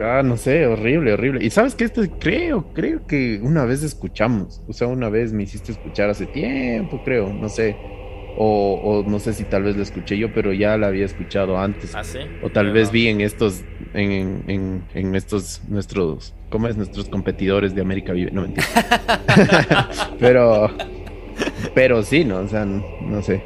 Ah, 0.00 0.22
no 0.24 0.36
sé, 0.36 0.66
horrible, 0.66 1.12
horrible. 1.12 1.44
Y 1.44 1.50
sabes 1.50 1.74
que 1.74 1.84
esto 1.84 2.02
creo, 2.18 2.72
creo 2.72 3.06
que 3.06 3.40
una 3.42 3.64
vez 3.64 3.82
escuchamos. 3.82 4.62
O 4.68 4.72
sea, 4.72 4.88
una 4.88 5.08
vez 5.08 5.32
me 5.32 5.44
hiciste 5.44 5.72
escuchar 5.72 6.10
hace 6.10 6.26
tiempo, 6.26 7.02
creo, 7.04 7.32
no 7.32 7.48
sé. 7.48 7.76
O, 8.38 9.02
no 9.06 9.18
sé 9.18 9.32
si 9.32 9.44
tal 9.44 9.62
vez 9.62 9.76
lo 9.76 9.82
escuché 9.82 10.18
yo, 10.18 10.32
pero 10.34 10.52
ya 10.52 10.76
la 10.76 10.88
había 10.88 11.06
escuchado 11.06 11.58
antes. 11.58 11.94
¿Ah, 11.94 12.04
sí? 12.04 12.18
O 12.42 12.50
tal 12.50 12.70
vez 12.70 12.90
vi 12.90 13.08
en 13.08 13.22
estos, 13.22 13.62
en, 13.94 14.44
en, 14.46 14.84
en, 14.92 15.14
estos, 15.14 15.62
nuestros, 15.68 16.34
¿cómo 16.50 16.68
es? 16.68 16.76
Nuestros 16.76 17.08
competidores 17.08 17.74
de 17.74 17.80
América 17.80 18.12
Vive. 18.12 18.30
No, 18.32 18.42
mentira. 18.42 18.66
pero, 20.20 20.70
pero 21.74 22.02
sí, 22.02 22.26
¿no? 22.26 22.40
O 22.40 22.48
sea, 22.48 22.66
no, 22.66 23.22
sé. 23.22 23.42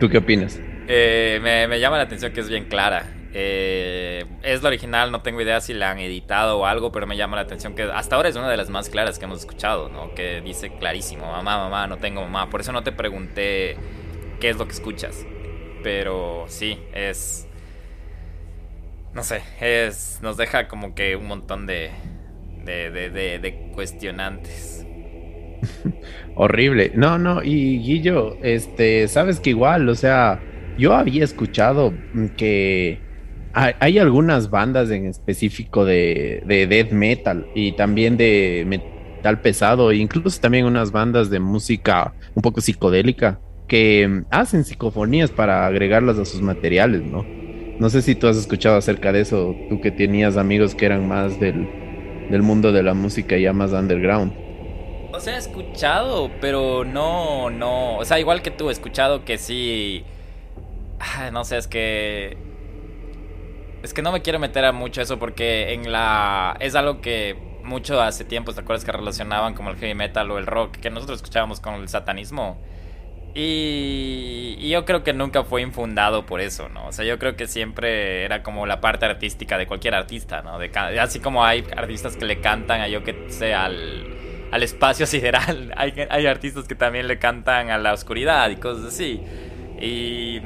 ¿Tú 0.00 0.08
qué 0.08 0.18
opinas? 0.18 0.58
Eh, 0.88 1.38
me, 1.40 1.68
me 1.68 1.78
llama 1.78 1.96
la 1.96 2.02
atención 2.02 2.32
que 2.32 2.40
es 2.40 2.48
bien 2.48 2.64
clara. 2.64 3.21
Eh, 3.34 4.26
es 4.42 4.62
la 4.62 4.68
original, 4.68 5.10
no 5.10 5.22
tengo 5.22 5.40
idea 5.40 5.60
si 5.60 5.72
la 5.72 5.90
han 5.90 5.98
editado 5.98 6.58
o 6.58 6.66
algo, 6.66 6.92
pero 6.92 7.06
me 7.06 7.16
llama 7.16 7.36
la 7.36 7.42
atención 7.42 7.74
que 7.74 7.84
hasta 7.84 8.16
ahora 8.16 8.28
es 8.28 8.36
una 8.36 8.50
de 8.50 8.56
las 8.56 8.68
más 8.68 8.90
claras 8.90 9.18
que 9.18 9.24
hemos 9.24 9.40
escuchado, 9.40 9.88
¿no? 9.88 10.14
Que 10.14 10.42
dice 10.42 10.72
clarísimo, 10.78 11.30
mamá, 11.30 11.56
mamá, 11.58 11.86
no 11.86 11.98
tengo 11.98 12.20
mamá. 12.22 12.50
Por 12.50 12.60
eso 12.60 12.72
no 12.72 12.82
te 12.82 12.92
pregunté 12.92 13.76
qué 14.40 14.50
es 14.50 14.56
lo 14.56 14.66
que 14.66 14.72
escuchas. 14.72 15.26
Pero 15.82 16.44
sí, 16.48 16.78
es... 16.94 17.48
No 19.14 19.22
sé, 19.22 19.42
es... 19.60 20.20
Nos 20.22 20.36
deja 20.36 20.68
como 20.68 20.94
que 20.94 21.16
un 21.16 21.26
montón 21.26 21.66
de... 21.66 21.90
De, 22.64 22.90
de, 22.90 23.10
de 23.10 23.70
cuestionantes. 23.74 24.86
Horrible. 26.34 26.92
No, 26.94 27.18
no, 27.18 27.42
y 27.42 27.78
Guillo, 27.80 28.36
este, 28.42 29.08
sabes 29.08 29.40
que 29.40 29.50
igual, 29.50 29.88
o 29.88 29.94
sea, 29.94 30.40
yo 30.78 30.94
había 30.94 31.24
escuchado 31.24 31.92
que 32.36 33.00
hay, 33.54 33.98
algunas 33.98 34.50
bandas 34.50 34.90
en 34.90 35.06
específico 35.06 35.84
de, 35.84 36.42
de 36.46 36.66
death 36.66 36.92
metal 36.92 37.46
y 37.54 37.72
también 37.72 38.16
de 38.16 38.64
metal 38.66 39.40
pesado, 39.40 39.92
incluso 39.92 40.40
también 40.40 40.64
unas 40.64 40.92
bandas 40.92 41.30
de 41.30 41.40
música 41.40 42.14
un 42.34 42.42
poco 42.42 42.60
psicodélica 42.60 43.40
que 43.68 44.22
hacen 44.30 44.64
psicofonías 44.64 45.30
para 45.30 45.66
agregarlas 45.66 46.18
a 46.18 46.24
sus 46.24 46.42
materiales, 46.42 47.02
¿no? 47.02 47.24
No 47.78 47.90
sé 47.90 48.02
si 48.02 48.14
tú 48.14 48.26
has 48.26 48.36
escuchado 48.36 48.76
acerca 48.76 49.12
de 49.12 49.20
eso, 49.20 49.56
tú 49.68 49.80
que 49.80 49.90
tenías 49.90 50.36
amigos 50.36 50.74
que 50.74 50.86
eran 50.86 51.08
más 51.08 51.40
del, 51.40 51.68
del 52.30 52.42
mundo 52.42 52.72
de 52.72 52.82
la 52.82 52.94
música 52.94 53.36
ya 53.36 53.52
más 53.52 53.72
underground. 53.72 54.32
O 55.12 55.20
sea, 55.20 55.36
he 55.36 55.38
escuchado, 55.38 56.30
pero 56.40 56.84
no, 56.84 57.50
no, 57.50 57.98
o 57.98 58.04
sea, 58.04 58.18
igual 58.18 58.42
que 58.42 58.50
tú, 58.50 58.70
he 58.70 58.72
escuchado 58.72 59.24
que 59.24 59.38
sí, 59.38 60.04
no 61.32 61.44
sé, 61.44 61.58
es 61.58 61.66
que 61.66 62.36
es 63.82 63.92
que 63.92 64.02
no 64.02 64.12
me 64.12 64.22
quiero 64.22 64.38
meter 64.38 64.64
a 64.64 64.72
mucho 64.72 65.02
eso 65.02 65.18
porque 65.18 65.72
en 65.72 65.90
la. 65.90 66.56
Es 66.60 66.74
algo 66.74 67.00
que 67.00 67.36
mucho 67.64 68.00
hace 68.00 68.24
tiempo, 68.24 68.52
¿te 68.52 68.60
acuerdas 68.60 68.84
que 68.84 68.92
relacionaban 68.92 69.54
como 69.54 69.70
el 69.70 69.76
heavy 69.76 69.94
metal 69.94 70.30
o 70.30 70.38
el 70.38 70.46
rock 70.46 70.76
que 70.76 70.90
nosotros 70.90 71.18
escuchábamos 71.18 71.60
con 71.60 71.74
el 71.74 71.88
satanismo? 71.88 72.60
Y, 73.34 74.68
yo 74.68 74.84
creo 74.84 75.02
que 75.02 75.12
nunca 75.12 75.42
fue 75.42 75.62
infundado 75.62 76.26
por 76.26 76.40
eso, 76.40 76.68
¿no? 76.68 76.86
O 76.88 76.92
sea, 76.92 77.04
yo 77.04 77.18
creo 77.18 77.34
que 77.34 77.46
siempre 77.46 78.24
era 78.24 78.42
como 78.42 78.66
la 78.66 78.80
parte 78.80 79.06
artística 79.06 79.58
de 79.58 79.66
cualquier 79.66 79.94
artista, 79.94 80.42
¿no? 80.42 80.58
De, 80.58 80.70
así 81.00 81.18
como 81.18 81.44
hay 81.44 81.64
artistas 81.76 82.16
que 82.16 82.24
le 82.26 82.40
cantan 82.40 82.82
a 82.82 82.88
yo 82.88 83.02
que 83.02 83.26
sé, 83.28 83.54
al, 83.54 84.06
al 84.52 84.62
espacio 84.62 85.06
sideral, 85.08 85.72
hay, 85.76 85.94
hay 86.08 86.26
artistas 86.26 86.68
que 86.68 86.74
también 86.74 87.08
le 87.08 87.18
cantan 87.18 87.70
a 87.70 87.78
la 87.78 87.92
oscuridad 87.94 88.48
y 88.50 88.56
cosas 88.56 88.86
así. 88.86 89.20
Y 89.80 90.40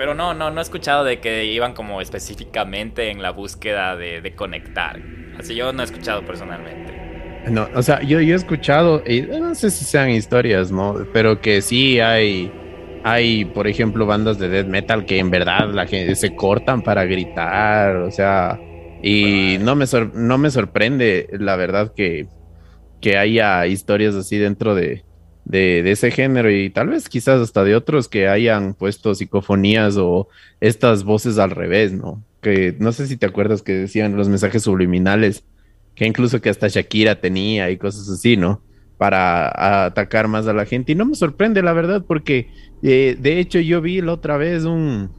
pero 0.00 0.14
no, 0.14 0.32
no, 0.32 0.50
no 0.50 0.60
he 0.60 0.62
escuchado 0.62 1.04
de 1.04 1.20
que 1.20 1.44
iban 1.44 1.74
como 1.74 2.00
específicamente 2.00 3.10
en 3.10 3.20
la 3.20 3.32
búsqueda 3.32 3.96
de, 3.96 4.32
conectar. 4.34 4.98
Así 5.38 5.54
yo 5.54 5.74
no 5.74 5.82
he 5.82 5.84
escuchado 5.84 6.24
personalmente. 6.24 7.44
No, 7.50 7.68
o 7.74 7.82
sea, 7.82 8.00
yo, 8.00 8.18
yo 8.22 8.32
he 8.32 8.36
escuchado, 8.36 9.02
y 9.06 9.20
no 9.20 9.54
sé 9.54 9.68
si 9.68 9.84
sean 9.84 10.08
historias, 10.08 10.72
¿no? 10.72 11.06
Pero 11.12 11.42
que 11.42 11.60
sí 11.60 12.00
hay, 12.00 12.50
hay, 13.04 13.44
por 13.44 13.68
ejemplo, 13.68 14.06
bandas 14.06 14.38
de 14.38 14.48
death 14.48 14.68
metal 14.68 15.04
que 15.04 15.18
en 15.18 15.30
verdad 15.30 15.68
la 15.68 15.84
gente 15.84 16.14
se 16.14 16.34
cortan 16.34 16.80
para 16.80 17.04
gritar, 17.04 17.96
o 17.96 18.10
sea, 18.10 18.58
y 19.02 19.58
no 19.60 19.76
me, 19.76 19.84
no 20.14 20.38
me 20.38 20.50
sorprende, 20.50 21.28
la 21.32 21.56
verdad, 21.56 21.92
que, 21.94 22.26
que 23.02 23.18
haya 23.18 23.66
historias 23.66 24.14
así 24.14 24.38
dentro 24.38 24.74
de, 24.74 25.04
de, 25.50 25.90
ese 25.90 26.10
género 26.10 26.50
y 26.50 26.70
tal 26.70 26.88
vez 26.88 27.08
quizás 27.08 27.40
hasta 27.40 27.64
de 27.64 27.74
otros 27.74 28.08
que 28.08 28.28
hayan 28.28 28.74
puesto 28.74 29.14
psicofonías 29.14 29.96
o 29.96 30.28
estas 30.60 31.04
voces 31.04 31.38
al 31.38 31.50
revés, 31.50 31.92
¿no? 31.92 32.22
Que 32.40 32.76
no 32.78 32.92
sé 32.92 33.06
si 33.06 33.16
te 33.16 33.26
acuerdas 33.26 33.62
que 33.62 33.72
decían 33.72 34.16
los 34.16 34.28
mensajes 34.28 34.62
subliminales, 34.62 35.44
que 35.94 36.06
incluso 36.06 36.40
que 36.40 36.50
hasta 36.50 36.68
Shakira 36.68 37.20
tenía 37.20 37.70
y 37.70 37.76
cosas 37.76 38.08
así, 38.08 38.36
¿no? 38.36 38.62
Para 38.96 39.86
atacar 39.86 40.28
más 40.28 40.46
a 40.46 40.52
la 40.52 40.66
gente. 40.66 40.92
Y 40.92 40.94
no 40.94 41.04
me 41.04 41.14
sorprende, 41.14 41.62
la 41.62 41.72
verdad, 41.72 42.04
porque 42.06 42.48
eh, 42.82 43.16
de 43.18 43.40
hecho 43.40 43.58
yo 43.58 43.80
vi 43.80 44.00
la 44.00 44.12
otra 44.12 44.36
vez 44.36 44.64
un, 44.64 45.10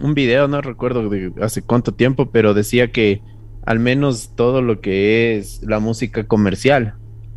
un 0.00 0.14
video, 0.14 0.46
no 0.46 0.60
recuerdo 0.60 1.08
de 1.08 1.32
hace 1.40 1.62
cuánto 1.62 1.92
tiempo, 1.92 2.30
pero 2.30 2.54
decía 2.54 2.92
que 2.92 3.22
al 3.66 3.80
menos 3.80 4.32
todo 4.36 4.62
lo 4.62 4.80
que 4.80 5.36
es 5.36 5.62
la 5.62 5.80
música 5.80 6.26
comercial, 6.26 6.94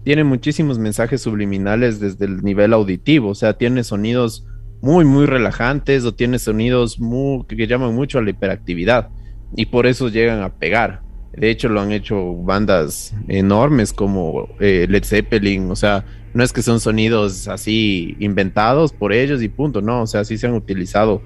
tiene 0.08 0.24
muchísimos 0.24 0.80
mensajes 0.80 1.22
subliminales 1.22 2.00
desde 2.00 2.28
el 2.28 2.42
nivel 2.42 2.72
auditivo, 2.72 3.28
o 3.28 3.36
sea, 3.36 3.58
tiene 3.58 3.84
sonidos 3.84 4.48
muy, 4.80 5.04
muy 5.04 5.26
relajantes 5.26 6.06
o 6.06 6.14
tiene 6.14 6.40
sonidos 6.40 6.98
muy, 6.98 7.44
que 7.44 7.68
llaman 7.68 7.94
mucho 7.94 8.18
a 8.18 8.22
la 8.22 8.30
hiperactividad 8.30 9.10
y 9.54 9.66
por 9.66 9.86
eso 9.86 10.08
llegan 10.08 10.44
a 10.44 10.54
pegar. 10.54 11.02
De 11.34 11.50
hecho, 11.50 11.68
lo 11.68 11.82
han 11.82 11.92
hecho 11.92 12.36
bandas 12.36 13.14
enormes 13.28 13.92
como 13.92 14.48
eh, 14.62 14.88
Led 14.90 15.04
Zeppelin, 15.04 15.70
o 15.70 15.76
sea, 15.76 16.06
no 16.34 16.42
es 16.42 16.54
que 16.54 16.62
son 16.62 16.80
sonidos 16.80 17.50
así 17.50 18.16
inventados 18.22 18.94
por 18.94 19.12
ellos 19.12 19.44
y 19.44 19.50
punto, 19.50 19.82
no, 19.82 20.04
o 20.04 20.08
sea, 20.08 20.24
sí 20.24 20.38
se 20.38 20.48
han 20.48 20.54
utilizado 20.54 21.22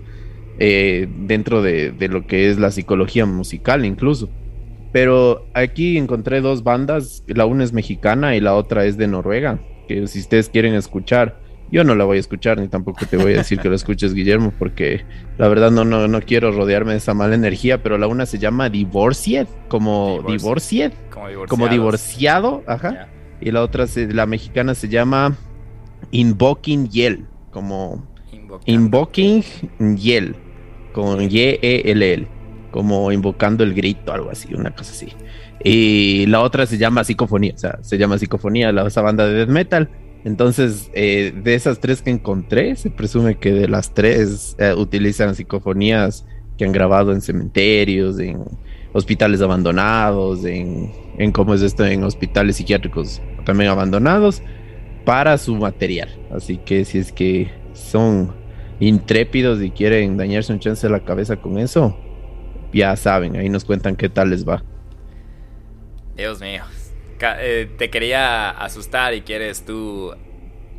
eh, 0.57 1.07
dentro 1.27 1.61
de, 1.61 1.91
de 1.91 2.07
lo 2.07 2.25
que 2.25 2.49
es 2.49 2.57
la 2.57 2.71
psicología 2.71 3.27
musical 3.27 3.85
incluso. 3.85 4.27
Pero 4.91 5.45
aquí 5.53 5.97
encontré 5.97 6.41
dos 6.41 6.63
bandas, 6.63 7.23
la 7.27 7.45
una 7.45 7.63
es 7.63 7.71
mexicana 7.73 8.35
y 8.35 8.41
la 8.41 8.55
otra 8.55 8.85
es 8.85 8.97
de 8.97 9.07
Noruega, 9.07 9.59
que 9.87 10.05
si 10.07 10.19
ustedes 10.19 10.49
quieren 10.49 10.73
escuchar, 10.73 11.39
Yo 11.71 11.85
no 11.85 11.95
la 11.95 12.03
voy 12.03 12.17
a 12.17 12.19
escuchar, 12.19 12.59
ni 12.59 12.67
tampoco 12.67 13.05
te 13.05 13.15
voy 13.15 13.33
a 13.33 13.37
decir 13.37 13.59
que 13.59 13.69
lo 13.69 13.75
escuches, 13.75 14.13
Guillermo, 14.13 14.51
porque 14.59 15.05
la 15.37 15.47
verdad 15.47 15.71
no, 15.71 15.85
no, 15.85 16.05
no 16.09 16.21
quiero 16.21 16.51
rodearme 16.51 16.91
de 16.91 16.97
esa 16.97 17.13
mala 17.13 17.33
energía, 17.33 17.81
pero 17.81 17.97
la 17.97 18.07
una 18.07 18.25
se 18.25 18.39
llama 18.39 18.69
Divorcied, 18.69 19.47
como 19.69 20.21
Divorcied, 20.27 20.91
como, 21.47 21.69
divorciado, 21.69 22.61
ajá. 22.67 23.07
Y 23.39 23.51
la 23.51 23.63
otra, 23.63 23.85
la 24.09 24.25
mexicana 24.25 24.75
se 24.75 24.89
llama 24.89 25.37
Invoking 26.11 26.89
Yell, 26.89 27.25
como 27.51 28.05
Invoking. 28.65 29.41
Yell, 29.95 30.35
con 30.91 31.21
Y-E-L-L, 31.21 32.27
como 32.71 33.11
invocando 33.11 33.63
el 33.63 33.73
grito, 33.73 34.13
algo 34.13 34.31
así, 34.31 34.53
una 34.53 34.71
cosa 34.71 34.91
así. 34.91 35.09
Y 35.63 36.25
la 36.27 36.41
otra 36.41 36.65
se 36.65 36.77
llama 36.77 37.03
Psicofonía, 37.03 37.53
o 37.55 37.57
sea, 37.57 37.79
se 37.81 37.97
llama 37.97 38.17
Psicofonía, 38.17 38.71
la, 38.71 38.87
esa 38.87 39.01
banda 39.01 39.27
de 39.27 39.33
death 39.33 39.49
metal. 39.49 39.89
Entonces, 40.23 40.89
eh, 40.93 41.33
de 41.35 41.55
esas 41.55 41.79
tres 41.79 42.01
que 42.01 42.11
encontré, 42.11 42.75
se 42.75 42.89
presume 42.89 43.35
que 43.35 43.51
de 43.51 43.67
las 43.67 43.93
tres 43.93 44.55
eh, 44.59 44.73
utilizan 44.73 45.35
psicofonías 45.35 46.25
que 46.57 46.65
han 46.65 46.71
grabado 46.71 47.11
en 47.11 47.21
cementerios, 47.21 48.19
en 48.19 48.43
hospitales 48.93 49.41
abandonados, 49.41 50.45
en, 50.45 50.91
en 51.17 51.31
cómo 51.31 51.53
es 51.53 51.61
esto, 51.61 51.85
en 51.85 52.03
hospitales 52.03 52.57
psiquiátricos 52.57 53.21
también 53.45 53.71
abandonados, 53.71 54.43
para 55.05 55.37
su 55.37 55.55
material. 55.55 56.09
Así 56.31 56.57
que 56.57 56.85
si 56.85 56.99
es 56.99 57.11
que 57.11 57.49
son 57.73 58.31
intrépidos 58.79 59.61
y 59.61 59.71
quieren 59.71 60.17
dañarse 60.17 60.53
un 60.53 60.59
chance 60.59 60.85
de 60.85 60.93
la 60.93 61.03
cabeza 61.03 61.37
con 61.37 61.57
eso, 61.57 61.97
ya 62.73 62.95
saben, 62.95 63.35
ahí 63.35 63.49
nos 63.49 63.65
cuentan 63.65 63.95
qué 63.95 64.09
tal 64.09 64.29
les 64.29 64.47
va. 64.47 64.63
Dios 66.15 66.39
mío. 66.39 66.63
Eh, 67.21 67.69
te 67.77 67.89
quería 67.89 68.49
asustar 68.49 69.13
y 69.13 69.21
quieres 69.21 69.63
tú 69.63 70.15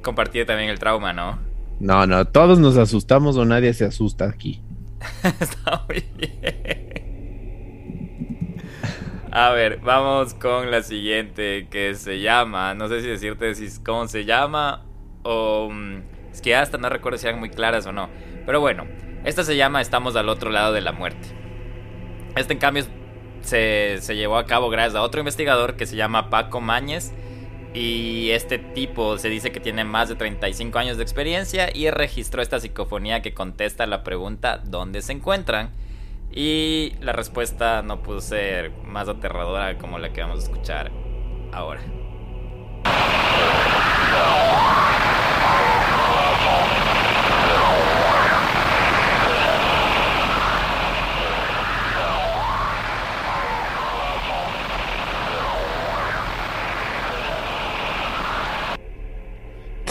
compartir 0.03 0.47
también 0.47 0.71
el 0.71 0.79
trauma, 0.79 1.13
¿no? 1.13 1.39
No, 1.79 2.07
no, 2.07 2.25
todos 2.27 2.59
nos 2.59 2.77
asustamos 2.77 3.37
o 3.37 3.45
nadie 3.45 3.73
se 3.75 3.85
asusta 3.85 4.27
aquí. 4.29 4.61
Está 5.41 5.85
muy 5.89 6.05
bien. 6.17 6.93
A 9.31 9.51
ver, 9.51 9.79
vamos 9.79 10.35
con 10.35 10.71
la 10.71 10.83
siguiente 10.83 11.67
que 11.71 11.95
se 11.95 12.21
llama, 12.21 12.75
no 12.75 12.89
sé 12.89 13.01
si 13.01 13.09
decirte 13.09 13.55
si, 13.55 13.83
cómo 13.83 14.07
se 14.07 14.25
llama 14.25 14.85
o... 15.23 15.71
Mm, 15.73 16.03
es 16.33 16.41
que 16.41 16.55
hasta 16.55 16.79
no 16.79 16.89
recuerdo 16.89 17.19
si 17.19 17.27
eran 17.27 17.41
muy 17.41 17.51
claras 17.51 17.87
o 17.87 17.93
no. 17.93 18.09
Pero 18.47 18.61
bueno, 18.61 18.87
esta 19.25 19.45
se 19.45 19.57
llama 19.57 19.81
Estamos 19.81 20.17
al 20.17 20.29
otro 20.29 20.51
lado 20.51 20.73
de 20.73 20.81
la 20.81 20.93
muerte. 20.93 21.42
Este 22.37 22.55
en 22.55 22.59
cambio 22.59 22.85
se, 23.43 24.01
llevó 24.15 24.37
a 24.37 24.47
cabo 24.47 24.71
gracias 24.71 24.95
a 24.95 25.03
otro 25.03 25.21
investigador 25.21 25.77
que 25.77 25.87
se 25.87 25.97
llama 25.97 26.31
Paco 26.31 26.61
Mañez. 26.61 27.13
Y 27.75 28.31
este 28.31 28.59
tipo 28.59 29.17
se 29.17 29.31
dice 29.31 29.51
que 29.51 29.59
tiene 29.59 29.85
más 29.85 30.11
de 30.11 30.15
35 30.15 30.79
años 30.79 30.99
de 30.99 31.03
experiencia 31.03 31.75
y 31.75 31.89
registró 31.91 32.43
esta 32.43 32.61
psicofonía 32.61 33.23
que 33.23 33.33
contesta 33.33 33.87
la 33.87 34.05
pregunta 34.05 34.59
¿dónde 34.59 35.01
se 35.01 35.13
encuentran? 35.13 35.71
Y 36.31 36.93
la 37.01 37.13
respuesta 37.13 37.83
no 37.83 38.03
pudo 38.03 38.21
ser 38.21 38.73
más 38.85 39.09
aterradora 39.09 39.79
como 39.79 39.99
la 39.99 40.13
que 40.13 40.21
vamos 40.21 40.41
a 40.41 40.43
escuchar 40.43 40.91
ahora. 41.53 41.81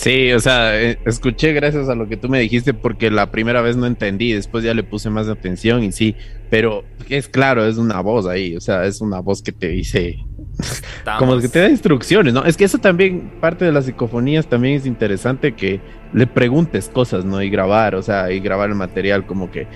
Sí, 0.01 0.33
o 0.33 0.39
sea, 0.39 0.81
eh, 0.81 0.97
escuché 1.05 1.53
gracias 1.53 1.87
a 1.87 1.93
lo 1.93 2.07
que 2.07 2.17
tú 2.17 2.27
me 2.27 2.39
dijiste 2.39 2.73
porque 2.73 3.11
la 3.11 3.29
primera 3.29 3.61
vez 3.61 3.77
no 3.77 3.85
entendí, 3.85 4.33
después 4.33 4.63
ya 4.63 4.73
le 4.73 4.81
puse 4.81 5.11
más 5.11 5.27
atención 5.27 5.83
y 5.83 5.91
sí, 5.91 6.15
pero 6.49 6.83
es 7.07 7.27
claro, 7.27 7.63
es 7.65 7.77
una 7.77 8.01
voz 8.01 8.25
ahí, 8.25 8.55
o 8.55 8.61
sea, 8.61 8.85
es 8.85 8.99
una 8.99 9.19
voz 9.19 9.43
que 9.43 9.51
te 9.51 9.67
dice, 9.67 10.17
como 11.19 11.37
que 11.37 11.47
te 11.49 11.59
da 11.59 11.69
instrucciones, 11.69 12.33
¿no? 12.33 12.43
Es 12.45 12.57
que 12.57 12.63
eso 12.63 12.79
también, 12.79 13.31
parte 13.39 13.63
de 13.63 13.71
las 13.71 13.85
psicofonías 13.85 14.47
también 14.47 14.73
es 14.73 14.87
interesante 14.87 15.51
que 15.51 15.79
le 16.13 16.25
preguntes 16.25 16.89
cosas, 16.89 17.23
¿no? 17.23 17.39
Y 17.39 17.51
grabar, 17.51 17.93
o 17.93 18.01
sea, 18.01 18.31
y 18.31 18.39
grabar 18.39 18.71
el 18.71 18.75
material 18.75 19.27
como 19.27 19.51
que 19.51 19.67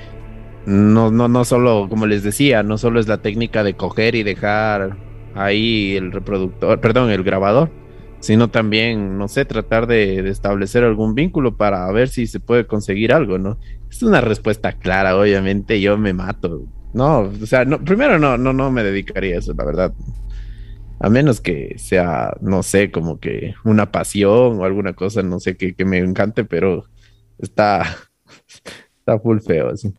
no, 0.66 1.12
no, 1.12 1.28
no 1.28 1.46
solo, 1.46 1.86
como 1.88 2.08
les 2.08 2.24
decía, 2.24 2.64
no 2.64 2.80
solo 2.80 3.00
es 3.00 3.08
la 3.08 3.20
técnica 3.20 3.64
de 3.64 3.76
coger 3.76 4.16
y 4.16 4.24
dejar 4.24 4.98
ahí 5.36 5.96
el 5.96 6.12
reproductor, 6.12 6.82
perdón, 6.82 7.12
el 7.12 7.22
grabador 7.22 7.85
sino 8.20 8.50
también, 8.50 9.18
no 9.18 9.28
sé, 9.28 9.46
tratar 9.46 9.88
de, 9.88 10.30
establecer 10.30 10.84
algún 10.84 11.16
vínculo 11.16 11.58
para 11.58 11.90
ver 11.92 12.10
si 12.10 12.28
se 12.28 12.40
puede 12.40 12.68
conseguir 12.68 13.14
algo, 13.14 13.38
¿no? 13.38 13.58
Es 13.90 14.04
una 14.04 14.22
respuesta 14.22 14.74
clara, 14.74 15.18
obviamente, 15.18 15.80
yo 15.82 15.98
me 15.98 16.14
mato. 16.14 16.66
No, 16.94 17.20
o 17.20 17.46
sea, 17.46 17.66
no, 17.66 17.84
primero 17.84 18.18
no, 18.20 18.38
no, 18.38 18.54
no 18.54 18.72
me 18.72 18.84
dedicaría 18.84 19.36
a 19.36 19.40
eso, 19.40 19.54
la 19.54 19.66
verdad. 19.66 19.94
A 21.00 21.10
menos 21.10 21.42
que 21.42 21.76
sea, 21.78 22.34
no 22.42 22.64
sé, 22.64 22.90
como 22.90 23.20
que 23.20 23.54
una 23.64 23.92
pasión 23.92 24.60
o 24.60 24.64
alguna 24.64 24.94
cosa, 24.94 25.22
no 25.22 25.40
sé, 25.40 25.58
que, 25.58 25.76
que 25.76 25.86
me 25.86 25.98
encante, 26.00 26.46
pero 26.46 26.86
está, 27.38 27.84
está 29.00 29.20
full 29.20 29.40
feo, 29.40 29.70
así. 29.70 29.94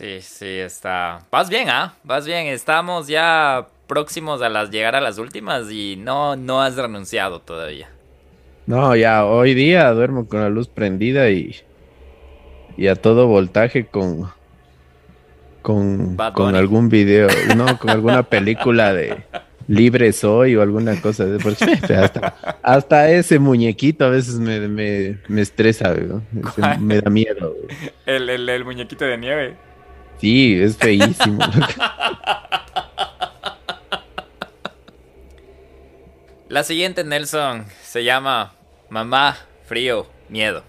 Sí, 0.00 0.20
sí, 0.22 0.46
está. 0.46 1.26
Vas 1.30 1.50
bien, 1.50 1.68
¿ah? 1.68 1.92
Vas 2.04 2.24
bien. 2.24 2.46
Estamos 2.46 3.06
ya 3.06 3.66
próximos 3.90 4.40
a 4.40 4.48
las 4.48 4.70
llegar 4.70 4.94
a 4.94 5.00
las 5.00 5.18
últimas 5.18 5.68
y 5.68 5.96
no, 5.96 6.36
no 6.36 6.62
has 6.62 6.76
renunciado 6.76 7.40
todavía. 7.40 7.90
No, 8.66 8.94
ya 8.94 9.24
hoy 9.24 9.52
día 9.54 9.90
duermo 9.90 10.28
con 10.28 10.40
la 10.40 10.48
luz 10.48 10.68
prendida 10.68 11.28
y, 11.28 11.56
y 12.76 12.86
a 12.86 12.94
todo 12.94 13.26
voltaje 13.26 13.86
con 13.86 14.30
con, 15.60 16.16
con 16.34 16.54
algún 16.54 16.88
video, 16.88 17.26
no, 17.56 17.78
con 17.78 17.90
alguna 17.90 18.22
película 18.22 18.94
de 18.94 19.24
Libre 19.66 20.12
Soy 20.12 20.54
o 20.54 20.62
alguna 20.62 21.00
cosa. 21.00 21.24
De, 21.24 21.36
hasta, 21.96 22.58
hasta, 22.62 23.10
ese 23.10 23.40
muñequito 23.40 24.04
a 24.04 24.10
veces 24.10 24.36
me, 24.36 24.68
me, 24.68 25.40
estresa, 25.42 25.92
me 26.78 27.00
da 27.00 27.10
miedo. 27.10 27.56
El, 28.06 28.30
el, 28.30 28.48
el 28.48 28.64
muñequito 28.64 29.04
de 29.04 29.18
nieve. 29.18 29.56
Sí, 30.20 30.60
es 30.60 30.76
feísimo. 30.76 31.40
La 36.50 36.64
siguiente, 36.64 37.04
Nelson, 37.04 37.64
se 37.80 38.02
llama 38.02 38.54
Mamá, 38.88 39.38
Frío, 39.66 40.08
Miedo. 40.28 40.64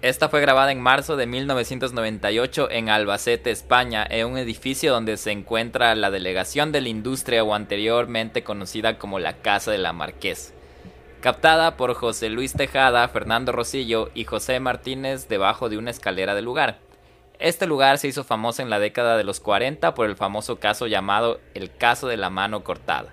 Esta 0.00 0.30
fue 0.30 0.40
grabada 0.40 0.72
en 0.72 0.80
marzo 0.80 1.16
de 1.16 1.26
1998 1.26 2.70
en 2.70 2.88
Albacete, 2.88 3.50
España, 3.50 4.06
en 4.08 4.26
un 4.26 4.38
edificio 4.38 4.90
donde 4.90 5.18
se 5.18 5.32
encuentra 5.32 5.94
la 5.96 6.10
delegación 6.10 6.72
de 6.72 6.80
la 6.80 6.88
industria 6.88 7.44
o 7.44 7.52
anteriormente 7.52 8.42
conocida 8.42 8.96
como 8.96 9.18
la 9.18 9.34
Casa 9.34 9.70
de 9.70 9.76
la 9.76 9.92
Marqués. 9.92 10.54
Captada 11.20 11.76
por 11.76 11.92
José 11.92 12.30
Luis 12.30 12.54
Tejada, 12.54 13.06
Fernando 13.08 13.52
Rosillo 13.52 14.10
y 14.14 14.24
José 14.24 14.60
Martínez 14.60 15.28
debajo 15.28 15.68
de 15.68 15.76
una 15.76 15.90
escalera 15.90 16.34
del 16.34 16.46
lugar. 16.46 16.78
Este 17.38 17.66
lugar 17.66 17.98
se 17.98 18.08
hizo 18.08 18.24
famoso 18.24 18.62
en 18.62 18.70
la 18.70 18.78
década 18.78 19.18
de 19.18 19.24
los 19.24 19.40
40 19.40 19.92
por 19.92 20.08
el 20.08 20.16
famoso 20.16 20.58
caso 20.58 20.86
llamado 20.86 21.38
el 21.52 21.70
caso 21.70 22.08
de 22.08 22.16
la 22.16 22.30
mano 22.30 22.64
cortada 22.64 23.12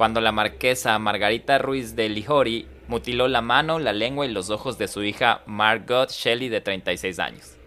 cuando 0.00 0.22
la 0.22 0.32
marquesa 0.32 0.98
Margarita 0.98 1.58
Ruiz 1.58 1.94
de 1.94 2.08
Lijori 2.08 2.66
mutiló 2.88 3.28
la 3.28 3.42
mano, 3.42 3.78
la 3.78 3.92
lengua 3.92 4.24
y 4.24 4.32
los 4.32 4.48
ojos 4.48 4.78
de 4.78 4.88
su 4.88 5.02
hija 5.02 5.42
Margot 5.44 6.10
Shelley 6.10 6.48
de 6.48 6.62
36 6.62 7.18
años. 7.18 7.58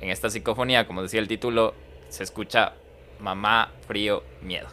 En 0.00 0.08
esta 0.08 0.30
psicofonía, 0.30 0.86
como 0.86 1.02
decía 1.02 1.20
el 1.20 1.28
título, 1.28 1.74
se 2.08 2.22
escucha 2.24 2.72
mamá, 3.20 3.72
frío, 3.86 4.22
miedo. 4.40 4.68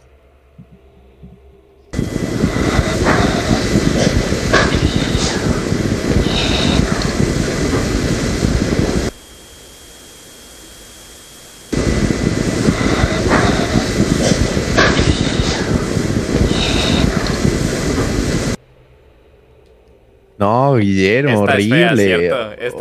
No, 20.39 20.77
Guillermo, 20.77 21.41
horrible. 21.41 22.31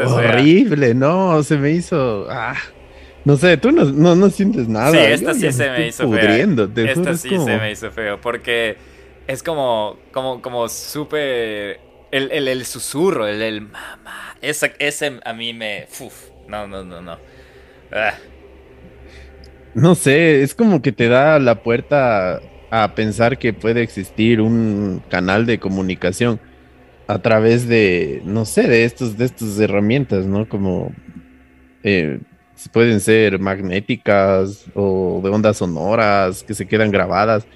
horrible, 0.05 0.95
no, 0.95 1.43
se 1.43 1.57
me 1.57 1.73
hizo. 1.73 2.29
Ah, 2.31 2.55
no 3.25 3.37
sé, 3.37 3.57
tú 3.57 3.73
no, 3.73 3.85
no, 3.85 4.31
sientes 4.31 4.69
nada. 4.69 4.93
Sí, 4.93 4.99
esta 4.99 5.35
sí 5.35 5.51
se 5.51 5.69
me 5.69 5.89
hizo 5.89 6.09
feo. 6.09 6.65
Esta 6.87 7.17
sí 7.17 7.31
se 7.31 7.59
me 7.59 7.73
hizo 7.73 7.91
feo, 7.91 8.21
porque 8.21 8.77
es 9.27 9.43
como, 9.43 9.99
como, 10.13 10.41
como 10.41 10.69
súper. 10.69 11.81
El, 12.13 12.31
el, 12.31 12.65
susurro, 12.65 13.27
el, 13.27 13.43
el 13.43 13.63
mamá. 13.63 14.37
Ese, 14.41 14.73
ese 14.79 15.19
a 15.25 15.33
mí 15.33 15.53
me. 15.53 15.89
Uf, 15.99 16.29
no, 16.47 16.69
no, 16.69 16.85
no, 16.85 17.03
no. 17.03 17.19
Ah. 17.91 18.15
No 19.75 19.97
sé, 19.97 20.43
es 20.45 20.55
como 20.55 20.81
que 20.81 20.93
te 20.93 21.09
da 21.09 21.41
la 21.41 21.63
puerta 21.65 22.41
a 22.71 22.95
pensar 22.95 23.37
que 23.37 23.53
puede 23.53 23.83
existir 23.83 24.41
un 24.41 25.03
canal 25.11 25.45
de 25.45 25.59
comunicación 25.59 26.41
a 27.09 27.21
través 27.21 27.67
de, 27.67 28.21
no 28.25 28.45
sé, 28.45 28.69
de 28.69 28.85
estos, 28.85 29.17
de 29.17 29.25
estas 29.25 29.59
herramientas, 29.59 30.27
¿no? 30.27 30.47
Como 30.47 30.93
eh, 31.83 32.21
pueden 32.71 33.01
ser 33.01 33.39
magnéticas 33.39 34.67
o 34.75 35.21
de 35.25 35.31
ondas 35.31 35.57
sonoras 35.57 36.43
que 36.43 36.53
se 36.53 36.67
quedan 36.67 36.91
grabadas, 36.91 37.47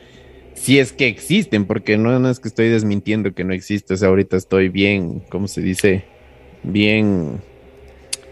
si 0.55 0.79
es 0.79 0.93
que 0.93 1.07
existen, 1.07 1.67
porque 1.67 1.99
no, 1.99 2.29
es 2.31 2.41
que 2.41 2.49
estoy 2.49 2.71
desmintiendo 2.71 3.35
que 3.35 3.45
no 3.45 3.53
existe, 3.53 3.93
o 3.93 3.97
sea, 3.99 4.09
ahorita 4.09 4.39
estoy 4.39 4.71
bien, 4.71 5.23
¿cómo 5.29 5.47
se 5.49 5.61
dice? 5.61 6.05
Bien... 6.63 7.43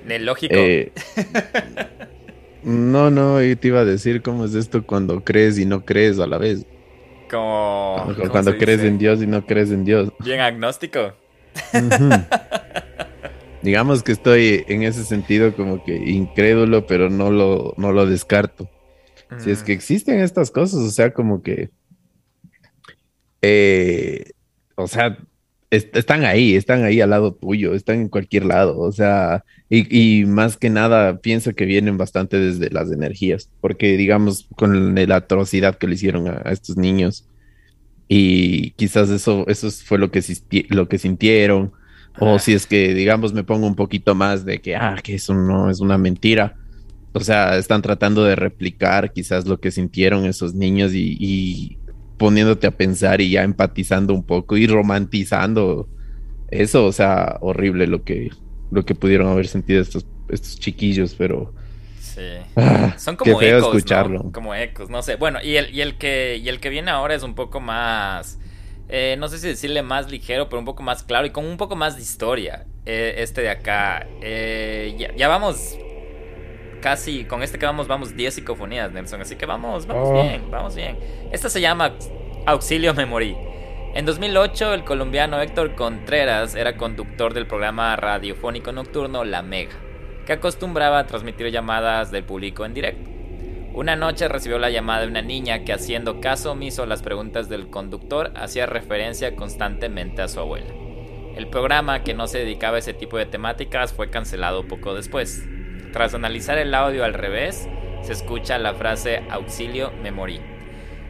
De 0.09 0.19
lógico. 0.21 0.55
Eh, 0.57 0.91
no, 2.63 3.11
no, 3.11 3.37
te 3.37 3.69
iba 3.69 3.81
a 3.81 3.85
decir 3.85 4.23
cómo 4.23 4.47
es 4.47 4.55
esto 4.55 4.87
cuando 4.87 5.23
crees 5.23 5.59
y 5.59 5.67
no 5.67 5.85
crees 5.85 6.19
a 6.19 6.27
la 6.27 6.39
vez. 6.39 6.65
Como... 7.31 8.15
Cuando 8.31 8.57
crees 8.57 8.81
en 8.81 8.99
Dios 8.99 9.23
y 9.23 9.27
no 9.27 9.47
crees 9.47 9.71
en 9.71 9.85
Dios. 9.85 10.13
Bien 10.19 10.41
agnóstico. 10.41 11.15
Digamos 13.63 14.03
que 14.03 14.13
estoy 14.13 14.65
en 14.69 14.83
ese 14.83 15.05
sentido 15.05 15.55
como 15.55 15.85
que 15.85 15.95
incrédulo, 15.95 16.87
pero 16.87 17.11
no 17.11 17.31
lo, 17.31 17.75
no 17.77 17.93
lo 17.93 18.07
descarto. 18.07 18.69
Si 19.39 19.51
es 19.51 19.63
que 19.63 19.73
mm. 19.73 19.77
existen 19.77 20.21
estas 20.21 20.51
cosas, 20.51 20.81
o 20.81 20.91
sea, 20.91 21.13
como 21.13 21.43
que... 21.43 21.71
Eh, 23.43 24.33
o 24.75 24.87
sea, 24.89 25.17
están 25.71 26.25
ahí, 26.25 26.57
están 26.57 26.85
ahí 26.85 27.01
al 27.01 27.11
lado 27.11 27.33
tuyo, 27.33 27.75
están 27.75 28.01
en 28.01 28.09
cualquier 28.09 28.45
lado, 28.45 28.79
o 28.79 28.91
sea, 28.91 29.45
y, 29.69 30.25
más 30.27 30.57
que 30.57 30.69
nada 30.69 31.19
pienso 31.21 31.55
que 31.55 31.65
vienen 31.65 31.97
bastante 31.97 32.39
desde 32.39 32.71
las 32.71 32.91
energías, 32.91 33.49
porque 33.61 33.97
digamos 33.97 34.49
con 34.57 34.95
la 34.95 35.17
atrocidad 35.17 35.77
que 35.77 35.87
le 35.87 35.95
hicieron 35.95 36.27
a, 36.29 36.51
estos 36.51 36.77
niños 36.77 37.25
y 38.09 38.73
quizás 38.73 39.11
eso, 39.11 39.47
eso 39.47 39.71
fue 39.71 39.99
lo 39.99 40.11
que, 40.11 40.23
lo 40.71 40.89
que 40.89 40.99
sintieron, 40.99 41.73
o 42.19 42.41
si 42.41 42.53
es 42.53 42.67
que 42.67 42.93
digamos 42.93 43.33
me 43.33 43.45
pongo 43.45 43.67
un 43.69 43.77
poquito 43.77 44.17
más 44.17 44.45
de 44.45 44.61
que, 44.61 44.75
ah, 44.75 44.97
que 45.03 45.15
eso 45.15 45.35
no 45.35 45.71
es 45.71 45.81
una 45.81 45.97
mentira. 45.97 46.57
O 47.13 47.21
sea, 47.21 47.57
están 47.59 47.83
tratando 47.83 48.23
de 48.25 48.37
replicar 48.37 49.13
quizás 49.13 49.45
lo 49.45 49.59
que 49.59 49.73
sintieron 49.73 50.27
esos 50.27 50.55
niños 50.55 50.93
y 50.95 51.80
poniéndote 52.21 52.67
a 52.67 52.71
pensar 52.71 53.23
y 53.23 53.31
ya 53.31 53.45
empatizando 53.45 54.13
un 54.13 54.23
poco 54.23 54.59
y 54.59 54.67
romantizando 54.67 55.89
eso, 56.51 56.85
o 56.85 56.93
sea, 56.93 57.39
horrible 57.41 57.87
lo 57.87 58.05
que, 58.05 58.29
lo 58.71 58.85
que 58.85 58.95
pudieron 58.95 59.29
haber 59.29 59.49
sentido 59.49 59.81
estos, 59.81 60.05
estos 60.29 60.59
chiquillos, 60.61 61.15
pero... 61.15 61.55
Sí. 61.99 62.21
Ah, 62.57 62.95
Son 62.99 63.17
como 63.17 63.41
ecos, 63.41 63.75
escucharlo. 63.75 64.31
Como 64.33 64.55
ecos, 64.55 64.91
no 64.91 65.03
sé. 65.03 65.17
Bueno, 65.17 65.39
y 65.43 65.57
el, 65.57 65.75
y 65.75 65.81
el 65.81 65.97
que 65.97 66.39
y 66.43 66.51
el 66.51 66.61
que 66.61 66.69
viene 66.69 66.91
ahora 66.91 67.15
es 67.15 67.23
un 67.23 67.35
poco 67.35 67.59
más 67.59 68.39
eh, 68.91 69.17
no 69.19 69.29
sé 69.29 69.39
si 69.39 69.47
decirle 69.47 69.83
más 69.83 70.11
ligero, 70.11 70.51
pero 70.51 70.59
un 70.59 70.67
poco 70.67 70.83
más 70.83 71.05
claro 71.05 71.27
y 71.27 71.31
con 71.31 71.47
un 71.47 71.57
poco 71.57 71.75
más 71.75 71.97
de 71.97 72.03
historia. 72.03 72.67
Eh, 72.85 73.15
este 73.19 73.41
de 73.41 73.49
acá. 73.49 74.07
Eh, 74.21 74.95
ya, 74.99 75.15
ya, 75.17 75.29
vamos 75.29 75.79
casi, 76.81 77.25
con 77.25 77.43
este 77.43 77.59
que 77.59 77.67
vamos, 77.67 77.87
vamos 77.87 78.17
10 78.17 78.35
psicofonías, 78.35 78.93
Nelson. 78.93 79.21
Así 79.21 79.37
que 79.37 79.47
vamos, 79.47 79.87
vamos 79.87 80.09
oh. 80.11 80.23
bien, 80.23 80.51
vamos 80.51 80.75
bien. 80.75 80.99
Esta 81.31 81.49
se 81.49 81.61
llama 81.61 81.95
Auxilio 82.47 82.95
Memory. 82.95 83.37
En 83.95 84.07
2008, 84.07 84.75
el 84.75 84.85
colombiano 84.85 85.41
Héctor 85.41 85.75
Contreras 85.75 86.55
era 86.55 86.77
conductor 86.77 87.35
del 87.35 87.47
programa 87.47 87.97
radiofónico 87.97 88.71
nocturno 88.71 89.25
La 89.25 89.43
Mega, 89.43 89.73
que 90.27 90.33
acostumbraba 90.33 91.01
a 91.01 91.07
transmitir 91.07 91.51
llamadas 91.51 92.11
del 92.11 92.25
público 92.25 92.65
en 92.65 92.75
directo. 92.75 93.11
Una 93.73 93.97
noche 93.97 94.29
recibió 94.29 94.59
la 94.59 94.71
llamada 94.71 95.03
de 95.03 95.09
una 95.09 95.23
niña 95.23 95.65
que 95.65 95.73
haciendo 95.73 96.21
caso 96.21 96.53
omiso 96.53 96.83
a 96.83 96.87
las 96.87 97.03
preguntas 97.03 97.49
del 97.49 97.69
conductor 97.69 98.33
hacía 98.37 98.67
referencia 98.67 99.37
constantemente 99.37 100.23
a 100.23 100.29
su 100.29 100.41
abuela. 100.41 100.73
El 101.37 101.49
programa, 101.49 102.03
que 102.03 102.15
no 102.15 102.27
se 102.27 102.39
dedicaba 102.39 102.77
a 102.77 102.81
ese 102.81 102.95
tipo 102.95 103.17
de 103.17 103.27
temáticas, 103.27 103.93
fue 103.93 104.11
cancelado 104.11 104.67
poco 104.67 104.95
después. 104.95 105.49
Tras 105.93 106.15
analizar 106.15 106.57
el 106.59 106.75
audio 106.75 107.05
al 107.05 107.15
revés, 107.15 107.69
se 108.03 108.13
escucha 108.13 108.59
la 108.59 108.75
frase 108.75 109.23
auxilio 109.29 109.93
me 110.03 110.11
morí. 110.11 110.41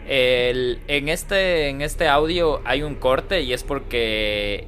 en, 0.06 1.08
este, 1.08 1.68
en 1.68 1.82
este 1.82 2.08
audio 2.08 2.62
hay 2.64 2.82
un 2.82 2.94
corte 2.94 3.42
y 3.42 3.52
es 3.52 3.62
porque 3.62 4.66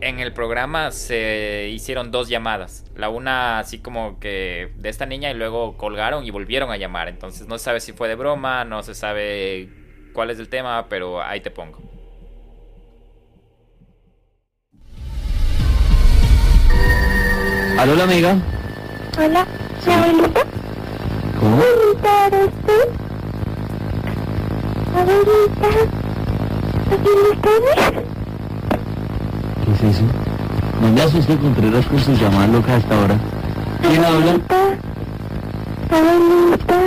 en 0.00 0.20
el 0.20 0.32
programa 0.34 0.90
se 0.90 1.70
hicieron 1.72 2.10
dos 2.10 2.28
llamadas. 2.28 2.84
La 2.94 3.08
una 3.08 3.58
así 3.58 3.78
como 3.78 4.20
que 4.20 4.70
de 4.76 4.88
esta 4.90 5.06
niña 5.06 5.30
y 5.30 5.34
luego 5.34 5.78
colgaron 5.78 6.24
y 6.24 6.30
volvieron 6.30 6.70
a 6.70 6.76
llamar. 6.76 7.08
Entonces 7.08 7.48
no 7.48 7.56
se 7.58 7.64
sabe 7.64 7.80
si 7.80 7.92
fue 7.92 8.08
de 8.08 8.14
broma, 8.14 8.64
no 8.64 8.82
se 8.82 8.94
sabe 8.94 9.70
cuál 10.12 10.30
es 10.30 10.38
el 10.38 10.48
tema, 10.48 10.86
pero 10.90 11.22
ahí 11.22 11.40
te 11.40 11.50
pongo. 11.50 11.78
¿Aló, 17.78 18.00
amiga? 18.00 18.36
Hola, 19.16 19.46
¿la 19.86 19.94
abuelita? 19.94 20.40
¿Cómo? 21.38 21.56
Abuelita, 21.56 22.26
¿eres 22.26 22.50
tú? 22.66 22.78
Abuelita, 24.98 25.68
¿aquí 26.90 27.10
estás? 27.32 27.54
¿Qué 29.64 29.70
es 29.72 29.94
eso? 29.94 30.04
¿Dónde 30.80 31.02
hace 31.02 31.18
usted 31.18 31.38
Contreras 31.38 31.86
con 31.86 31.98
sus 32.00 32.20
llamadas 32.20 32.50
locas 32.50 32.82
hasta 32.82 32.94
ahora? 33.00 33.16
¿Quién 33.82 34.04
habla? 34.04 34.32
Abuelita. 35.90 36.80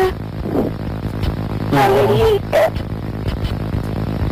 Abuelita. 1.71 2.71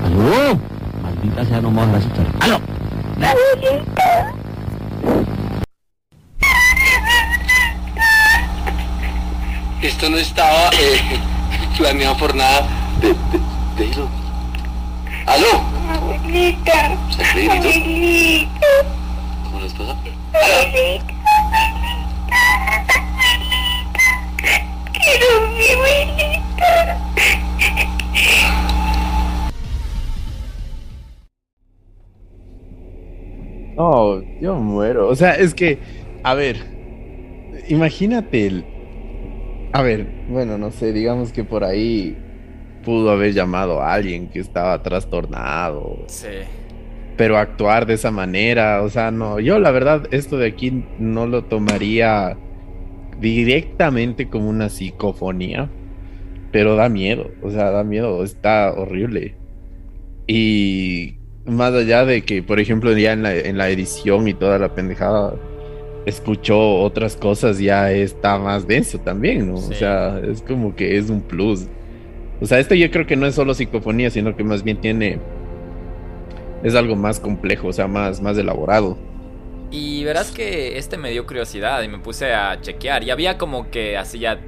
¿Aló? 0.05 0.59
Maldita 1.01 1.45
sea, 1.45 1.61
no 1.61 1.71
me 1.71 1.77
vas 1.77 1.93
a 1.93 1.97
asustar. 1.97 2.25
¡Aló! 2.41 2.59
Abuelita. 3.21 4.34
Esto 9.85 10.09
no 10.09 10.17
estaba 10.17 10.69
eh, 10.79 11.19
planeado 11.77 12.17
por 12.17 12.33
nada. 12.33 12.67
De, 13.01 13.09
de, 13.09 13.85
de 13.85 14.07
¿Aló? 15.27 15.61
Abuelita. 15.89 16.97
Abuelita. 17.51 18.67
¿Cómo 19.43 19.59
les 19.59 19.73
pasa? 19.73 19.91
Abuelita. 19.91 21.13
Quiero 24.91 25.47
mi 25.51 25.69
abuelita. 25.69 26.97
No, 33.77 34.21
yo 34.41 34.55
muero. 34.55 35.09
O 35.09 35.15
sea, 35.15 35.35
es 35.35 35.53
que, 35.53 35.79
a 36.23 36.33
ver, 36.33 36.65
imagínate 37.67 38.47
el, 38.47 38.74
a 39.75 39.81
ver, 39.81 40.07
bueno, 40.29 40.57
no 40.57 40.71
sé, 40.71 40.93
digamos 40.93 41.33
que 41.33 41.43
por 41.43 41.65
ahí 41.65 42.15
pudo 42.85 43.11
haber 43.11 43.33
llamado 43.33 43.81
a 43.81 43.91
alguien 43.91 44.29
que 44.29 44.39
estaba 44.39 44.81
trastornado. 44.81 46.05
Sí. 46.07 46.29
Pero 47.17 47.37
actuar 47.37 47.85
de 47.85 47.95
esa 47.95 48.09
manera, 48.09 48.83
o 48.83 48.89
sea, 48.89 49.11
no, 49.11 49.41
yo 49.41 49.59
la 49.59 49.71
verdad 49.71 50.07
esto 50.11 50.37
de 50.37 50.47
aquí 50.47 50.85
no 50.97 51.27
lo 51.27 51.43
tomaría 51.43 52.37
directamente 53.19 54.29
como 54.29 54.49
una 54.49 54.69
psicofonía, 54.69 55.69
pero 56.53 56.77
da 56.77 56.87
miedo, 56.87 57.31
o 57.43 57.51
sea, 57.51 57.69
da 57.71 57.83
miedo, 57.83 58.23
está 58.23 58.71
horrible. 58.71 59.35
Y 60.25 61.15
más 61.45 61.73
allá 61.73 62.05
de 62.05 62.21
que, 62.21 62.41
por 62.41 62.61
ejemplo, 62.61 62.97
ya 62.97 63.11
en 63.11 63.23
la, 63.23 63.35
en 63.35 63.57
la 63.57 63.69
edición 63.69 64.29
y 64.29 64.33
toda 64.33 64.57
la 64.57 64.73
pendejada, 64.73 65.35
escuchó 66.05 66.81
otras 66.81 67.15
cosas, 67.15 67.59
ya 67.59 67.91
está 67.91 68.37
más 68.37 68.67
denso 68.67 68.99
también, 68.99 69.47
¿no? 69.47 69.55
O 69.55 69.73
sea, 69.73 70.19
es 70.19 70.41
como 70.41 70.75
que 70.75 70.97
es 70.97 71.09
un 71.09 71.21
plus. 71.21 71.67
O 72.41 72.45
sea, 72.45 72.59
esto 72.59 72.75
yo 72.75 72.91
creo 72.91 73.07
que 73.07 73.15
no 73.15 73.25
es 73.25 73.35
solo 73.35 73.53
psicofonía, 73.53 74.09
sino 74.09 74.35
que 74.35 74.43
más 74.43 74.63
bien 74.63 74.79
tiene. 74.79 75.19
Es 76.63 76.75
algo 76.75 76.95
más 76.95 77.19
complejo, 77.19 77.67
o 77.67 77.73
sea, 77.73 77.87
más, 77.87 78.21
más 78.21 78.37
elaborado. 78.37 78.97
Y 79.71 80.03
verás 80.03 80.31
que 80.31 80.77
este 80.77 80.97
me 80.97 81.11
dio 81.11 81.25
curiosidad 81.25 81.81
y 81.83 81.87
me 81.87 81.99
puse 81.99 82.33
a 82.33 82.59
chequear. 82.61 83.03
Y 83.03 83.09
había 83.09 83.37
como 83.37 83.69
que 83.69 83.97
así 83.97 84.19
ya 84.19 84.39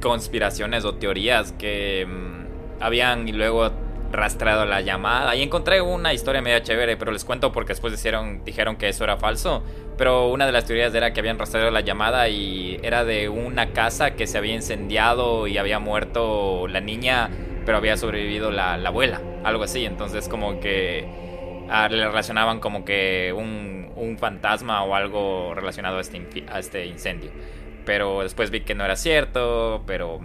conspiraciones 0.00 0.84
o 0.84 0.94
teorías 0.94 1.52
que 1.52 2.06
mm, 2.06 2.82
habían 2.82 3.28
y 3.28 3.32
luego 3.32 3.70
rastreado 4.14 4.64
la 4.64 4.80
llamada. 4.80 5.34
Y 5.36 5.42
encontré 5.42 5.80
una 5.80 6.12
historia 6.12 6.40
media 6.40 6.62
chévere, 6.62 6.96
pero 6.96 7.12
les 7.12 7.24
cuento 7.24 7.52
porque 7.52 7.72
después 7.72 7.92
dijeron, 7.92 8.76
que 8.76 8.88
eso 8.88 9.04
era 9.04 9.16
falso. 9.16 9.62
Pero 9.98 10.28
una 10.28 10.46
de 10.46 10.52
las 10.52 10.64
teorías 10.64 10.94
era 10.94 11.12
que 11.12 11.20
habían 11.20 11.38
rastreado 11.38 11.70
la 11.70 11.80
llamada 11.80 12.28
y 12.28 12.80
era 12.82 13.04
de 13.04 13.28
una 13.28 13.72
casa 13.72 14.12
que 14.12 14.26
se 14.26 14.38
había 14.38 14.54
incendiado 14.54 15.46
y 15.46 15.58
había 15.58 15.78
muerto 15.78 16.66
la 16.68 16.80
niña, 16.80 17.30
pero 17.64 17.78
había 17.78 17.96
sobrevivido 17.96 18.50
la, 18.50 18.74
abuela, 18.74 19.20
algo 19.44 19.64
así. 19.64 19.84
Entonces 19.84 20.28
como 20.28 20.60
que 20.60 21.06
ah, 21.68 21.88
le 21.88 22.06
relacionaban 22.06 22.60
como 22.60 22.84
que 22.84 23.32
un, 23.36 23.92
un, 23.96 24.18
fantasma 24.18 24.82
o 24.82 24.94
algo 24.94 25.54
relacionado 25.54 25.98
a 25.98 26.00
este, 26.00 26.44
a 26.48 26.58
este 26.58 26.86
incendio. 26.86 27.30
Pero 27.84 28.22
después 28.22 28.50
vi 28.50 28.62
que 28.62 28.74
no 28.74 28.84
era 28.84 28.96
cierto, 28.96 29.84
pero 29.86 30.20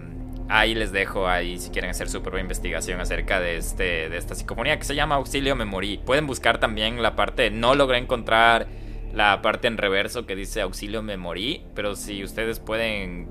ahí 0.50 0.74
les 0.74 0.92
dejo 0.92 1.28
ahí 1.28 1.60
si 1.60 1.70
quieren 1.70 1.92
hacer 1.92 2.10
su 2.10 2.22
propia 2.22 2.42
investigación 2.42 3.00
acerca 3.00 3.40
de, 3.40 3.58
este, 3.58 4.10
de 4.10 4.18
esta 4.18 4.36
psicofonía 4.36 4.78
que 4.78 4.86
se 4.86 4.96
llama 4.96 5.16
Auxilio 5.16 5.56
Me 5.56 5.66
Morí. 5.66 6.00
Pueden 6.06 6.28
buscar 6.28 6.60
también 6.60 7.02
la 7.02 7.16
parte, 7.16 7.52
no 7.52 7.76
logré 7.76 8.00
encontrar 8.00 8.68
la 9.14 9.42
parte 9.42 9.68
en 9.68 9.78
reverso 9.78 10.26
que 10.26 10.36
dice 10.36 10.62
Auxilio 10.62 11.02
Me 11.04 11.18
Morí, 11.18 11.64
pero 11.76 11.96
si 11.96 12.24
ustedes 12.24 12.60
pueden 12.60 13.30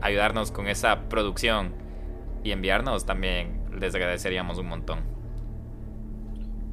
ayudarnos 0.00 0.50
con 0.50 0.66
esa 0.66 1.08
producción 1.08 1.74
y 2.42 2.50
enviarnos 2.50 3.04
también, 3.06 3.60
les 3.78 3.94
agradeceríamos 3.94 4.58
un 4.58 4.66
montón. 4.66 5.00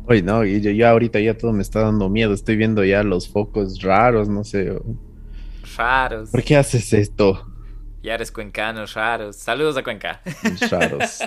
Oye, 0.06 0.24
no, 0.24 0.44
y 0.44 0.60
yo 0.60 0.72
ya 0.72 0.90
ahorita 0.90 1.20
ya 1.20 1.38
todo 1.38 1.54
me 1.54 1.62
está 1.62 1.82
dando 1.82 2.10
miedo. 2.10 2.34
Estoy 2.34 2.56
viendo 2.56 2.84
ya 2.84 3.04
los 3.04 3.30
focos 3.30 3.80
raros, 3.84 4.28
no 4.28 4.44
sé. 4.44 4.74
Raros. 5.78 6.32
¿Por 6.32 6.42
qué 6.42 6.58
haces 6.58 6.92
esto? 6.94 7.49
Ya 8.02 8.14
eres 8.14 8.32
cuencano, 8.32 8.86
raros. 8.86 9.36
Saludos 9.36 9.78
a 9.78 9.84
Cuenca. 9.84 10.22
Raros. 10.70 11.20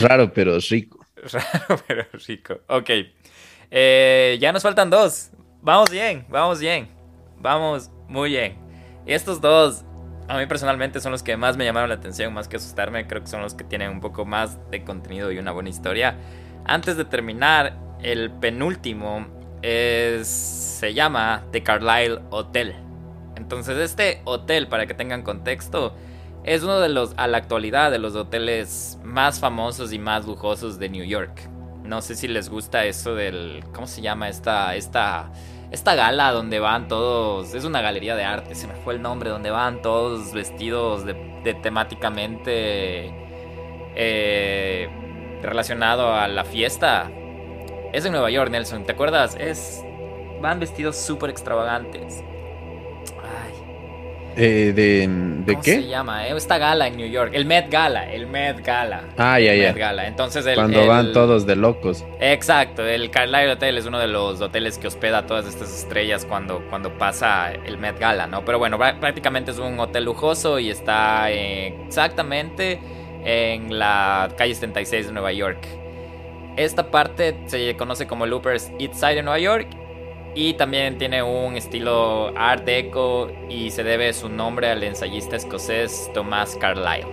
Raro, 0.00 0.32
pero 0.32 0.58
rico. 0.58 1.06
Raro, 1.32 1.82
pero 1.86 2.04
rico. 2.26 2.60
Ok. 2.68 2.90
Eh, 3.70 4.36
ya 4.40 4.52
nos 4.52 4.62
faltan 4.62 4.90
dos. 4.90 5.30
Vamos 5.62 5.90
bien, 5.90 6.26
vamos 6.28 6.60
bien. 6.60 6.88
Vamos 7.38 7.90
muy 8.08 8.30
bien. 8.30 8.58
Y 9.06 9.12
estos 9.12 9.40
dos, 9.40 9.84
a 10.28 10.36
mí 10.36 10.46
personalmente, 10.46 11.00
son 11.00 11.12
los 11.12 11.22
que 11.22 11.36
más 11.36 11.56
me 11.56 11.64
llamaron 11.64 11.88
la 11.88 11.94
atención, 11.94 12.34
más 12.34 12.48
que 12.48 12.56
asustarme. 12.56 13.06
Creo 13.06 13.22
que 13.22 13.28
son 13.28 13.40
los 13.40 13.54
que 13.54 13.64
tienen 13.64 13.90
un 13.90 14.00
poco 14.00 14.24
más 14.24 14.58
de 14.70 14.84
contenido 14.84 15.32
y 15.32 15.38
una 15.38 15.52
buena 15.52 15.70
historia. 15.70 16.16
Antes 16.64 16.96
de 16.96 17.04
terminar, 17.04 17.76
el 18.02 18.30
penúltimo 18.30 19.26
es, 19.62 20.28
se 20.28 20.92
llama 20.92 21.44
The 21.52 21.62
Carlisle 21.62 22.20
Hotel. 22.30 22.74
Entonces 23.36 23.78
este 23.78 24.20
hotel, 24.24 24.68
para 24.68 24.86
que 24.86 24.94
tengan 24.94 25.22
contexto, 25.22 25.94
es 26.44 26.62
uno 26.62 26.80
de 26.80 26.88
los, 26.88 27.14
a 27.16 27.26
la 27.28 27.38
actualidad, 27.38 27.90
de 27.90 27.98
los 27.98 28.14
hoteles 28.16 28.98
más 29.04 29.40
famosos 29.40 29.92
y 29.92 29.98
más 29.98 30.26
lujosos 30.26 30.78
de 30.78 30.88
New 30.88 31.04
York. 31.04 31.48
No 31.84 32.02
sé 32.02 32.14
si 32.14 32.28
les 32.28 32.48
gusta 32.48 32.84
eso 32.84 33.14
del, 33.14 33.64
¿cómo 33.72 33.86
se 33.86 34.02
llama 34.02 34.28
esta, 34.28 34.74
esta, 34.74 35.30
esta 35.70 35.94
gala 35.94 36.32
donde 36.32 36.58
van 36.58 36.88
todos, 36.88 37.54
es 37.54 37.64
una 37.64 37.80
galería 37.80 38.16
de 38.16 38.24
arte, 38.24 38.54
se 38.54 38.66
me 38.66 38.74
fue 38.74 38.94
el 38.94 39.02
nombre, 39.02 39.30
donde 39.30 39.50
van 39.50 39.82
todos 39.82 40.32
vestidos 40.32 41.04
de, 41.04 41.14
de 41.44 41.54
temáticamente 41.54 43.12
eh, 43.94 44.88
relacionado 45.42 46.14
a 46.14 46.28
la 46.28 46.44
fiesta. 46.44 47.10
Es 47.92 48.04
en 48.04 48.12
Nueva 48.12 48.30
York, 48.30 48.50
Nelson, 48.50 48.84
¿te 48.84 48.92
acuerdas? 48.92 49.36
Es, 49.38 49.82
van 50.40 50.60
vestidos 50.60 50.96
súper 50.96 51.30
extravagantes. 51.30 52.22
Eh, 54.36 54.72
¿De, 54.74 55.06
de 55.08 55.52
¿Cómo 55.52 55.62
qué? 55.62 55.74
se 55.74 55.86
llama? 55.88 56.26
eh? 56.26 56.34
Esta 56.36 56.58
gala 56.58 56.86
en 56.86 56.96
New 56.96 57.08
York. 57.08 57.30
El 57.34 57.44
Met 57.44 57.70
Gala. 57.70 58.10
El 58.12 58.26
Met 58.26 58.64
Gala. 58.64 59.02
Ah, 59.18 59.38
ya, 59.38 59.54
ya. 59.54 59.68
Met 59.68 59.76
Gala. 59.78 60.06
Entonces 60.06 60.46
el, 60.46 60.54
Cuando 60.54 60.80
el- 60.82 60.88
van 60.88 61.12
todos 61.12 61.46
de 61.46 61.56
locos. 61.56 62.04
Exacto. 62.20 62.86
El 62.86 63.10
Carlisle 63.10 63.52
Hotel 63.52 63.78
es 63.78 63.86
uno 63.86 63.98
de 63.98 64.08
los 64.08 64.40
hoteles 64.40 64.78
que 64.78 64.86
hospeda 64.86 65.18
a 65.18 65.26
todas 65.26 65.46
estas 65.46 65.72
estrellas 65.76 66.24
cuando, 66.24 66.62
cuando 66.70 66.96
pasa 66.98 67.52
el 67.52 67.78
Met 67.78 67.98
Gala, 67.98 68.26
¿no? 68.26 68.44
Pero 68.44 68.58
bueno, 68.58 68.78
prá- 68.78 68.98
prácticamente 68.98 69.50
es 69.50 69.58
un 69.58 69.78
hotel 69.80 70.04
lujoso 70.04 70.58
y 70.58 70.70
está 70.70 71.30
eh, 71.30 71.74
exactamente 71.86 72.80
en 73.24 73.78
la 73.78 74.30
calle 74.36 74.54
76 74.54 75.06
de 75.06 75.12
Nueva 75.12 75.32
York. 75.32 75.58
Esta 76.56 76.90
parte 76.90 77.36
se 77.46 77.76
conoce 77.76 78.06
como 78.06 78.24
el 78.24 78.32
Upper 78.32 78.52
East 78.54 78.94
Side 78.94 79.14
de 79.16 79.22
Nueva 79.22 79.38
York 79.38 79.66
y 80.34 80.54
también 80.54 80.98
tiene 80.98 81.22
un 81.22 81.56
estilo 81.56 82.32
art 82.36 82.64
deco 82.64 83.30
y 83.48 83.70
se 83.70 83.84
debe 83.84 84.12
su 84.12 84.28
nombre 84.28 84.68
al 84.68 84.82
ensayista 84.82 85.36
escocés 85.36 86.10
Thomas 86.14 86.56
Carlyle. 86.56 87.06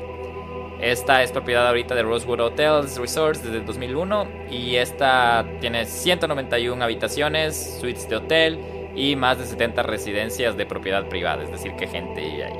Esta 0.79 1.21
es 1.23 1.33
propiedad 1.33 1.67
ahorita 1.67 1.93
de 1.93 2.03
Rosewood 2.03 2.39
Hotels 2.39 2.97
Resorts 2.97 3.43
desde 3.43 3.57
el 3.57 3.65
2001 3.65 4.27
y 4.49 4.77
esta 4.77 5.45
tiene 5.59 5.85
191 5.85 6.81
habitaciones, 6.81 7.77
suites 7.81 8.07
de 8.07 8.15
hotel 8.15 8.59
y 8.95 9.17
más 9.17 9.37
de 9.37 9.45
70 9.45 9.83
residencias 9.83 10.55
de 10.55 10.65
propiedad 10.65 11.09
privada, 11.09 11.43
es 11.43 11.51
decir, 11.51 11.73
que 11.75 11.87
gente 11.87 12.21
vive 12.21 12.45
ahí. 12.45 12.53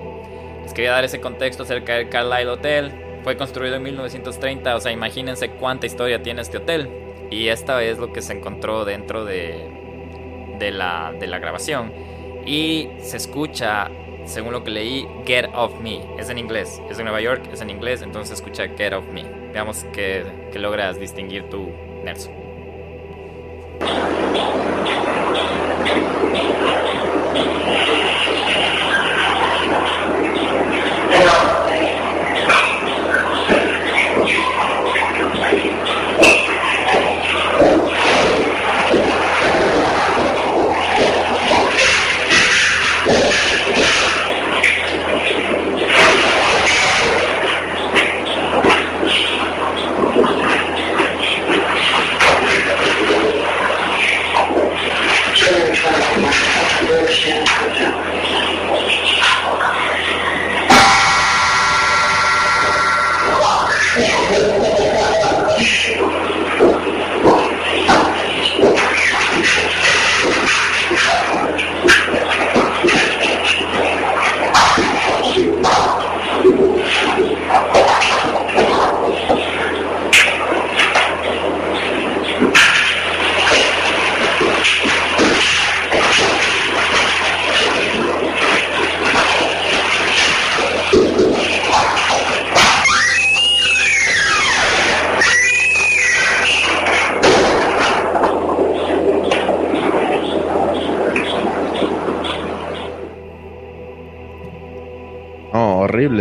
Les 0.64 0.74
quería 0.74 0.91
dar 0.91 1.05
ese 1.05 1.22
contexto 1.22 1.64
acerca 1.64 1.95
del 1.95 2.10
Carlisle 2.10 2.51
Hotel. 2.51 2.91
Fue 3.24 3.38
construido 3.38 3.76
en 3.76 3.84
1930, 3.84 4.76
o 4.76 4.80
sea, 4.82 4.91
imagínense 4.91 5.51
cuánta 5.51 5.86
historia 5.86 6.22
tiene 6.22 6.41
este 6.41 6.57
hotel. 6.57 6.89
Y 7.32 7.47
esta 7.47 7.82
es 7.84 7.97
lo 7.99 8.12
que 8.12 8.22
se 8.22 8.34
encontró 8.34 8.86
dentro 8.86 9.24
de, 9.24 9.79
de, 10.60 10.72
la, 10.72 11.14
de 11.18 11.28
la 11.28 11.39
grabación. 11.39 11.91
Y 12.45 12.89
se 12.99 13.18
escucha, 13.18 13.89
según 14.26 14.53
lo 14.53 14.64
que 14.64 14.72
leí, 14.72 15.07
Get 15.26 15.49
Off 15.53 15.80
Me. 15.80 16.01
Es 16.18 16.30
en 16.30 16.38
inglés, 16.38 16.82
es 16.89 16.97
de 16.97 17.03
Nueva 17.03 17.22
York, 17.22 17.49
es 17.51 17.62
en 17.62 17.70
inglés, 17.70 18.01
entonces 18.01 18.30
se 18.30 18.36
escucha 18.36 18.68
Get 18.78 18.93
Off 18.93 19.05
Me. 19.12 19.24
Veamos 19.53 19.86
que, 19.86 20.26
que 20.51 20.60
logras 20.60 20.99
distinguir 20.99 21.49
tú, 21.49 21.72
Nelson. 22.03 22.49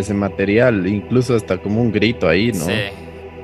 Ese 0.00 0.14
material. 0.14 0.86
Incluso 0.86 1.34
hasta 1.34 1.58
como 1.58 1.80
un 1.82 1.92
grito 1.92 2.28
ahí, 2.28 2.52
¿no? 2.52 2.64
Sí. 2.64 2.72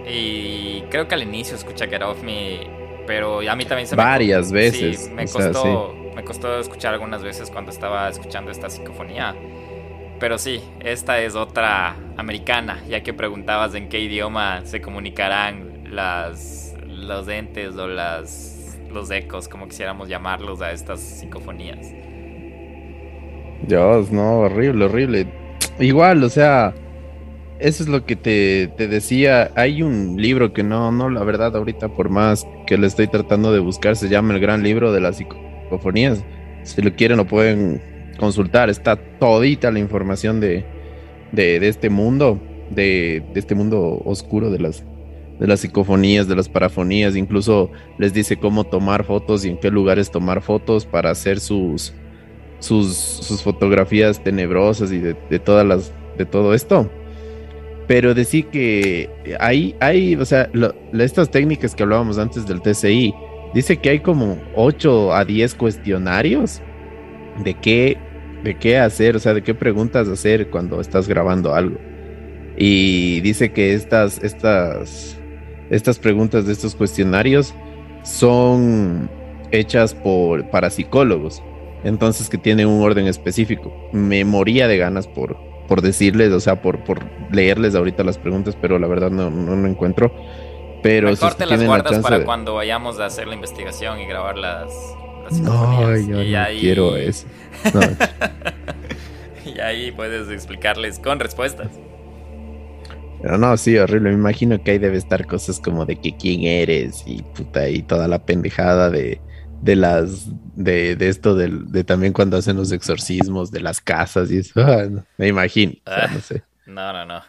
Y 0.07 0.83
creo 0.91 1.09
que 1.09 1.15
al 1.15 1.23
inicio 1.23 1.57
escucha 1.57 1.87
Get 1.87 2.03
Off 2.03 2.23
Me, 2.23 2.71
pero 3.07 3.41
a 3.49 3.57
mí 3.57 3.65
también 3.65 3.87
se 3.89 3.97
me 3.97 4.03
Varias 4.03 4.49
co- 4.49 4.55
veces, 4.55 5.01
Sí, 5.05 5.11
me 5.11 5.27
sea, 5.27 5.53
costó, 5.53 5.95
me 6.15 6.25
costó 6.25 6.59
escuchar 6.61 6.93
algunas 6.95 7.23
veces 7.23 7.51
cuando 7.51 7.71
estaba 7.71 8.09
escuchando 8.09 8.51
esta 8.51 8.69
psicofonía. 8.71 9.35
Pero 10.19 10.39
sí, 10.39 10.63
esta 10.81 11.21
es 11.21 11.35
otra 11.35 12.13
americana, 12.17 12.85
ya 12.89 13.03
que 13.03 13.15
preguntabas 13.15 13.75
en 13.75 13.89
qué 13.89 14.01
idioma 14.01 14.65
se 14.65 14.81
comunicarán 14.81 15.81
las, 15.85 16.75
los 16.87 17.29
entes 17.29 17.77
o 17.77 17.89
las, 17.89 18.81
los 18.89 19.11
ecos, 19.11 19.49
como 19.49 19.69
quisiéramos 19.69 20.09
llamarlos, 20.09 20.61
a 20.63 20.73
estas 20.73 21.01
psicofonías. 21.01 21.97
Dios, 23.61 24.11
no, 24.13 24.41
horrible, 24.41 24.85
horrible. 24.87 25.35
Igual, 25.79 26.23
o 26.23 26.29
sea, 26.29 26.75
eso 27.59 27.83
es 27.83 27.89
lo 27.89 28.05
que 28.07 28.17
te, 28.17 28.69
te 28.77 28.89
decía. 28.89 29.51
Hay 29.57 29.83
un 29.83 30.17
libro 30.21 30.53
que 30.53 30.63
no, 30.63 30.93
no, 30.93 31.11
la 31.11 31.25
verdad, 31.25 31.57
ahorita 31.57 31.89
por 31.89 32.11
más 32.11 32.47
que 32.67 32.79
le 32.79 32.87
estoy 32.87 33.09
tratando 33.09 33.53
de 33.53 33.59
buscar, 33.61 33.97
se 33.97 34.09
llama 34.09 34.35
El 34.35 34.41
Gran 34.41 34.63
Libro 34.63 34.93
de 34.93 35.01
las 35.01 35.17
Psicofonías. 35.17 36.25
Si 36.63 36.81
lo 36.83 36.95
quieren, 36.95 37.17
lo 37.17 37.27
pueden 37.27 37.83
consultar. 38.19 38.71
Está 38.71 38.97
todita 38.97 39.71
la 39.71 39.79
información 39.79 40.41
de, 40.41 40.65
de, 41.33 41.59
de 41.61 41.69
este 41.69 41.91
mundo, 41.91 42.41
de, 42.71 43.23
de 43.33 43.41
este 43.41 43.55
mundo 43.55 44.01
oscuro 44.05 44.51
de 44.51 44.61
las, 44.61 44.85
de 45.41 45.47
las 45.47 45.61
psicofonías, 45.61 46.29
de 46.29 46.37
las 46.37 46.49
parafonías. 46.49 47.17
Incluso 47.17 47.71
les 47.99 48.15
dice 48.15 48.37
cómo 48.37 48.65
tomar 48.65 49.05
fotos 49.05 49.45
y 49.45 49.51
en 49.51 49.59
qué 49.59 49.71
lugares 49.71 50.11
tomar 50.11 50.41
fotos 50.41 50.87
para 50.87 51.11
hacer 51.11 51.41
sus 51.41 51.93
sus, 52.65 52.97
sus 52.97 53.43
fotografías 53.43 54.23
tenebrosas 54.25 54.91
y 54.91 54.99
de, 54.99 55.15
de 55.29 55.39
todas 55.39 55.67
las 55.67 55.93
de 56.17 56.25
todo 56.25 56.55
esto. 56.55 56.91
pero 57.87 58.15
decir 58.15 58.47
que 58.47 59.11
hay, 59.39 59.75
hay, 59.81 60.17
o 60.17 60.25
sea, 60.25 60.49
estas 60.95 61.31
técnicas 61.31 61.75
que 61.75 61.83
hablábamos 61.83 62.17
antes 62.17 62.47
del 62.47 62.63
TCI, 62.63 63.15
dice 63.53 63.77
que 63.77 63.91
hay 63.91 64.01
como 64.01 64.39
8 64.55 65.13
a 65.13 65.25
10 65.25 65.55
cuestionarios 65.55 66.63
de 67.45 67.53
qué, 67.55 67.99
de 68.43 68.57
qué 68.57 68.79
hacer, 68.79 69.17
o 69.17 69.19
sea, 69.19 69.35
de 69.35 69.43
qué 69.43 69.55
preguntas 69.55 70.09
hacer 70.09 70.49
cuando 70.49 70.81
estás 70.81 71.07
grabando 71.09 71.55
algo. 71.55 71.79
Y 72.57 73.21
dice 73.21 73.53
que 73.53 73.75
estas, 73.75 74.23
estas, 74.23 75.19
estas 75.69 75.99
preguntas 75.99 76.47
de 76.47 76.53
estos 76.55 76.75
cuestionarios 76.75 77.55
son 78.03 79.11
hechas 79.51 79.95
por 79.95 80.49
parapsicólogos, 80.51 81.43
entonces 81.85 82.29
que 82.29 82.39
tienen 82.39 82.67
un 82.67 82.83
orden 82.83 83.07
específico. 83.07 83.73
Me 83.93 84.25
moría 84.25 84.67
de 84.69 84.77
ganas 84.79 85.07
por, 85.07 85.37
por 85.69 85.83
decirles, 85.83 86.33
o 86.33 86.41
sea, 86.41 86.61
por, 86.63 86.83
por 86.85 87.05
leerles 87.31 87.75
ahorita 87.75 88.03
las 88.05 88.19
preguntas, 88.19 88.57
pero 88.61 88.79
la 88.79 88.87
verdad 88.89 89.11
no, 89.11 89.31
no, 89.31 89.55
no 89.57 89.69
encuentro. 89.69 90.13
Pero 90.83 91.09
si 91.17 91.25
Mejor 91.25 91.29
es 91.29 91.35
que 91.37 91.45
te 91.45 91.51
las 91.51 91.61
la 91.61 91.67
guardas 91.67 91.99
para 92.01 92.19
de- 92.19 92.25
cuando 92.25 92.55
vayamos 92.55 92.99
a 93.01 93.07
hacer 93.07 93.27
la 93.29 93.35
investigación 93.35 94.01
y 94.01 94.07
grabar 94.07 94.37
las, 94.37 94.71
las 95.25 95.41
No, 95.41 95.97
yo 95.97 96.23
y 96.23 96.33
no 96.33 96.41
ahí, 96.43 96.61
quiero 96.61 96.97
eso. 96.97 97.27
No, 97.73 97.81
Y 99.55 99.61
ahí 99.61 99.93
puedes 99.93 100.29
explicarles 100.31 100.99
con 100.99 101.21
respuestas. 101.21 101.69
Pero 103.23 103.39
no, 103.39 103.57
sí, 103.57 103.77
horrible. 103.79 104.11
Me 104.11 104.17
imagino 104.17 104.63
que 104.63 104.73
ahí 104.73 104.79
debe 104.79 104.99
estar 104.99 105.27
cosas 105.27 105.61
como 105.61 105.87
de 105.87 105.97
que 105.97 106.17
quién 106.17 106.43
eres 106.43 107.03
y 107.07 107.23
puta 107.23 107.69
y 107.69 107.83
toda 107.83 108.07
la 108.09 108.19
pendejada 108.25 108.91
de, 108.91 109.21
de 109.65 109.77
las 109.77 110.27
de, 110.57 110.95
de 110.95 111.09
esto 111.09 111.35
del, 111.35 111.73
de 111.73 111.85
también 111.85 112.13
cuando 112.13 112.37
hacen 112.37 112.57
los 112.57 112.71
exorcismos 112.71 113.51
de 113.51 113.61
las 113.61 113.81
casas 113.81 114.31
y 114.31 114.39
eso. 114.39 114.53
Ah, 114.61 114.85
no, 114.91 115.05
me 115.17 115.29
imagino. 115.29 115.73
O 115.87 115.91
sea, 115.91 116.05
Ah. 116.05 116.11
no 116.13 116.21
sé. 116.21 116.43
No, 116.67 116.93
no, 116.93 117.05
no. 117.07 117.23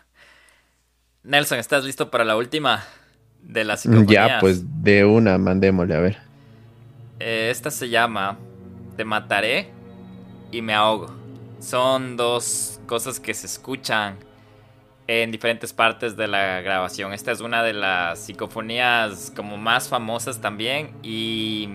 Nelson, 1.23 1.57
¿estás 1.59 1.83
listo 1.85 2.11
para 2.11 2.23
la 2.23 2.35
última 2.35 2.83
de 3.41 3.63
las 3.63 3.81
psicofonías? 3.81 4.09
Ya, 4.27 4.39
pues 4.39 4.63
de 4.83 5.05
una, 5.05 5.37
mandémosle 5.37 5.95
a 5.95 5.99
ver. 5.99 6.17
Eh, 7.19 7.49
esta 7.51 7.71
se 7.71 7.89
llama 7.89 8.37
Te 8.97 9.05
mataré 9.05 9.69
y 10.51 10.61
me 10.61 10.73
ahogo. 10.73 11.15
Son 11.59 12.15
dos 12.17 12.79
cosas 12.85 13.19
que 13.19 13.33
se 13.33 13.47
escuchan 13.47 14.17
en 15.07 15.31
diferentes 15.31 15.71
partes 15.73 16.15
de 16.17 16.27
la 16.27 16.61
grabación. 16.61 17.13
Esta 17.13 17.31
es 17.31 17.39
una 17.41 17.63
de 17.63 17.73
las 17.73 18.19
psicofonías 18.19 19.31
como 19.35 19.57
más 19.57 19.87
famosas 19.87 20.41
también 20.41 20.91
y 21.01 21.67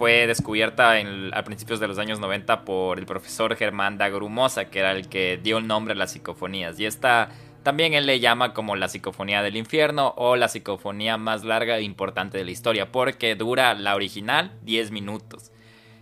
fue 0.00 0.26
descubierta 0.26 0.94
a 1.34 1.44
principios 1.44 1.78
de 1.78 1.86
los 1.86 1.98
años 1.98 2.20
90 2.20 2.64
por 2.64 2.98
el 2.98 3.04
profesor 3.04 3.54
Germán 3.54 3.98
Dagrumosa, 3.98 4.70
que 4.70 4.78
era 4.78 4.92
el 4.92 5.10
que 5.10 5.38
dio 5.42 5.58
el 5.58 5.66
nombre 5.66 5.92
a 5.92 5.94
las 5.94 6.12
psicofonías. 6.12 6.80
Y 6.80 6.86
esta 6.86 7.28
también 7.62 7.92
él 7.92 8.06
le 8.06 8.18
llama 8.18 8.54
como 8.54 8.76
la 8.76 8.88
psicofonía 8.88 9.42
del 9.42 9.58
infierno 9.58 10.14
o 10.16 10.36
la 10.36 10.48
psicofonía 10.48 11.18
más 11.18 11.44
larga 11.44 11.76
e 11.76 11.82
importante 11.82 12.38
de 12.38 12.46
la 12.46 12.50
historia, 12.50 12.90
porque 12.90 13.34
dura 13.34 13.74
la 13.74 13.94
original 13.94 14.52
10 14.62 14.90
minutos. 14.90 15.52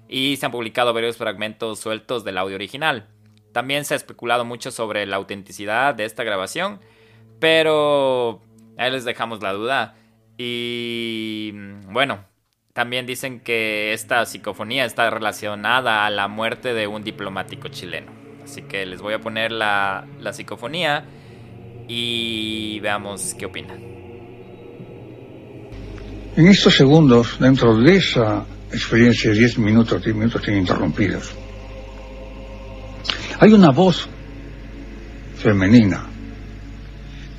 Y 0.08 0.36
se 0.36 0.46
han 0.46 0.52
publicado 0.52 0.94
varios 0.94 1.16
fragmentos 1.16 1.80
sueltos 1.80 2.22
del 2.22 2.38
audio 2.38 2.54
original. 2.54 3.08
También 3.50 3.84
se 3.84 3.94
ha 3.94 3.96
especulado 3.96 4.44
mucho 4.44 4.70
sobre 4.70 5.06
la 5.06 5.16
autenticidad 5.16 5.96
de 5.96 6.04
esta 6.04 6.22
grabación, 6.22 6.78
pero 7.40 8.42
ahí 8.76 8.92
les 8.92 9.04
dejamos 9.04 9.42
la 9.42 9.52
duda. 9.54 9.96
Y 10.36 11.50
mm, 11.52 11.92
bueno, 11.92 12.28
también 12.78 13.06
dicen 13.06 13.40
que 13.40 13.92
esta 13.92 14.24
psicofonía 14.24 14.84
está 14.84 15.10
relacionada 15.10 16.06
a 16.06 16.10
la 16.10 16.28
muerte 16.28 16.74
de 16.74 16.86
un 16.86 17.02
diplomático 17.02 17.66
chileno. 17.66 18.12
Así 18.44 18.62
que 18.62 18.86
les 18.86 19.02
voy 19.02 19.14
a 19.14 19.18
poner 19.18 19.50
la, 19.50 20.06
psicofonía 20.30 21.04
y 21.88 22.78
veamos 22.78 23.34
qué 23.36 23.46
opinan. 23.46 23.80
En 26.36 26.46
estos 26.46 26.76
segundos, 26.76 27.40
dentro 27.40 27.76
de 27.76 27.96
esa 27.96 28.46
experiencia 28.70 29.32
de 29.32 29.40
10 29.40 29.58
minutos, 29.58 30.04
10 30.04 30.14
minutos 30.14 30.46
ininterrumpidos, 30.46 31.32
hay 33.40 33.54
una 33.54 33.70
voz 33.70 34.08
femenina 35.34 36.06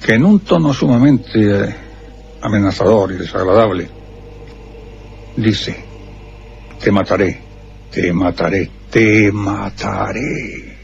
que 0.06 0.16
en 0.16 0.26
un 0.26 0.42
tono 0.42 0.74
sumamente 0.74 1.78
amenazador 2.42 3.14
y 3.14 3.16
desagradable 3.16 3.99
dice, 5.36 5.76
te 6.80 6.92
mataré, 6.92 7.42
te 7.92 8.12
mataré, 8.14 8.70
te 8.90 9.32
mataré. 9.32 10.79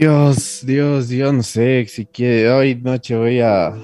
Dios, 0.00 0.64
Dios, 0.64 1.10
yo 1.10 1.30
no 1.30 1.42
sé 1.42 1.84
si 1.84 2.06
quiere. 2.06 2.50
Hoy 2.50 2.74
noche 2.74 3.14
voy 3.14 3.40
a. 3.40 3.74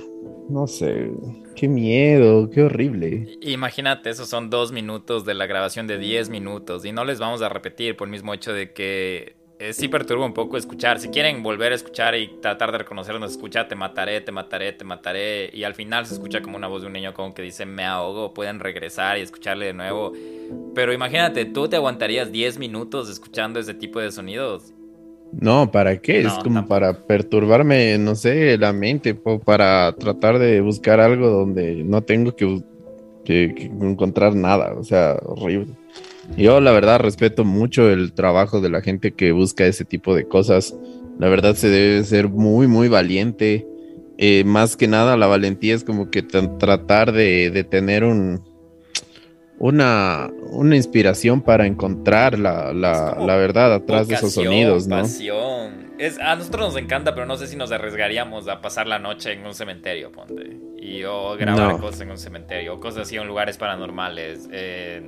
No 0.48 0.66
sé. 0.66 1.10
Qué 1.54 1.68
miedo, 1.68 2.48
qué 2.48 2.62
horrible. 2.62 3.36
Imagínate, 3.42 4.08
esos 4.08 4.26
son 4.26 4.48
dos 4.48 4.72
minutos 4.72 5.26
de 5.26 5.34
la 5.34 5.44
grabación 5.44 5.86
de 5.86 5.98
10 5.98 6.30
minutos 6.30 6.86
y 6.86 6.92
no 6.92 7.04
les 7.04 7.18
vamos 7.18 7.42
a 7.42 7.50
repetir 7.50 7.98
por 7.98 8.08
el 8.08 8.12
mismo 8.12 8.32
hecho 8.32 8.54
de 8.54 8.72
que 8.72 9.36
eh, 9.58 9.74
sí 9.74 9.88
perturba 9.88 10.24
un 10.24 10.32
poco 10.32 10.56
escuchar. 10.56 11.00
Si 11.00 11.10
quieren 11.10 11.42
volver 11.42 11.72
a 11.72 11.74
escuchar 11.74 12.14
y 12.14 12.28
tratar 12.40 12.72
de 12.72 12.78
reconocernos, 12.78 13.32
escucha 13.32 13.68
te 13.68 13.74
mataré, 13.74 14.22
te 14.22 14.32
mataré, 14.32 14.72
te 14.72 14.84
mataré 14.86 15.50
y 15.52 15.64
al 15.64 15.74
final 15.74 16.06
se 16.06 16.14
escucha 16.14 16.40
como 16.40 16.56
una 16.56 16.66
voz 16.66 16.80
de 16.80 16.86
un 16.86 16.94
niño 16.94 17.12
como 17.12 17.34
que 17.34 17.42
dice 17.42 17.66
me 17.66 17.84
ahogo, 17.84 18.32
pueden 18.32 18.60
regresar 18.60 19.18
y 19.18 19.20
escucharle 19.20 19.66
de 19.66 19.74
nuevo. 19.74 20.14
Pero 20.74 20.94
imagínate, 20.94 21.44
¿tú 21.44 21.68
te 21.68 21.76
aguantarías 21.76 22.32
10 22.32 22.58
minutos 22.58 23.10
escuchando 23.10 23.60
ese 23.60 23.74
tipo 23.74 24.00
de 24.00 24.10
sonidos? 24.10 24.72
No, 25.32 25.70
¿para 25.70 25.98
qué? 25.98 26.22
No, 26.22 26.28
es 26.28 26.34
como 26.38 26.56
tampoco. 26.60 26.68
para 26.68 26.92
perturbarme, 27.06 27.98
no 27.98 28.14
sé, 28.14 28.56
la 28.58 28.72
mente, 28.72 29.18
o 29.24 29.38
para 29.38 29.92
tratar 29.92 30.38
de 30.38 30.60
buscar 30.60 31.00
algo 31.00 31.28
donde 31.28 31.82
no 31.84 32.02
tengo 32.02 32.34
que 32.34 32.46
bu- 32.46 32.64
que, 33.24 33.52
que 33.54 33.64
encontrar 33.64 34.34
nada, 34.34 34.72
o 34.74 34.84
sea, 34.84 35.16
horrible. 35.24 35.74
Yo 36.36 36.60
la 36.60 36.72
verdad 36.72 37.00
respeto 37.00 37.44
mucho 37.44 37.88
el 37.90 38.12
trabajo 38.12 38.60
de 38.60 38.70
la 38.70 38.80
gente 38.82 39.12
que 39.12 39.32
busca 39.32 39.66
ese 39.66 39.84
tipo 39.84 40.14
de 40.14 40.26
cosas. 40.26 40.74
La 41.18 41.28
verdad 41.28 41.54
se 41.54 41.68
debe 41.68 42.02
ser 42.04 42.28
muy, 42.28 42.66
muy 42.66 42.88
valiente. 42.88 43.66
Eh, 44.18 44.44
más 44.44 44.76
que 44.76 44.88
nada 44.88 45.16
la 45.16 45.26
valentía 45.26 45.74
es 45.74 45.84
como 45.84 46.10
que 46.10 46.26
tra- 46.26 46.56
tratar 46.58 47.12
de, 47.12 47.50
de 47.50 47.64
tener 47.64 48.02
un, 48.04 48.42
una, 49.58 50.30
una 50.50 50.76
inspiración 50.76 51.40
para 51.40 51.66
encontrar 51.66 52.38
la, 52.38 52.72
la- 52.72 53.36
verdad 53.36 53.72
atrás 53.74 54.08
de 54.08 54.14
esos 54.16 54.32
sonidos, 54.34 54.86
¿no? 54.86 54.96
Pasión. 55.02 55.86
Es, 55.98 56.18
a 56.18 56.36
nosotros 56.36 56.74
nos 56.74 56.82
encanta, 56.82 57.14
pero 57.14 57.24
no 57.26 57.36
sé 57.38 57.46
si 57.46 57.56
nos 57.56 57.72
arriesgaríamos 57.72 58.48
a 58.48 58.60
pasar 58.60 58.86
la 58.86 58.98
noche 58.98 59.32
en 59.32 59.46
un 59.46 59.54
cementerio, 59.54 60.12
ponte. 60.12 60.58
Y 60.78 61.04
o 61.04 61.36
grabar 61.38 61.72
No. 61.72 61.80
cosas 61.80 62.02
en 62.02 62.10
un 62.10 62.18
cementerio, 62.18 62.74
o 62.74 62.80
cosas 62.80 63.02
así 63.02 63.16
en 63.16 63.26
lugares 63.26 63.56
paranormales. 63.56 64.46
Eh, 64.52 65.02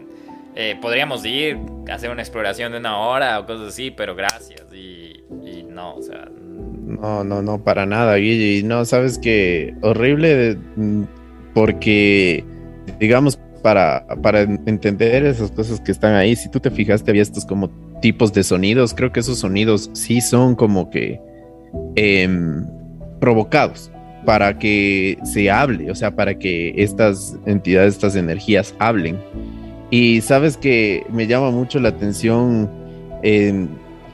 eh, 0.57 0.77
podríamos 0.81 1.27
ir, 1.27 1.59
hacer 1.93 2.09
una 2.11 2.23
exploración 2.23 2.73
de 2.73 2.79
una 2.79 2.97
hora 2.99 3.39
o 3.39 3.45
cosas 3.45 3.69
así, 3.69 3.91
pero 3.91 4.15
gracias. 4.15 4.63
Y, 4.73 5.23
y 5.45 5.63
no, 5.69 5.97
o 5.97 6.03
sea. 6.03 6.27
No, 6.33 7.23
no, 7.23 7.43
no, 7.43 7.63
para 7.63 7.85
nada, 7.85 8.17
Guille. 8.17 8.57
Y 8.57 8.63
no, 8.63 8.87
sabes 8.87 9.19
que 9.19 9.75
horrible 9.83 10.57
mm, 10.77 11.03
porque, 11.53 12.45
digamos, 12.99 13.39
para, 13.59 14.07
para 14.23 14.43
en- 14.43 14.61
entender 14.67 15.25
esas 15.27 15.51
cosas 15.51 15.81
que 15.81 15.93
están 15.93 16.15
ahí, 16.15 16.35
si 16.37 16.49
tú 16.51 16.61
te 16.61 16.71
fijaste, 16.71 17.11
había 17.11 17.23
estos 17.23 17.45
como 17.45 17.69
tipos 18.01 18.33
de 18.33 18.43
sonidos. 18.45 18.95
Creo 18.95 19.13
que 19.13 19.21
esos 19.21 19.39
sonidos 19.39 19.91
sí 19.93 20.21
son 20.21 20.55
como 20.55 20.89
que 20.91 21.21
em, 21.97 22.65
provocados 23.21 23.91
para 24.25 24.59
que 24.59 25.19
se 25.25 25.51
hable, 25.51 25.91
o 25.91 25.95
sea, 25.95 26.15
para 26.15 26.39
que 26.39 26.75
estas 26.77 27.37
entidades, 27.47 27.95
estas 27.95 28.17
energías 28.17 28.75
hablen. 28.79 29.19
Y 29.91 30.21
sabes 30.21 30.57
que 30.57 31.05
me 31.11 31.27
llama 31.27 31.51
mucho 31.51 31.79
la 31.81 31.89
atención 31.91 32.71
em, 33.23 33.69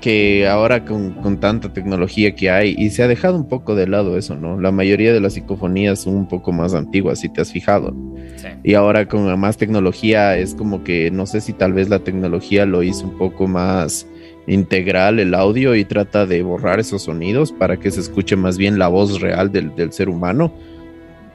que 0.04 0.46
ahora 0.46 0.84
con, 0.84 1.12
con 1.14 1.40
tanta 1.40 1.72
tecnología 1.72 2.34
que 2.34 2.50
hay, 2.50 2.74
y 2.76 2.90
se 2.90 3.02
ha 3.02 3.08
dejado 3.08 3.38
un 3.38 3.48
poco 3.48 3.74
de 3.74 3.86
lado 3.86 4.18
eso, 4.18 4.36
¿no? 4.36 4.60
La 4.60 4.70
mayoría 4.70 5.14
de 5.14 5.20
las 5.20 5.32
psicofonías 5.32 6.02
son 6.02 6.14
un 6.14 6.28
poco 6.28 6.52
más 6.52 6.74
antiguas, 6.74 7.20
si 7.20 7.30
te 7.30 7.40
has 7.40 7.50
fijado. 7.50 7.96
Sí. 8.36 8.48
Y 8.64 8.74
ahora 8.74 9.08
con 9.08 9.40
más 9.40 9.56
tecnología 9.56 10.36
es 10.36 10.54
como 10.54 10.84
que 10.84 11.10
no 11.10 11.24
sé 11.24 11.40
si 11.40 11.54
tal 11.54 11.72
vez 11.72 11.88
la 11.88 12.00
tecnología 12.00 12.66
lo 12.66 12.82
hizo 12.82 13.06
un 13.06 13.16
poco 13.16 13.46
más 13.46 14.06
integral 14.46 15.20
el 15.20 15.32
audio 15.32 15.74
y 15.74 15.86
trata 15.86 16.26
de 16.26 16.42
borrar 16.42 16.80
esos 16.80 17.04
sonidos 17.04 17.50
para 17.50 17.78
que 17.78 17.90
se 17.90 18.00
escuche 18.00 18.36
más 18.36 18.58
bien 18.58 18.78
la 18.78 18.88
voz 18.88 19.22
real 19.22 19.52
del, 19.52 19.74
del 19.74 19.90
ser 19.90 20.10
humano. 20.10 20.52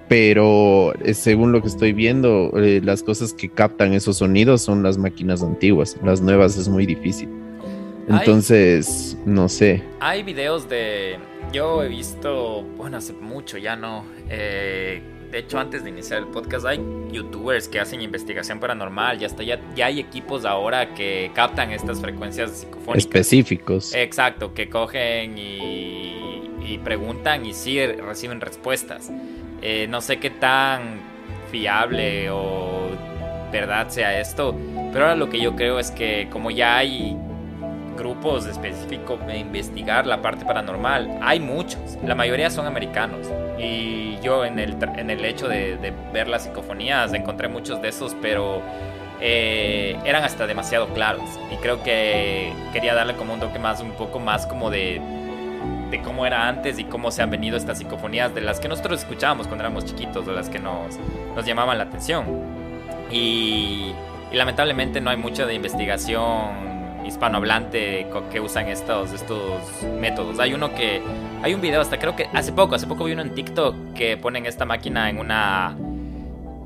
Pero 0.07 0.93
eh, 1.03 1.15
según 1.15 1.53
lo 1.53 1.63
que 1.63 1.69
estoy 1.69 1.91
viendo, 1.91 2.51
eh, 2.55 2.81
las 2.83 3.01
cosas 3.01 3.33
que 3.33 3.49
captan 3.49 3.93
esos 3.93 4.17
sonidos 4.17 4.61
son 4.61 4.83
las 4.83 4.99
máquinas 4.99 5.41
antiguas. 5.41 5.97
Las 6.03 6.21
nuevas 6.21 6.55
es 6.55 6.69
muy 6.69 6.85
difícil. 6.85 7.29
Entonces, 8.09 9.17
no 9.25 9.49
sé. 9.49 9.83
Hay 9.99 10.23
videos 10.23 10.67
de. 10.67 11.17
Yo 11.51 11.83
he 11.83 11.87
visto, 11.87 12.63
bueno, 12.77 12.97
hace 12.97 13.13
mucho 13.13 13.57
ya 13.57 13.75
no. 13.75 14.05
eh, 14.29 15.01
de 15.31 15.39
hecho, 15.39 15.59
antes 15.59 15.83
de 15.83 15.91
iniciar 15.91 16.19
el 16.19 16.27
podcast, 16.27 16.65
hay 16.65 16.79
youtubers 17.11 17.67
que 17.67 17.79
hacen 17.79 18.01
investigación 18.01 18.59
paranormal. 18.59 19.19
Ya, 19.19 19.27
está, 19.27 19.43
ya, 19.43 19.59
ya 19.75 19.85
hay 19.85 19.99
equipos 19.99 20.43
ahora 20.43 20.95
que 20.95 21.31
captan 21.35 21.71
estas 21.71 22.01
frecuencias 22.01 22.51
psicofónicas. 22.51 22.97
Específicos. 22.97 23.93
Exacto, 23.93 24.53
que 24.55 24.69
cogen 24.69 25.37
y, 25.37 26.49
y 26.65 26.79
preguntan 26.83 27.45
y 27.45 27.53
sí 27.53 27.85
reciben 27.85 28.41
respuestas. 28.41 29.11
Eh, 29.61 29.85
no 29.87 30.01
sé 30.01 30.17
qué 30.17 30.31
tan 30.31 30.99
fiable 31.51 32.29
o 32.31 32.89
verdad 33.51 33.89
sea 33.89 34.19
esto, 34.19 34.55
pero 34.91 35.05
ahora 35.05 35.15
lo 35.15 35.29
que 35.29 35.39
yo 35.39 35.55
creo 35.55 35.79
es 35.79 35.91
que 35.91 36.27
como 36.31 36.49
ya 36.51 36.77
hay 36.77 37.15
grupos 37.99 38.47
específicos 38.47 39.25
de 39.27 39.37
investigar 39.37 40.07
la 40.07 40.21
parte 40.21 40.45
paranormal, 40.45 41.19
hay 41.21 41.39
muchos, 41.39 41.79
la 42.03 42.15
mayoría 42.15 42.49
son 42.49 42.65
americanos. 42.65 43.27
Y 43.59 44.17
yo 44.21 44.45
en 44.45 44.57
el, 44.57 44.77
en 44.97 45.09
el 45.09 45.23
hecho 45.23 45.47
de, 45.47 45.77
de 45.77 45.93
ver 46.11 46.27
las 46.27 46.43
psicofonías 46.43 47.13
encontré 47.13 47.47
muchos 47.49 47.81
de 47.81 47.89
esos, 47.89 48.15
pero 48.21 48.61
eh, 49.21 49.97
eran 50.05 50.23
hasta 50.23 50.47
demasiado 50.47 50.87
claros. 50.93 51.29
Y 51.51 51.55
creo 51.57 51.83
que 51.83 52.51
quería 52.73 52.95
darle 52.95 53.15
como 53.15 53.33
un 53.33 53.39
toque 53.39 53.59
más, 53.59 53.81
un 53.81 53.91
poco 53.91 54.19
más 54.19 54.47
como 54.47 54.69
de, 54.69 55.01
de 55.91 56.01
cómo 56.01 56.25
era 56.25 56.47
antes 56.47 56.79
y 56.79 56.85
cómo 56.85 57.11
se 57.11 57.21
han 57.21 57.29
venido 57.29 57.57
estas 57.57 57.77
psicofonías 57.79 58.33
de 58.33 58.41
las 58.41 58.59
que 58.59 58.67
nosotros 58.67 59.01
escuchábamos 59.01 59.47
cuando 59.47 59.65
éramos 59.65 59.85
chiquitos, 59.85 60.25
de 60.25 60.33
las 60.33 60.49
que 60.49 60.59
nos, 60.59 60.97
nos 61.35 61.45
llamaban 61.45 61.77
la 61.77 61.83
atención. 61.85 62.25
Y, 63.11 63.93
y 64.31 64.35
lamentablemente 64.35 65.01
no 65.01 65.09
hay 65.09 65.17
mucha 65.17 65.45
de 65.45 65.53
investigación 65.53 66.78
hispanohablante 67.05 68.07
que 68.31 68.39
usan 68.39 68.67
estos, 68.67 69.11
estos 69.13 69.61
métodos. 69.99 70.39
Hay 70.39 70.53
uno 70.53 70.73
que, 70.73 71.01
hay 71.41 71.53
un 71.53 71.61
video 71.61 71.81
hasta 71.81 71.97
creo 71.97 72.15
que 72.15 72.27
hace 72.33 72.51
poco, 72.51 72.75
hace 72.75 72.87
poco 72.87 73.05
vi 73.05 73.13
uno 73.13 73.21
en 73.21 73.33
TikTok 73.33 73.93
que 73.93 74.17
ponen 74.17 74.45
esta 74.45 74.65
máquina 74.65 75.09
en 75.09 75.17
una, 75.19 75.75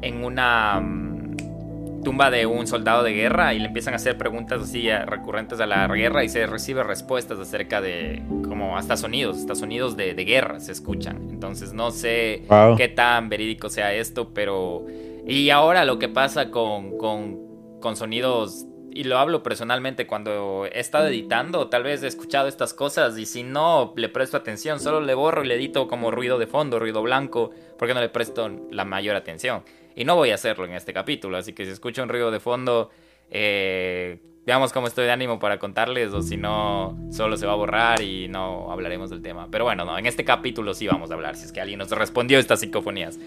en 0.01 0.23
una 0.23 0.79
mm, 0.81 2.03
tumba 2.03 2.29
de 2.29 2.45
un 2.45 2.67
soldado 2.67 3.01
de 3.03 3.13
guerra 3.13 3.53
y 3.53 3.59
le 3.59 3.67
empiezan 3.67 3.93
a 3.93 3.95
hacer 3.95 4.17
preguntas 4.17 4.61
así 4.61 4.89
eh, 4.89 5.05
recurrentes 5.05 5.59
a 5.61 5.65
la 5.65 5.87
guerra 5.87 6.23
y 6.23 6.29
se 6.29 6.45
recibe 6.45 6.83
respuestas 6.83 7.39
acerca 7.39 7.79
de 7.79 8.21
como 8.47 8.77
hasta 8.77 8.97
sonidos, 8.97 9.37
hasta 9.37 9.55
sonidos 9.55 9.95
de, 9.95 10.13
de 10.13 10.25
guerra 10.25 10.59
se 10.59 10.73
escuchan. 10.73 11.29
Entonces 11.29 11.71
no 11.73 11.91
sé 11.91 12.43
Wow. 12.49 12.75
qué 12.75 12.89
tan 12.89 13.29
verídico 13.29 13.69
sea 13.69 13.93
esto, 13.93 14.33
pero... 14.33 14.85
Y 15.25 15.49
ahora 15.51 15.85
lo 15.85 15.99
que 15.99 16.09
pasa 16.09 16.51
con, 16.51 16.97
con, 16.97 17.79
con 17.79 17.95
sonidos, 17.95 18.65
y 18.95 19.03
lo 19.05 19.17
hablo 19.17 19.43
personalmente 19.43 20.07
cuando 20.07 20.65
he 20.65 20.79
estado 20.79 21.07
editando, 21.07 21.67
tal 21.69 21.83
vez 21.83 22.03
he 22.03 22.07
escuchado 22.07 22.47
estas 22.47 22.73
cosas 22.73 23.17
y 23.17 23.25
si 23.25 23.43
no 23.43 23.93
le 23.95 24.09
presto 24.09 24.37
atención, 24.37 24.79
solo 24.79 25.01
le 25.01 25.13
borro 25.13 25.43
y 25.43 25.47
le 25.47 25.55
edito 25.55 25.87
como 25.87 26.11
ruido 26.11 26.37
de 26.37 26.47
fondo, 26.47 26.79
ruido 26.79 27.01
blanco, 27.01 27.51
porque 27.77 27.93
no 27.93 28.01
le 28.01 28.09
presto 28.09 28.49
la 28.71 28.85
mayor 28.85 29.15
atención. 29.15 29.63
Y 29.95 30.05
no 30.05 30.15
voy 30.15 30.31
a 30.31 30.35
hacerlo 30.35 30.65
en 30.65 30.73
este 30.73 30.93
capítulo, 30.93 31.37
así 31.37 31.53
que 31.53 31.65
si 31.65 31.71
escucho 31.71 32.03
un 32.03 32.09
ruido 32.09 32.31
de 32.31 32.39
fondo, 32.39 32.89
eh, 33.29 34.19
veamos 34.45 34.73
cómo 34.73 34.87
estoy 34.87 35.05
de 35.05 35.11
ánimo 35.11 35.39
para 35.39 35.59
contarles, 35.59 36.13
o 36.13 36.21
si 36.21 36.37
no, 36.37 36.97
solo 37.11 37.37
se 37.37 37.45
va 37.45 37.53
a 37.53 37.55
borrar 37.55 38.01
y 38.01 38.27
no 38.27 38.71
hablaremos 38.71 39.09
del 39.09 39.21
tema. 39.21 39.47
Pero 39.51 39.65
bueno, 39.65 39.85
no, 39.85 39.97
en 39.97 40.05
este 40.05 40.23
capítulo 40.25 40.73
sí 40.73 40.87
vamos 40.87 41.11
a 41.11 41.13
hablar, 41.13 41.35
si 41.35 41.45
es 41.45 41.51
que 41.51 41.61
alguien 41.61 41.79
nos 41.79 41.89
respondió 41.91 42.39
estas 42.39 42.59
psicofonías. 42.59 43.19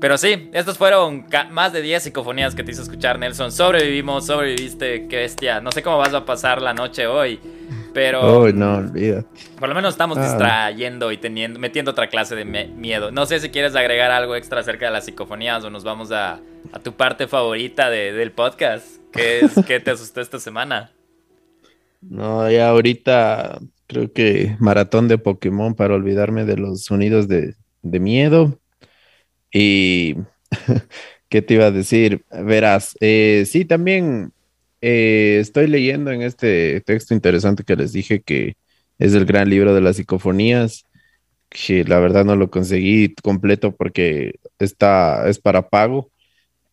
Pero 0.00 0.16
sí, 0.16 0.48
estas 0.54 0.78
fueron 0.78 1.26
más 1.50 1.72
de 1.74 1.82
10 1.82 2.02
psicofonías 2.04 2.54
que 2.54 2.64
te 2.64 2.72
hizo 2.72 2.80
escuchar, 2.82 3.18
Nelson. 3.18 3.52
Sobrevivimos, 3.52 4.24
sobreviviste, 4.26 5.06
qué 5.08 5.16
bestia. 5.16 5.60
No 5.60 5.70
sé 5.72 5.82
cómo 5.82 5.98
vas 5.98 6.14
a 6.14 6.24
pasar 6.24 6.62
la 6.62 6.72
noche 6.72 7.06
hoy, 7.06 7.38
pero 7.92 8.20
Oh, 8.22 8.48
no, 8.50 8.76
olvida. 8.78 9.24
por 9.58 9.68
lo 9.68 9.74
menos 9.74 9.92
estamos 9.92 10.16
Ah. 10.16 10.22
distrayendo 10.22 11.12
y 11.12 11.18
teniendo, 11.18 11.58
metiendo 11.60 11.90
otra 11.90 12.08
clase 12.08 12.34
de 12.34 12.46
miedo. 12.46 13.10
No 13.10 13.26
sé 13.26 13.40
si 13.40 13.50
quieres 13.50 13.76
agregar 13.76 14.10
algo 14.10 14.36
extra 14.36 14.60
acerca 14.60 14.86
de 14.86 14.92
las 14.92 15.04
psicofonías 15.04 15.62
o 15.64 15.70
nos 15.70 15.84
vamos 15.84 16.10
a, 16.12 16.40
a 16.72 16.78
tu 16.82 16.92
parte 16.94 17.28
favorita 17.28 17.90
de- 17.90 18.12
del 18.12 18.32
podcast, 18.32 18.86
que 19.12 19.40
es 19.40 19.52
que 19.66 19.80
te 19.80 19.90
asustó 19.90 20.22
esta 20.22 20.40
semana. 20.40 20.92
No, 22.00 22.50
ya 22.50 22.70
ahorita 22.70 23.58
creo 23.86 24.10
que 24.12 24.56
maratón 24.60 25.08
de 25.08 25.18
Pokémon 25.18 25.74
para 25.74 25.94
olvidarme 25.94 26.46
de 26.46 26.56
los 26.56 26.84
sonidos 26.84 27.28
de, 27.28 27.54
de 27.82 28.00
miedo. 28.00 28.58
Y, 29.52 30.16
¿qué 31.28 31.42
te 31.42 31.54
iba 31.54 31.66
a 31.66 31.70
decir? 31.70 32.24
Verás, 32.30 32.96
eh, 33.00 33.44
sí, 33.46 33.64
también 33.64 34.32
eh, 34.80 35.38
estoy 35.40 35.66
leyendo 35.66 36.10
en 36.10 36.22
este 36.22 36.80
texto 36.82 37.14
interesante 37.14 37.64
que 37.64 37.76
les 37.76 37.92
dije 37.92 38.22
que 38.22 38.56
es 38.98 39.14
el 39.14 39.24
gran 39.26 39.50
libro 39.50 39.74
de 39.74 39.80
las 39.80 39.96
psicofonías, 39.96 40.84
que 41.48 41.84
la 41.84 41.98
verdad 42.00 42.24
no 42.24 42.36
lo 42.36 42.50
conseguí 42.50 43.14
completo 43.22 43.74
porque 43.76 44.40
está, 44.58 45.28
es 45.28 45.38
para 45.38 45.68
pago 45.68 46.10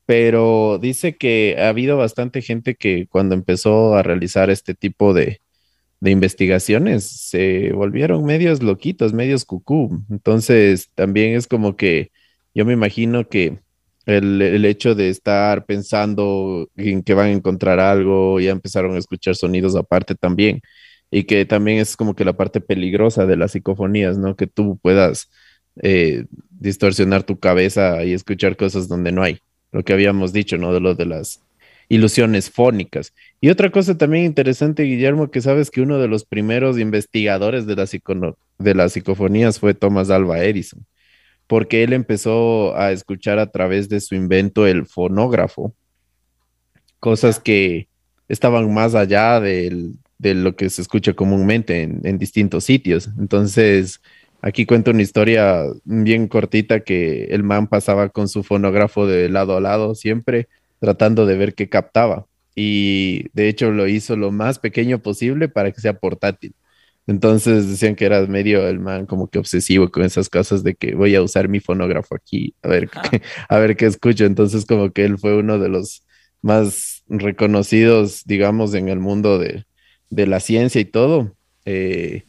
pero 0.08 0.80
dice 0.80 1.18
que 1.18 1.58
ha 1.60 1.68
habido 1.68 1.98
bastante 1.98 2.42
gente 2.42 2.76
que 2.76 3.08
cuando 3.08 3.36
empezó 3.36 3.94
a 3.96 4.04
realizar 4.04 4.50
este 4.50 4.74
tipo 4.74 5.14
de, 5.14 5.42
de 6.00 6.12
investigaciones 6.12 7.04
se 7.06 7.74
volvieron 7.74 8.24
medios 8.24 8.64
loquitos, 8.64 9.14
medios 9.14 9.44
cucú. 9.44 10.02
Entonces 10.10 10.90
también 10.96 11.36
es 11.36 11.46
como 11.48 11.76
que 11.76 12.12
yo 12.58 12.66
me 12.66 12.74
imagino 12.74 13.30
que 13.30 13.60
el, 14.08 14.42
el 14.42 14.66
hecho 14.66 14.96
de 14.96 15.10
estar 15.10 15.66
pensando 15.66 16.68
en 16.76 17.04
que 17.04 17.14
van 17.14 17.28
a 17.28 17.32
encontrar 17.32 17.80
algo, 17.80 18.40
ya 18.40 18.50
empezaron 18.50 18.96
a 18.96 18.98
escuchar 18.98 19.36
sonidos 19.36 19.76
aparte 19.76 20.16
también. 20.16 20.62
Y 21.12 21.26
que 21.26 21.46
también 21.46 21.78
es 21.78 21.96
como 21.96 22.16
que 22.16 22.26
la 22.26 22.34
parte 22.34 22.60
peligrosa 22.60 23.28
de 23.28 23.38
las 23.38 23.52
psicofonías, 23.52 24.18
¿no? 24.18 24.36
Que 24.36 24.48
tú 24.48 24.80
puedas 24.82 25.30
eh, 25.84 26.26
distorsionar 26.50 27.24
tu 27.24 27.40
cabeza 27.40 28.04
y 28.04 28.14
escuchar 28.14 28.58
cosas 28.58 28.88
donde 28.88 29.12
no 29.12 29.22
hay 29.22 29.40
lo 29.72 29.84
que 29.84 29.94
habíamos 29.94 30.34
dicho, 30.34 30.58
¿no? 30.58 30.74
De 30.74 30.80
lo 30.80 30.96
de 30.96 31.06
las 31.06 31.44
ilusiones 31.90 32.50
fónicas. 32.50 33.14
Y 33.40 33.50
otra 33.50 33.70
cosa 33.72 34.00
también 34.00 34.26
interesante, 34.26 34.82
Guillermo, 34.82 35.30
que 35.30 35.42
sabes 35.42 35.70
que 35.70 35.82
uno 35.82 36.00
de 36.00 36.08
los 36.08 36.26
primeros 36.26 36.80
investigadores 36.80 37.68
de, 37.68 37.76
la 37.76 37.86
de 38.58 38.74
las 38.74 38.94
psicofonías 38.94 39.60
fue 39.60 39.76
Thomas 39.76 40.10
Alva 40.10 40.44
Edison. 40.44 40.88
Porque 41.48 41.84
él 41.84 41.94
empezó 41.94 42.76
a 42.76 42.92
escuchar 42.92 43.40
a 43.40 43.52
través 43.52 43.90
de 43.90 44.02
su 44.02 44.16
invento 44.16 44.68
el 44.68 44.86
fonógrafo, 44.86 45.74
cosas 47.00 47.40
que 47.40 47.88
estaban 48.28 48.74
más 48.74 48.96
allá 48.96 49.40
del, 49.40 49.94
de 50.18 50.34
lo 50.34 50.56
que 50.56 50.70
se 50.70 50.82
escucha 50.82 51.14
comúnmente 51.14 51.84
en, 51.84 52.02
en 52.04 52.18
distintos 52.18 52.66
sitios. 52.66 53.10
Entonces, 53.18 54.02
aquí 54.42 54.66
cuento 54.66 54.92
una 54.92 55.02
historia 55.02 55.64
bien 55.86 56.28
cortita 56.28 56.82
que 56.82 57.26
el 57.26 57.44
man 57.44 57.68
pasaba 57.68 58.10
con 58.10 58.28
su 58.28 58.44
fonógrafo 58.44 59.08
de 59.08 59.30
lado 59.30 59.56
a 59.56 59.62
lado 59.62 59.96
siempre, 59.96 60.50
tratando 60.80 61.26
de 61.26 61.38
ver 61.38 61.54
qué 61.54 61.70
captaba. 61.70 62.26
Y 62.56 63.26
de 63.34 63.48
hecho 63.48 63.72
lo 63.72 63.88
hizo 63.88 64.16
lo 64.18 64.32
más 64.32 64.60
pequeño 64.60 65.00
posible 65.00 65.48
para 65.48 65.72
que 65.72 65.80
sea 65.80 65.94
portátil. 65.94 66.54
Entonces 67.08 67.70
decían 67.70 67.96
que 67.96 68.06
era 68.06 68.22
medio 68.28 68.68
el 68.68 68.80
man 68.80 69.06
como 69.06 69.30
que 69.30 69.40
obsesivo 69.40 69.90
con 69.90 70.04
esas 70.04 70.30
cosas 70.30 70.64
de 70.64 70.76
que 70.76 70.94
voy 70.94 71.16
a 71.16 71.22
usar 71.22 71.48
mi 71.48 71.62
fonógrafo 71.62 72.16
aquí, 72.16 72.54
a 72.62 72.68
ver, 72.68 72.90
qué, 72.90 73.22
a 73.50 73.58
ver 73.58 73.78
qué 73.78 73.86
escucho. 73.86 74.26
Entonces 74.26 74.66
como 74.66 74.92
que 74.92 75.06
él 75.06 75.18
fue 75.18 75.38
uno 75.38 75.58
de 75.58 75.70
los 75.70 76.04
más 76.42 77.04
reconocidos, 77.08 78.24
digamos, 78.26 78.74
en 78.74 78.90
el 78.90 79.00
mundo 79.00 79.40
de, 79.40 79.66
de 80.10 80.28
la 80.28 80.40
ciencia 80.42 80.82
y 80.82 80.86
todo, 80.86 81.36
eh, 81.66 82.26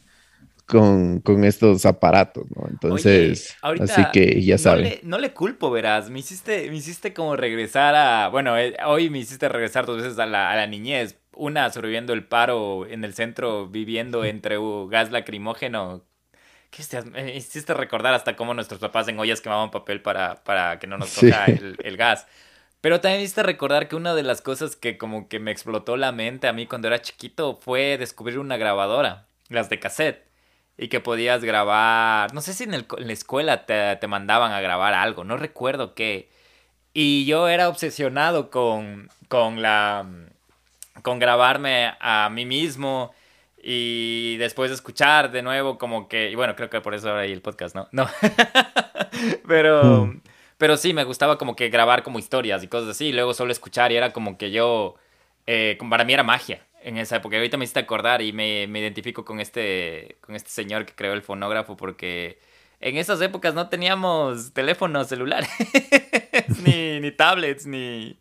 con, 0.65 1.19
con, 1.19 1.43
estos 1.43 1.85
aparatos, 1.85 2.45
¿no? 2.55 2.67
Entonces, 2.69 3.57
Oye, 3.63 3.83
así 3.83 4.03
que 4.13 4.41
ya 4.43 4.57
saben. 4.57 4.83
No 4.83 4.89
le, 4.89 4.99
no 5.03 5.17
le, 5.17 5.33
culpo, 5.33 5.71
verás, 5.71 6.09
me 6.09 6.19
hiciste, 6.19 6.69
me 6.69 6.77
hiciste 6.77 7.13
como 7.13 7.35
regresar 7.35 7.95
a, 7.95 8.29
bueno, 8.29 8.57
eh, 8.57 8.77
hoy 8.85 9.09
me 9.09 9.19
hiciste 9.19 9.49
regresar 9.49 9.85
dos 9.85 10.01
veces 10.01 10.19
a 10.19 10.25
la, 10.25 10.51
a 10.51 10.55
la 10.55 10.67
niñez, 10.67 11.17
una 11.39 11.71
sobreviviendo 11.71 12.13
el 12.13 12.25
paro 12.25 12.85
en 12.85 13.03
el 13.03 13.13
centro, 13.13 13.67
viviendo 13.67 14.25
entre 14.25 14.57
gas 14.89 15.11
lacrimógeno. 15.11 16.03
¿Qué 16.69 16.81
hiciste? 16.81 17.01
Me 17.09 17.35
hiciste 17.35 17.73
recordar 17.73 18.13
hasta 18.13 18.35
cómo 18.35 18.53
nuestros 18.53 18.79
papás 18.79 19.07
en 19.07 19.17
ollas 19.17 19.41
quemaban 19.41 19.71
papel 19.71 20.01
para, 20.01 20.43
para 20.43 20.77
que 20.79 20.85
no 20.87 20.97
nos 20.97 21.13
toca 21.13 21.45
sí. 21.45 21.53
el, 21.53 21.77
el, 21.83 21.97
gas. 21.97 22.27
Pero 22.81 23.01
también 23.01 23.21
hiciste 23.21 23.43
recordar 23.43 23.87
que 23.87 23.95
una 23.95 24.13
de 24.13 24.23
las 24.23 24.41
cosas 24.41 24.75
que 24.75 24.97
como 24.97 25.27
que 25.29 25.39
me 25.39 25.51
explotó 25.51 25.97
la 25.97 26.11
mente 26.11 26.47
a 26.47 26.53
mí 26.53 26.67
cuando 26.67 26.87
era 26.87 27.01
chiquito 27.01 27.55
fue 27.55 27.97
descubrir 27.97 28.37
una 28.37 28.57
grabadora, 28.57 29.25
las 29.49 29.69
de 29.69 29.79
cassette, 29.79 30.25
y 30.77 30.89
que 30.89 30.99
podías 30.99 31.43
grabar, 31.43 32.33
no 32.33 32.41
sé 32.41 32.53
si 32.53 32.65
en, 32.65 32.73
el, 32.73 32.85
en 32.97 33.07
la 33.07 33.13
escuela 33.13 33.65
te, 33.65 33.95
te 33.97 34.07
mandaban 34.07 34.51
a 34.51 34.61
grabar 34.61 34.93
algo, 34.93 35.23
no 35.23 35.37
recuerdo 35.37 35.95
qué. 35.95 36.29
Y 36.93 37.25
yo 37.25 37.47
era 37.49 37.69
obsesionado 37.69 38.49
con, 38.49 39.09
con 39.27 39.61
la 39.61 40.05
con 41.09 41.17
grabarme 41.17 41.95
a 41.99 42.29
mí 42.29 42.45
mismo 42.45 43.15
y 43.57 44.37
después 44.37 44.69
escuchar 44.69 45.31
de 45.31 45.41
nuevo 45.41 45.79
como 45.79 46.07
que, 46.07 46.29
y 46.29 46.35
bueno, 46.35 46.55
creo 46.55 46.69
que 46.69 46.81
por 46.81 46.93
eso 46.93 47.09
ahora 47.09 47.21
hay 47.21 47.31
el 47.31 47.41
podcast, 47.41 47.75
¿no? 47.75 47.87
No. 47.91 48.07
pero, 49.47 50.05
mm. 50.05 50.21
pero 50.59 50.77
sí, 50.77 50.93
me 50.93 51.05
gustaba 51.05 51.39
como 51.39 51.55
que 51.55 51.69
grabar 51.69 52.03
como 52.03 52.19
historias 52.19 52.63
y 52.63 52.67
cosas 52.67 52.89
así, 52.89 53.07
y 53.07 53.11
luego 53.11 53.33
solo 53.33 53.51
escuchar 53.51 53.91
y 53.91 53.95
era 53.95 54.13
como 54.13 54.37
que 54.37 54.51
yo, 54.51 54.97
eh, 55.47 55.79
para 55.89 56.03
mí 56.03 56.13
era 56.13 56.21
magia 56.21 56.63
en 56.83 56.97
esa 56.99 57.15
época. 57.15 57.37
Ahorita 57.37 57.57
me 57.57 57.63
hiciste 57.63 57.79
acordar 57.79 58.21
y 58.21 58.31
me, 58.31 58.67
me 58.67 58.81
identifico 58.81 59.25
con 59.25 59.39
este, 59.39 60.17
con 60.21 60.35
este 60.35 60.51
señor 60.51 60.85
que 60.85 60.93
creó 60.93 61.13
el 61.13 61.23
fonógrafo 61.23 61.75
porque 61.75 62.37
en 62.81 62.97
esas 62.97 63.19
épocas 63.21 63.55
no 63.55 63.67
teníamos 63.67 64.53
teléfonos 64.53 65.07
celulares, 65.07 65.49
ni, 66.63 66.99
ni 66.99 67.11
tablets, 67.11 67.65
ni, 67.65 68.19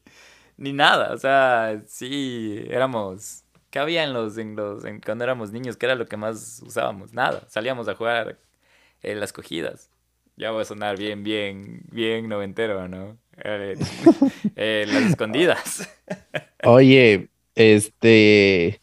ni 0.59 0.73
nada. 0.73 1.15
O 1.15 1.19
sea, 1.19 1.83
sí, 1.87 2.65
éramos. 2.69 3.45
¿Qué 3.71 3.79
había 3.79 4.05
en 4.05 4.13
los, 4.13 4.37
en 4.39 4.57
los, 4.57 4.85
en 4.85 5.01
cuando 5.01 5.25
éramos 5.25 5.53
niños? 5.53 5.77
¿Qué 5.77 5.87
era 5.87 5.95
lo 5.95 6.07
que 6.07 6.17
más 6.17 6.63
usábamos? 6.67 7.13
Nada. 7.13 7.45
Salíamos 7.49 7.89
a 7.89 7.95
jugar 7.95 8.39
eh, 9.03 9.15
las 9.15 9.33
cogidas. 9.33 9.91
Ya 10.37 10.51
voy 10.51 10.63
a 10.63 10.65
sonar 10.65 10.99
bien, 10.99 11.23
bien, 11.23 11.83
bien 11.91 12.29
noventero, 12.29 12.89
¿no? 12.89 13.19
Eh, 13.45 13.77
eh, 14.57 14.85
las 14.89 15.03
escondidas. 15.05 15.89
Oye, 16.65 17.29
este, 17.55 18.81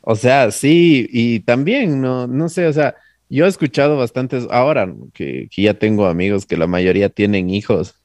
o 0.00 0.16
sea, 0.16 0.50
sí, 0.50 1.08
y 1.10 1.40
también, 1.40 2.00
no, 2.00 2.26
no 2.26 2.48
sé, 2.48 2.66
o 2.66 2.72
sea, 2.72 2.94
yo 3.28 3.44
he 3.46 3.48
escuchado 3.48 3.96
bastantes, 3.98 4.46
ahora 4.50 4.94
que 5.12 5.48
ya 5.54 5.74
tengo 5.74 6.06
amigos 6.06 6.46
que 6.46 6.56
la 6.56 6.66
mayoría 6.66 7.10
tienen 7.10 7.50
hijos, 7.50 7.97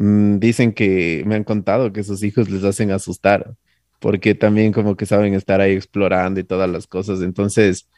mmm, 0.00 0.38
dicen 0.40 0.72
que 0.72 1.22
me 1.26 1.36
han 1.36 1.44
contado 1.44 1.92
que 1.92 2.04
sus 2.04 2.22
hijos 2.24 2.50
les 2.50 2.64
hacen 2.64 2.90
asustar, 2.92 3.54
porque 4.00 4.34
también 4.34 4.72
como 4.72 4.96
que 4.96 5.06
saben 5.06 5.34
estar 5.34 5.60
ahí 5.60 5.72
explorando 5.74 6.40
y 6.40 6.44
todas 6.44 6.70
las 6.70 6.86
cosas. 6.86 7.22
Entonces, 7.22 7.88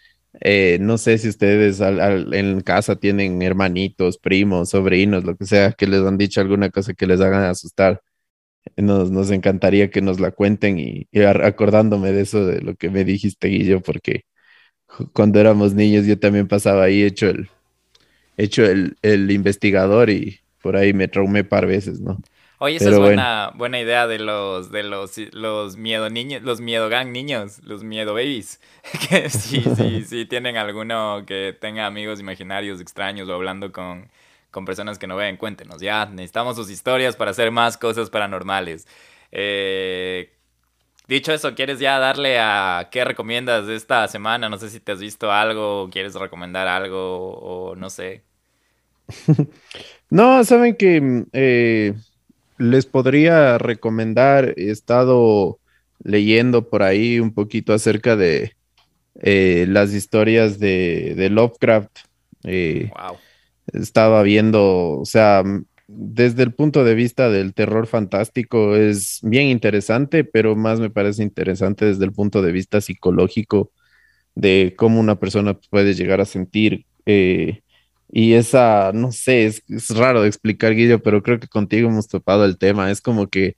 eh, 0.40 0.78
no 0.80 0.98
sé 0.98 1.18
si 1.18 1.28
ustedes 1.28 1.80
al, 1.80 2.00
al, 2.00 2.34
en 2.34 2.61
casa 2.62 2.96
tienen 2.96 3.42
hermanitos, 3.42 4.18
primos, 4.18 4.70
sobrinos, 4.70 5.24
lo 5.24 5.36
que 5.36 5.46
sea, 5.46 5.72
que 5.72 5.86
les 5.86 6.03
han 6.03 6.18
dicho 6.18 6.40
alguna 6.40 6.70
cosa 6.70 6.94
que 6.94 7.07
les 7.07 7.20
hagan 7.20 7.44
asustar. 7.44 8.03
Nos, 8.76 9.11
nos 9.11 9.30
encantaría 9.30 9.90
que 9.90 10.03
nos 10.03 10.20
la 10.20 10.32
cuenten 10.32 10.78
y, 10.78 11.09
y, 11.12 11.22
acordándome 11.22 12.12
de 12.12 12.22
eso, 12.22 12.46
de 12.46 12.62
lo 12.62 12.76
que 12.76 12.90
me 12.90 13.05
dijiste, 13.05 13.48
Guillo, 13.48 13.80
porque 13.82 14.24
cuando 15.12 15.40
éramos 15.40 15.74
niños 15.74 16.07
yo 16.07 16.18
también 16.18 16.48
pasaba 16.48 16.84
ahí 16.84 17.03
hecho 17.03 17.28
el, 17.28 17.48
hecho 18.36 18.64
el, 18.64 18.96
el 19.03 19.30
investigador 19.30 20.11
y 20.11 20.41
por 20.63 20.77
ahí 20.77 20.95
me 20.95 21.09
traumé 21.09 21.45
par 21.45 21.67
veces, 21.67 22.01
¿no? 22.01 22.19
Oye, 22.59 22.77
esa 22.77 22.89
Pero 22.89 22.91
es 22.91 22.99
buena, 22.99 23.51
bueno. 23.51 23.57
buena 23.57 23.81
idea 23.81 24.07
de 24.07 24.19
los 24.21 24.71
de 24.71 24.85
los, 24.85 25.19
los 25.33 25.77
miedo 25.77 26.09
niños, 26.11 26.43
los 26.43 26.61
miedo 26.61 26.89
gang 26.89 27.11
niños, 27.11 27.59
los 27.65 27.83
miedo 27.83 28.15
babies. 28.15 28.61
Que 29.11 29.29
sí, 29.31 29.69
sí, 29.77 30.05
sí 30.09 30.27
tienen 30.27 30.57
alguno 30.57 31.25
que 31.27 31.57
tenga 31.61 31.87
amigos 31.87 32.21
imaginarios 32.21 32.81
extraños 32.81 33.29
o 33.29 33.35
hablando 33.35 33.73
con, 33.73 34.11
con 34.53 34.65
personas 34.65 34.99
que 34.99 35.09
no 35.09 35.17
ven, 35.17 35.37
cuéntenos. 35.37 35.81
Ya, 35.83 36.07
necesitamos 36.07 36.55
sus 36.57 36.71
historias 36.71 37.17
para 37.17 37.33
hacer 37.33 37.51
más 37.51 37.77
cosas 37.77 38.11
paranormales. 38.11 38.87
Eh, 39.33 40.33
dicho 41.09 41.33
eso, 41.33 41.55
¿quieres 41.55 41.81
ya 41.81 41.99
darle 41.99 42.39
a 42.41 42.89
qué 42.93 43.05
recomiendas 43.05 43.69
esta 43.69 44.09
semana? 44.09 44.49
No 44.49 44.59
sé 44.59 44.71
si 44.71 44.81
te 44.81 44.93
has 44.93 45.01
visto 45.01 45.33
algo, 45.33 45.91
quieres 45.93 46.15
recomendar 46.15 46.69
algo 46.69 47.35
o 47.39 47.77
no 47.77 47.91
sé. 47.91 48.25
no, 50.11 50.44
saben 50.44 50.76
que 50.76 51.24
eh, 51.32 51.94
les 52.59 52.86
podría 52.86 53.59
recomendar, 53.59 54.55
he 54.57 54.70
estado 54.70 55.59
leyendo 56.03 56.68
por 56.68 56.82
ahí 56.82 57.20
un 57.20 57.32
poquito 57.32 57.72
acerca 57.72 58.16
de 58.16 58.53
eh, 59.20 59.66
las 59.68 59.92
historias 59.92 60.59
de, 60.59 61.14
de 61.16 61.30
Lovecraft. 61.30 61.98
Eh, 62.44 62.90
wow. 62.90 63.16
Estaba 63.72 64.22
viendo, 64.22 64.98
o 64.98 65.05
sea, 65.05 65.44
desde 65.86 66.42
el 66.42 66.53
punto 66.53 66.84
de 66.84 66.94
vista 66.94 67.30
del 67.30 67.55
terror 67.55 67.86
fantástico 67.86 68.76
es 68.76 69.20
bien 69.22 69.46
interesante, 69.46 70.24
pero 70.24 70.57
más 70.57 70.80
me 70.80 70.90
parece 70.90 71.22
interesante 71.22 71.84
desde 71.84 72.05
el 72.05 72.12
punto 72.12 72.42
de 72.42 72.53
vista 72.53 72.80
psicológico 72.80 73.70
de 74.34 74.74
cómo 74.76 75.00
una 75.00 75.18
persona 75.18 75.58
puede 75.70 75.95
llegar 75.95 76.20
a 76.20 76.24
sentir 76.24 76.87
eh, 77.07 77.62
y 78.14 78.34
esa, 78.34 78.93
no 78.93 79.11
sé, 79.11 79.47
es, 79.47 79.63
es, 79.68 79.89
raro 79.97 80.21
de 80.21 80.29
explicar, 80.29 80.75
Guido, 80.75 80.99
pero 81.03 81.22
creo 81.22 81.41
que 81.41 81.49
contigo 81.49 81.89
hemos 81.89 82.09
topado 82.09 82.45
el 82.45 82.59
tema. 82.59 82.91
Es 82.91 83.01
como 83.01 83.29
que, 83.29 83.57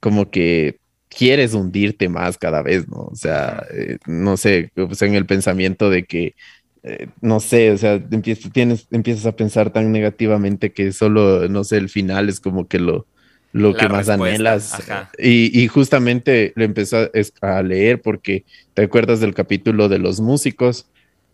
como 0.00 0.30
que 0.30 0.78
quieres 1.10 1.52
hundirte 1.52 2.08
más 2.08 2.38
cada 2.38 2.62
vez, 2.62 2.88
¿no? 2.88 3.00
O 3.12 3.14
sea, 3.14 3.62
eh, 3.74 3.98
no 4.06 4.38
sé, 4.38 4.72
pues 4.74 5.02
en 5.02 5.14
el 5.14 5.26
pensamiento 5.26 5.90
de 5.90 6.04
que, 6.06 6.34
eh, 6.82 7.08
no 7.20 7.40
sé, 7.40 7.72
o 7.72 7.76
sea, 7.76 8.02
empiezas, 8.10 8.50
tienes, 8.50 8.86
empiezas 8.90 9.26
a 9.26 9.36
pensar 9.36 9.70
tan 9.70 9.92
negativamente 9.92 10.72
que 10.72 10.92
solo, 10.92 11.46
no 11.48 11.62
sé, 11.62 11.76
el 11.76 11.90
final 11.90 12.30
es 12.30 12.40
como 12.40 12.68
que 12.68 12.78
lo, 12.78 13.06
lo 13.52 13.74
que 13.74 13.86
más 13.86 14.06
respuesta. 14.06 14.34
anhelas. 14.34 14.82
Y, 15.18 15.60
y, 15.60 15.68
justamente 15.68 16.54
lo 16.56 16.64
empecé 16.64 17.10
a, 17.42 17.58
a 17.58 17.62
leer 17.62 18.00
porque 18.00 18.46
te 18.72 18.80
acuerdas 18.80 19.20
del 19.20 19.34
capítulo 19.34 19.90
de 19.90 19.98
los 19.98 20.20
músicos 20.20 20.86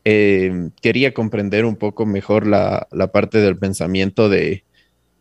eh, 0.09 0.71
quería 0.81 1.13
comprender 1.13 1.65
un 1.65 1.75
poco 1.75 2.07
mejor 2.07 2.47
la, 2.47 2.87
la 2.93 3.11
parte 3.11 3.39
del 3.39 3.57
pensamiento 3.57 4.29
de, 4.29 4.63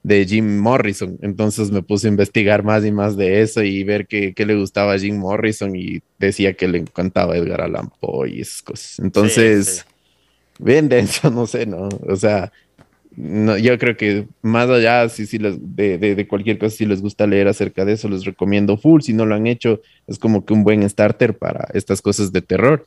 de, 0.03 0.28
Jim 0.28 0.60
Morrison. 0.60 1.18
Entonces 1.24 1.72
me 1.72 1.82
puse 1.82 2.06
a 2.06 2.12
investigar 2.12 2.62
más 2.62 2.86
y 2.86 2.91
más 2.91 3.18
de 3.18 3.41
eso 3.41 3.64
y 3.64 3.84
ver 3.84 4.06
qué, 4.06 4.36
qué 4.36 4.45
le 4.45 4.56
gustaba 4.56 4.94
a 4.94 4.99
Jim 4.99 5.18
Morrison 5.18 5.76
y 5.76 6.03
decía 6.20 6.53
que 6.53 6.68
le 6.68 6.78
encantaba 6.78 7.36
Edgar 7.36 7.62
Allan 7.62 7.90
Poe 7.99 8.30
y 8.30 8.41
esas 8.41 8.62
cosas. 8.62 8.99
Entonces, 8.99 9.66
sí, 9.66 9.82
sí. 9.82 10.64
bien 10.64 10.88
denso, 10.88 11.32
no 11.32 11.48
sé, 11.48 11.66
¿no? 11.66 11.90
O 12.07 12.16
sea, 12.16 12.53
no, 13.16 13.57
yo 13.57 13.80
creo 13.80 13.98
que 13.98 14.28
más 14.44 14.70
allá 14.70 15.10
si, 15.10 15.26
si 15.26 15.40
les, 15.40 15.56
de, 15.60 15.98
de, 15.98 16.14
de, 16.14 16.28
cualquier 16.28 16.60
cosa, 16.60 16.78
si 16.78 16.86
les 16.86 17.02
gusta 17.02 17.26
leer 17.26 17.48
acerca 17.48 17.86
de 17.86 17.94
eso, 17.94 18.07
les 18.07 18.24
recomiendo 18.24 18.78
full. 18.78 19.02
Si 19.02 19.14
no 19.14 19.26
lo 19.26 19.34
han 19.34 19.48
hecho, 19.48 19.82
es 20.06 20.20
como 20.20 20.45
que 20.45 20.53
un 20.53 20.64
buen 20.64 20.88
starter 20.88 21.36
para 21.36 21.70
estas 21.74 22.03
cosas 22.03 22.32
de 22.32 22.44
terror. 22.44 22.86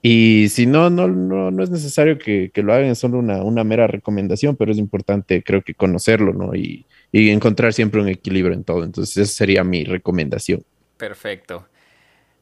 Y 0.00 0.48
si 0.50 0.66
no, 0.66 0.90
no, 0.90 1.08
no, 1.08 1.50
no 1.50 1.62
es 1.62 1.70
necesario 1.70 2.18
que, 2.18 2.50
que 2.52 2.62
lo 2.62 2.72
hagan, 2.72 2.90
es 2.90 2.98
solo 2.98 3.18
una, 3.18 3.42
una, 3.42 3.64
mera 3.64 3.88
recomendación, 3.88 4.54
pero 4.54 4.70
es 4.70 4.78
importante, 4.78 5.42
creo 5.42 5.62
que 5.62 5.74
conocerlo, 5.74 6.32
¿no? 6.32 6.54
Y, 6.54 6.86
y, 7.10 7.30
encontrar 7.30 7.72
siempre 7.72 8.00
un 8.00 8.08
equilibrio 8.08 8.54
en 8.54 8.62
todo. 8.62 8.84
Entonces, 8.84 9.16
esa 9.16 9.32
sería 9.32 9.64
mi 9.64 9.84
recomendación. 9.84 10.62
Perfecto. 10.96 11.66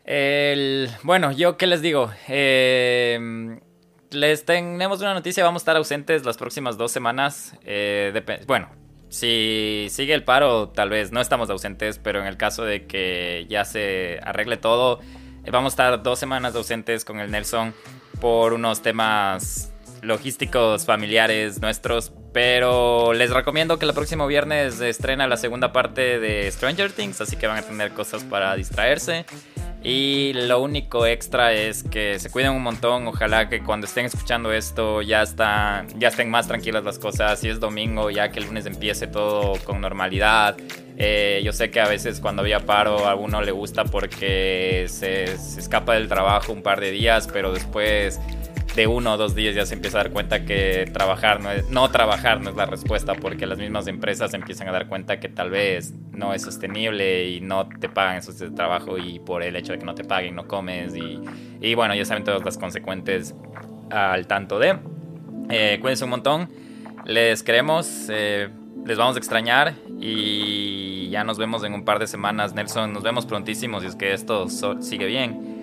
El, 0.05 0.89
bueno, 1.03 1.33
yo 1.33 1.57
qué 1.57 1.67
les 1.67 1.81
digo. 1.81 2.11
Eh, 2.29 3.59
les 4.11 4.45
tenemos 4.45 5.01
una 5.01 5.15
noticia, 5.15 5.43
vamos 5.43 5.61
a 5.61 5.65
estar 5.65 5.77
ausentes 5.77 6.25
las 6.25 6.37
próximas 6.37 6.77
dos 6.77 6.93
semanas. 6.93 7.57
Eh, 7.65 8.23
bueno, 8.47 8.69
si 9.09 9.87
sigue 9.91 10.15
el 10.15 10.25
paro, 10.25 10.69
tal 10.69 10.91
vez 10.91 11.13
no 11.13 11.21
estamos 11.21 11.51
ausentes, 11.51 11.99
pero 11.99 12.21
en 12.21 12.27
el 12.27 12.37
caso 12.37 12.65
de 12.65 12.87
que 12.87 13.47
ya 13.49 13.65
se 13.65 14.21
arregle 14.23 14.57
todo, 14.57 15.01
vamos 15.51 15.73
a 15.73 15.75
estar 15.75 16.03
dos 16.03 16.19
semanas 16.19 16.55
ausentes 16.55 17.05
con 17.05 17.21
el 17.21 17.31
Nelson 17.31 17.75
por 18.21 18.53
unos 18.53 18.83
temas 18.83 19.73
logísticos 20.03 20.85
familiares 20.85 21.61
nuestros, 21.61 22.13
pero 22.33 23.13
les 23.13 23.31
recomiendo 23.31 23.79
que 23.79 23.87
el 23.87 23.95
próximo 23.95 24.27
viernes 24.27 24.81
estrena 24.81 25.27
la 25.27 25.37
segunda 25.37 25.73
parte 25.73 26.19
de 26.19 26.51
Stranger 26.51 26.93
Things, 26.93 27.21
así 27.21 27.37
que 27.37 27.47
van 27.47 27.59
a 27.59 27.63
tener 27.63 27.93
cosas 27.93 28.25
para 28.25 28.55
distraerse. 28.55 29.27
Y 29.89 30.33
lo 30.33 30.61
único 30.61 31.07
extra 31.07 31.53
es 31.53 31.85
que 31.85 32.19
se 32.19 32.29
cuiden 32.29 32.51
un 32.51 32.63
montón. 32.65 33.07
Ojalá 33.07 33.49
que 33.49 33.63
cuando 33.63 33.87
estén 33.87 34.07
escuchando 34.07 34.53
esto 34.53 35.01
ya, 35.01 35.23
está, 35.23 35.87
ya 35.97 36.09
estén 36.09 36.29
más 36.29 36.49
tranquilas 36.49 36.83
las 36.83 36.99
cosas. 36.99 37.39
Si 37.39 37.49
es 37.49 37.61
domingo, 37.61 38.11
ya 38.11 38.33
que 38.33 38.41
el 38.41 38.47
lunes 38.47 38.67
empiece 38.67 39.07
todo 39.07 39.53
con 39.63 39.81
normalidad. 39.81 40.57
Eh, 40.97 41.41
yo 41.45 41.53
sé 41.53 41.71
que 41.71 41.79
a 41.79 41.87
veces 41.87 42.19
cuando 42.19 42.43
había 42.43 42.67
paro 42.67 43.07
a 43.07 43.15
uno 43.15 43.41
le 43.43 43.53
gusta 43.53 43.85
porque 43.85 44.87
se, 44.89 45.39
se 45.39 45.61
escapa 45.61 45.95
del 45.95 46.09
trabajo 46.09 46.53
un 46.53 46.63
par 46.63 46.81
de 46.81 46.91
días, 46.91 47.29
pero 47.33 47.53
después 47.53 48.19
de 48.77 48.87
uno 48.87 49.15
o 49.15 49.17
dos 49.17 49.35
días 49.35 49.55
ya 49.55 49.65
se 49.65 49.75
empieza 49.75 49.99
a 49.99 50.03
dar 50.05 50.13
cuenta 50.13 50.45
que 50.45 50.89
trabajar 50.93 51.41
no, 51.41 51.51
es, 51.51 51.69
no 51.71 51.91
trabajar 51.91 52.43
no 52.43 52.51
es 52.51 52.57
la 52.57 52.67
respuesta 52.67 53.15
porque 53.15 53.47
las 53.47 53.59
mismas 53.59 53.87
empresas 53.87 54.35
empiezan 54.35 54.69
a 54.69 54.73
dar 54.73 54.87
cuenta 54.87 55.19
que 55.19 55.31
tal 55.31 55.49
vez 55.49 55.95
no 56.13 56.35
es 56.35 56.43
sostenible 56.43 57.31
y 57.31 57.41
no 57.41 57.67
te 57.67 57.89
pagan 57.89 58.19
esos 58.19 58.39
de 58.39 58.51
trabajo 58.51 58.99
y 58.99 59.19
por 59.19 59.43
el 59.43 59.57
hecho 59.57 59.73
de 59.73 59.79
que 59.79 59.87
no 59.87 59.95
te 59.95 60.05
paguen 60.05 60.35
no 60.35 60.47
comes 60.47 60.95
y, 60.95 61.19
y 61.61 61.75
bueno 61.75 61.95
ya 61.95 62.05
saben 62.05 62.23
todas 62.23 62.45
las 62.45 62.59
consecuencias 62.59 63.35
al 63.91 64.27
tanto 64.27 64.59
de. 64.59 64.79
Eh, 65.49 65.79
cuídense 65.81 66.05
un 66.05 66.11
montón 66.11 66.51
les 67.07 67.43
queremos 67.43 68.09
eh, 68.11 68.51
les 68.85 68.99
vamos 68.99 69.17
a 69.17 69.19
extrañar 69.19 69.75
y 69.99 71.09
ya 71.09 71.25
nos 71.25 71.39
vemos 71.39 71.65
en 71.65 71.73
un 71.73 71.87
par 71.87 71.99
de 71.99 72.07
semanas 72.07 72.53
Nelson 72.53 72.93
nos 72.93 73.03
vemos 73.03 73.25
prontísimo 73.25 73.81
si 73.81 73.87
es 73.87 73.97
que 73.97 74.13
esto 74.13 74.49
sigue 74.51 75.07
bien 75.07 75.56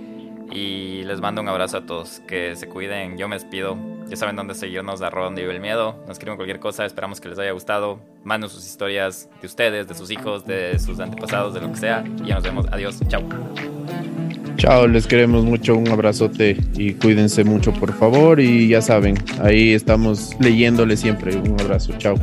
y 0.52 1.04
les 1.04 1.22
mando 1.22 1.42
un 1.42 1.50
abrazo 1.50 1.78
a 1.78 1.86
todos. 1.86 2.22
Que 2.28 2.56
se 2.56 2.68
cuiden. 2.68 3.18
Yo 3.18 3.28
me 3.28 3.36
despido. 3.36 3.78
Ya 4.08 4.16
saben 4.16 4.36
dónde 4.36 4.54
seguirnos, 4.54 5.02
arroba 5.02 5.26
donde 5.26 5.42
vive 5.42 5.54
el 5.56 5.62
miedo. 5.62 5.96
Nos 6.02 6.12
escriben 6.12 6.36
cualquier 6.36 6.60
cosa. 6.60 6.86
Esperamos 6.86 7.22
que 7.22 7.30
les 7.30 7.40
haya 7.40 7.52
gustado. 7.52 8.00
Manden 8.24 8.50
sus 8.50 8.66
historias 8.66 9.30
de 9.42 9.48
ustedes, 9.48 9.88
de 9.88 9.96
sus 9.96 10.12
hijos, 10.12 10.46
de 10.46 10.78
sus 10.80 11.00
antepasados, 11.00 11.54
de 11.54 11.62
lo 11.62 11.72
que 11.72 11.78
sea. 11.78 12.04
Y 12.24 12.28
ya 12.28 12.36
nos 12.36 12.44
vemos. 12.44 12.66
Adiós. 12.72 13.00
Chao. 13.08 13.24
Chao, 14.58 14.88
les 14.88 15.08
queremos 15.08 15.44
mucho, 15.44 15.76
un 15.76 15.90
abrazote 15.90 16.56
y 16.76 16.94
cuídense 16.94 17.44
mucho 17.44 17.74
por 17.74 17.92
favor 17.92 18.40
y 18.40 18.68
ya 18.68 18.82
saben, 18.82 19.16
ahí 19.42 19.74
estamos 19.74 20.36
leyéndole 20.40 20.96
siempre, 20.96 21.36
un 21.36 21.60
abrazo, 21.60 21.94
chao. 21.98 22.16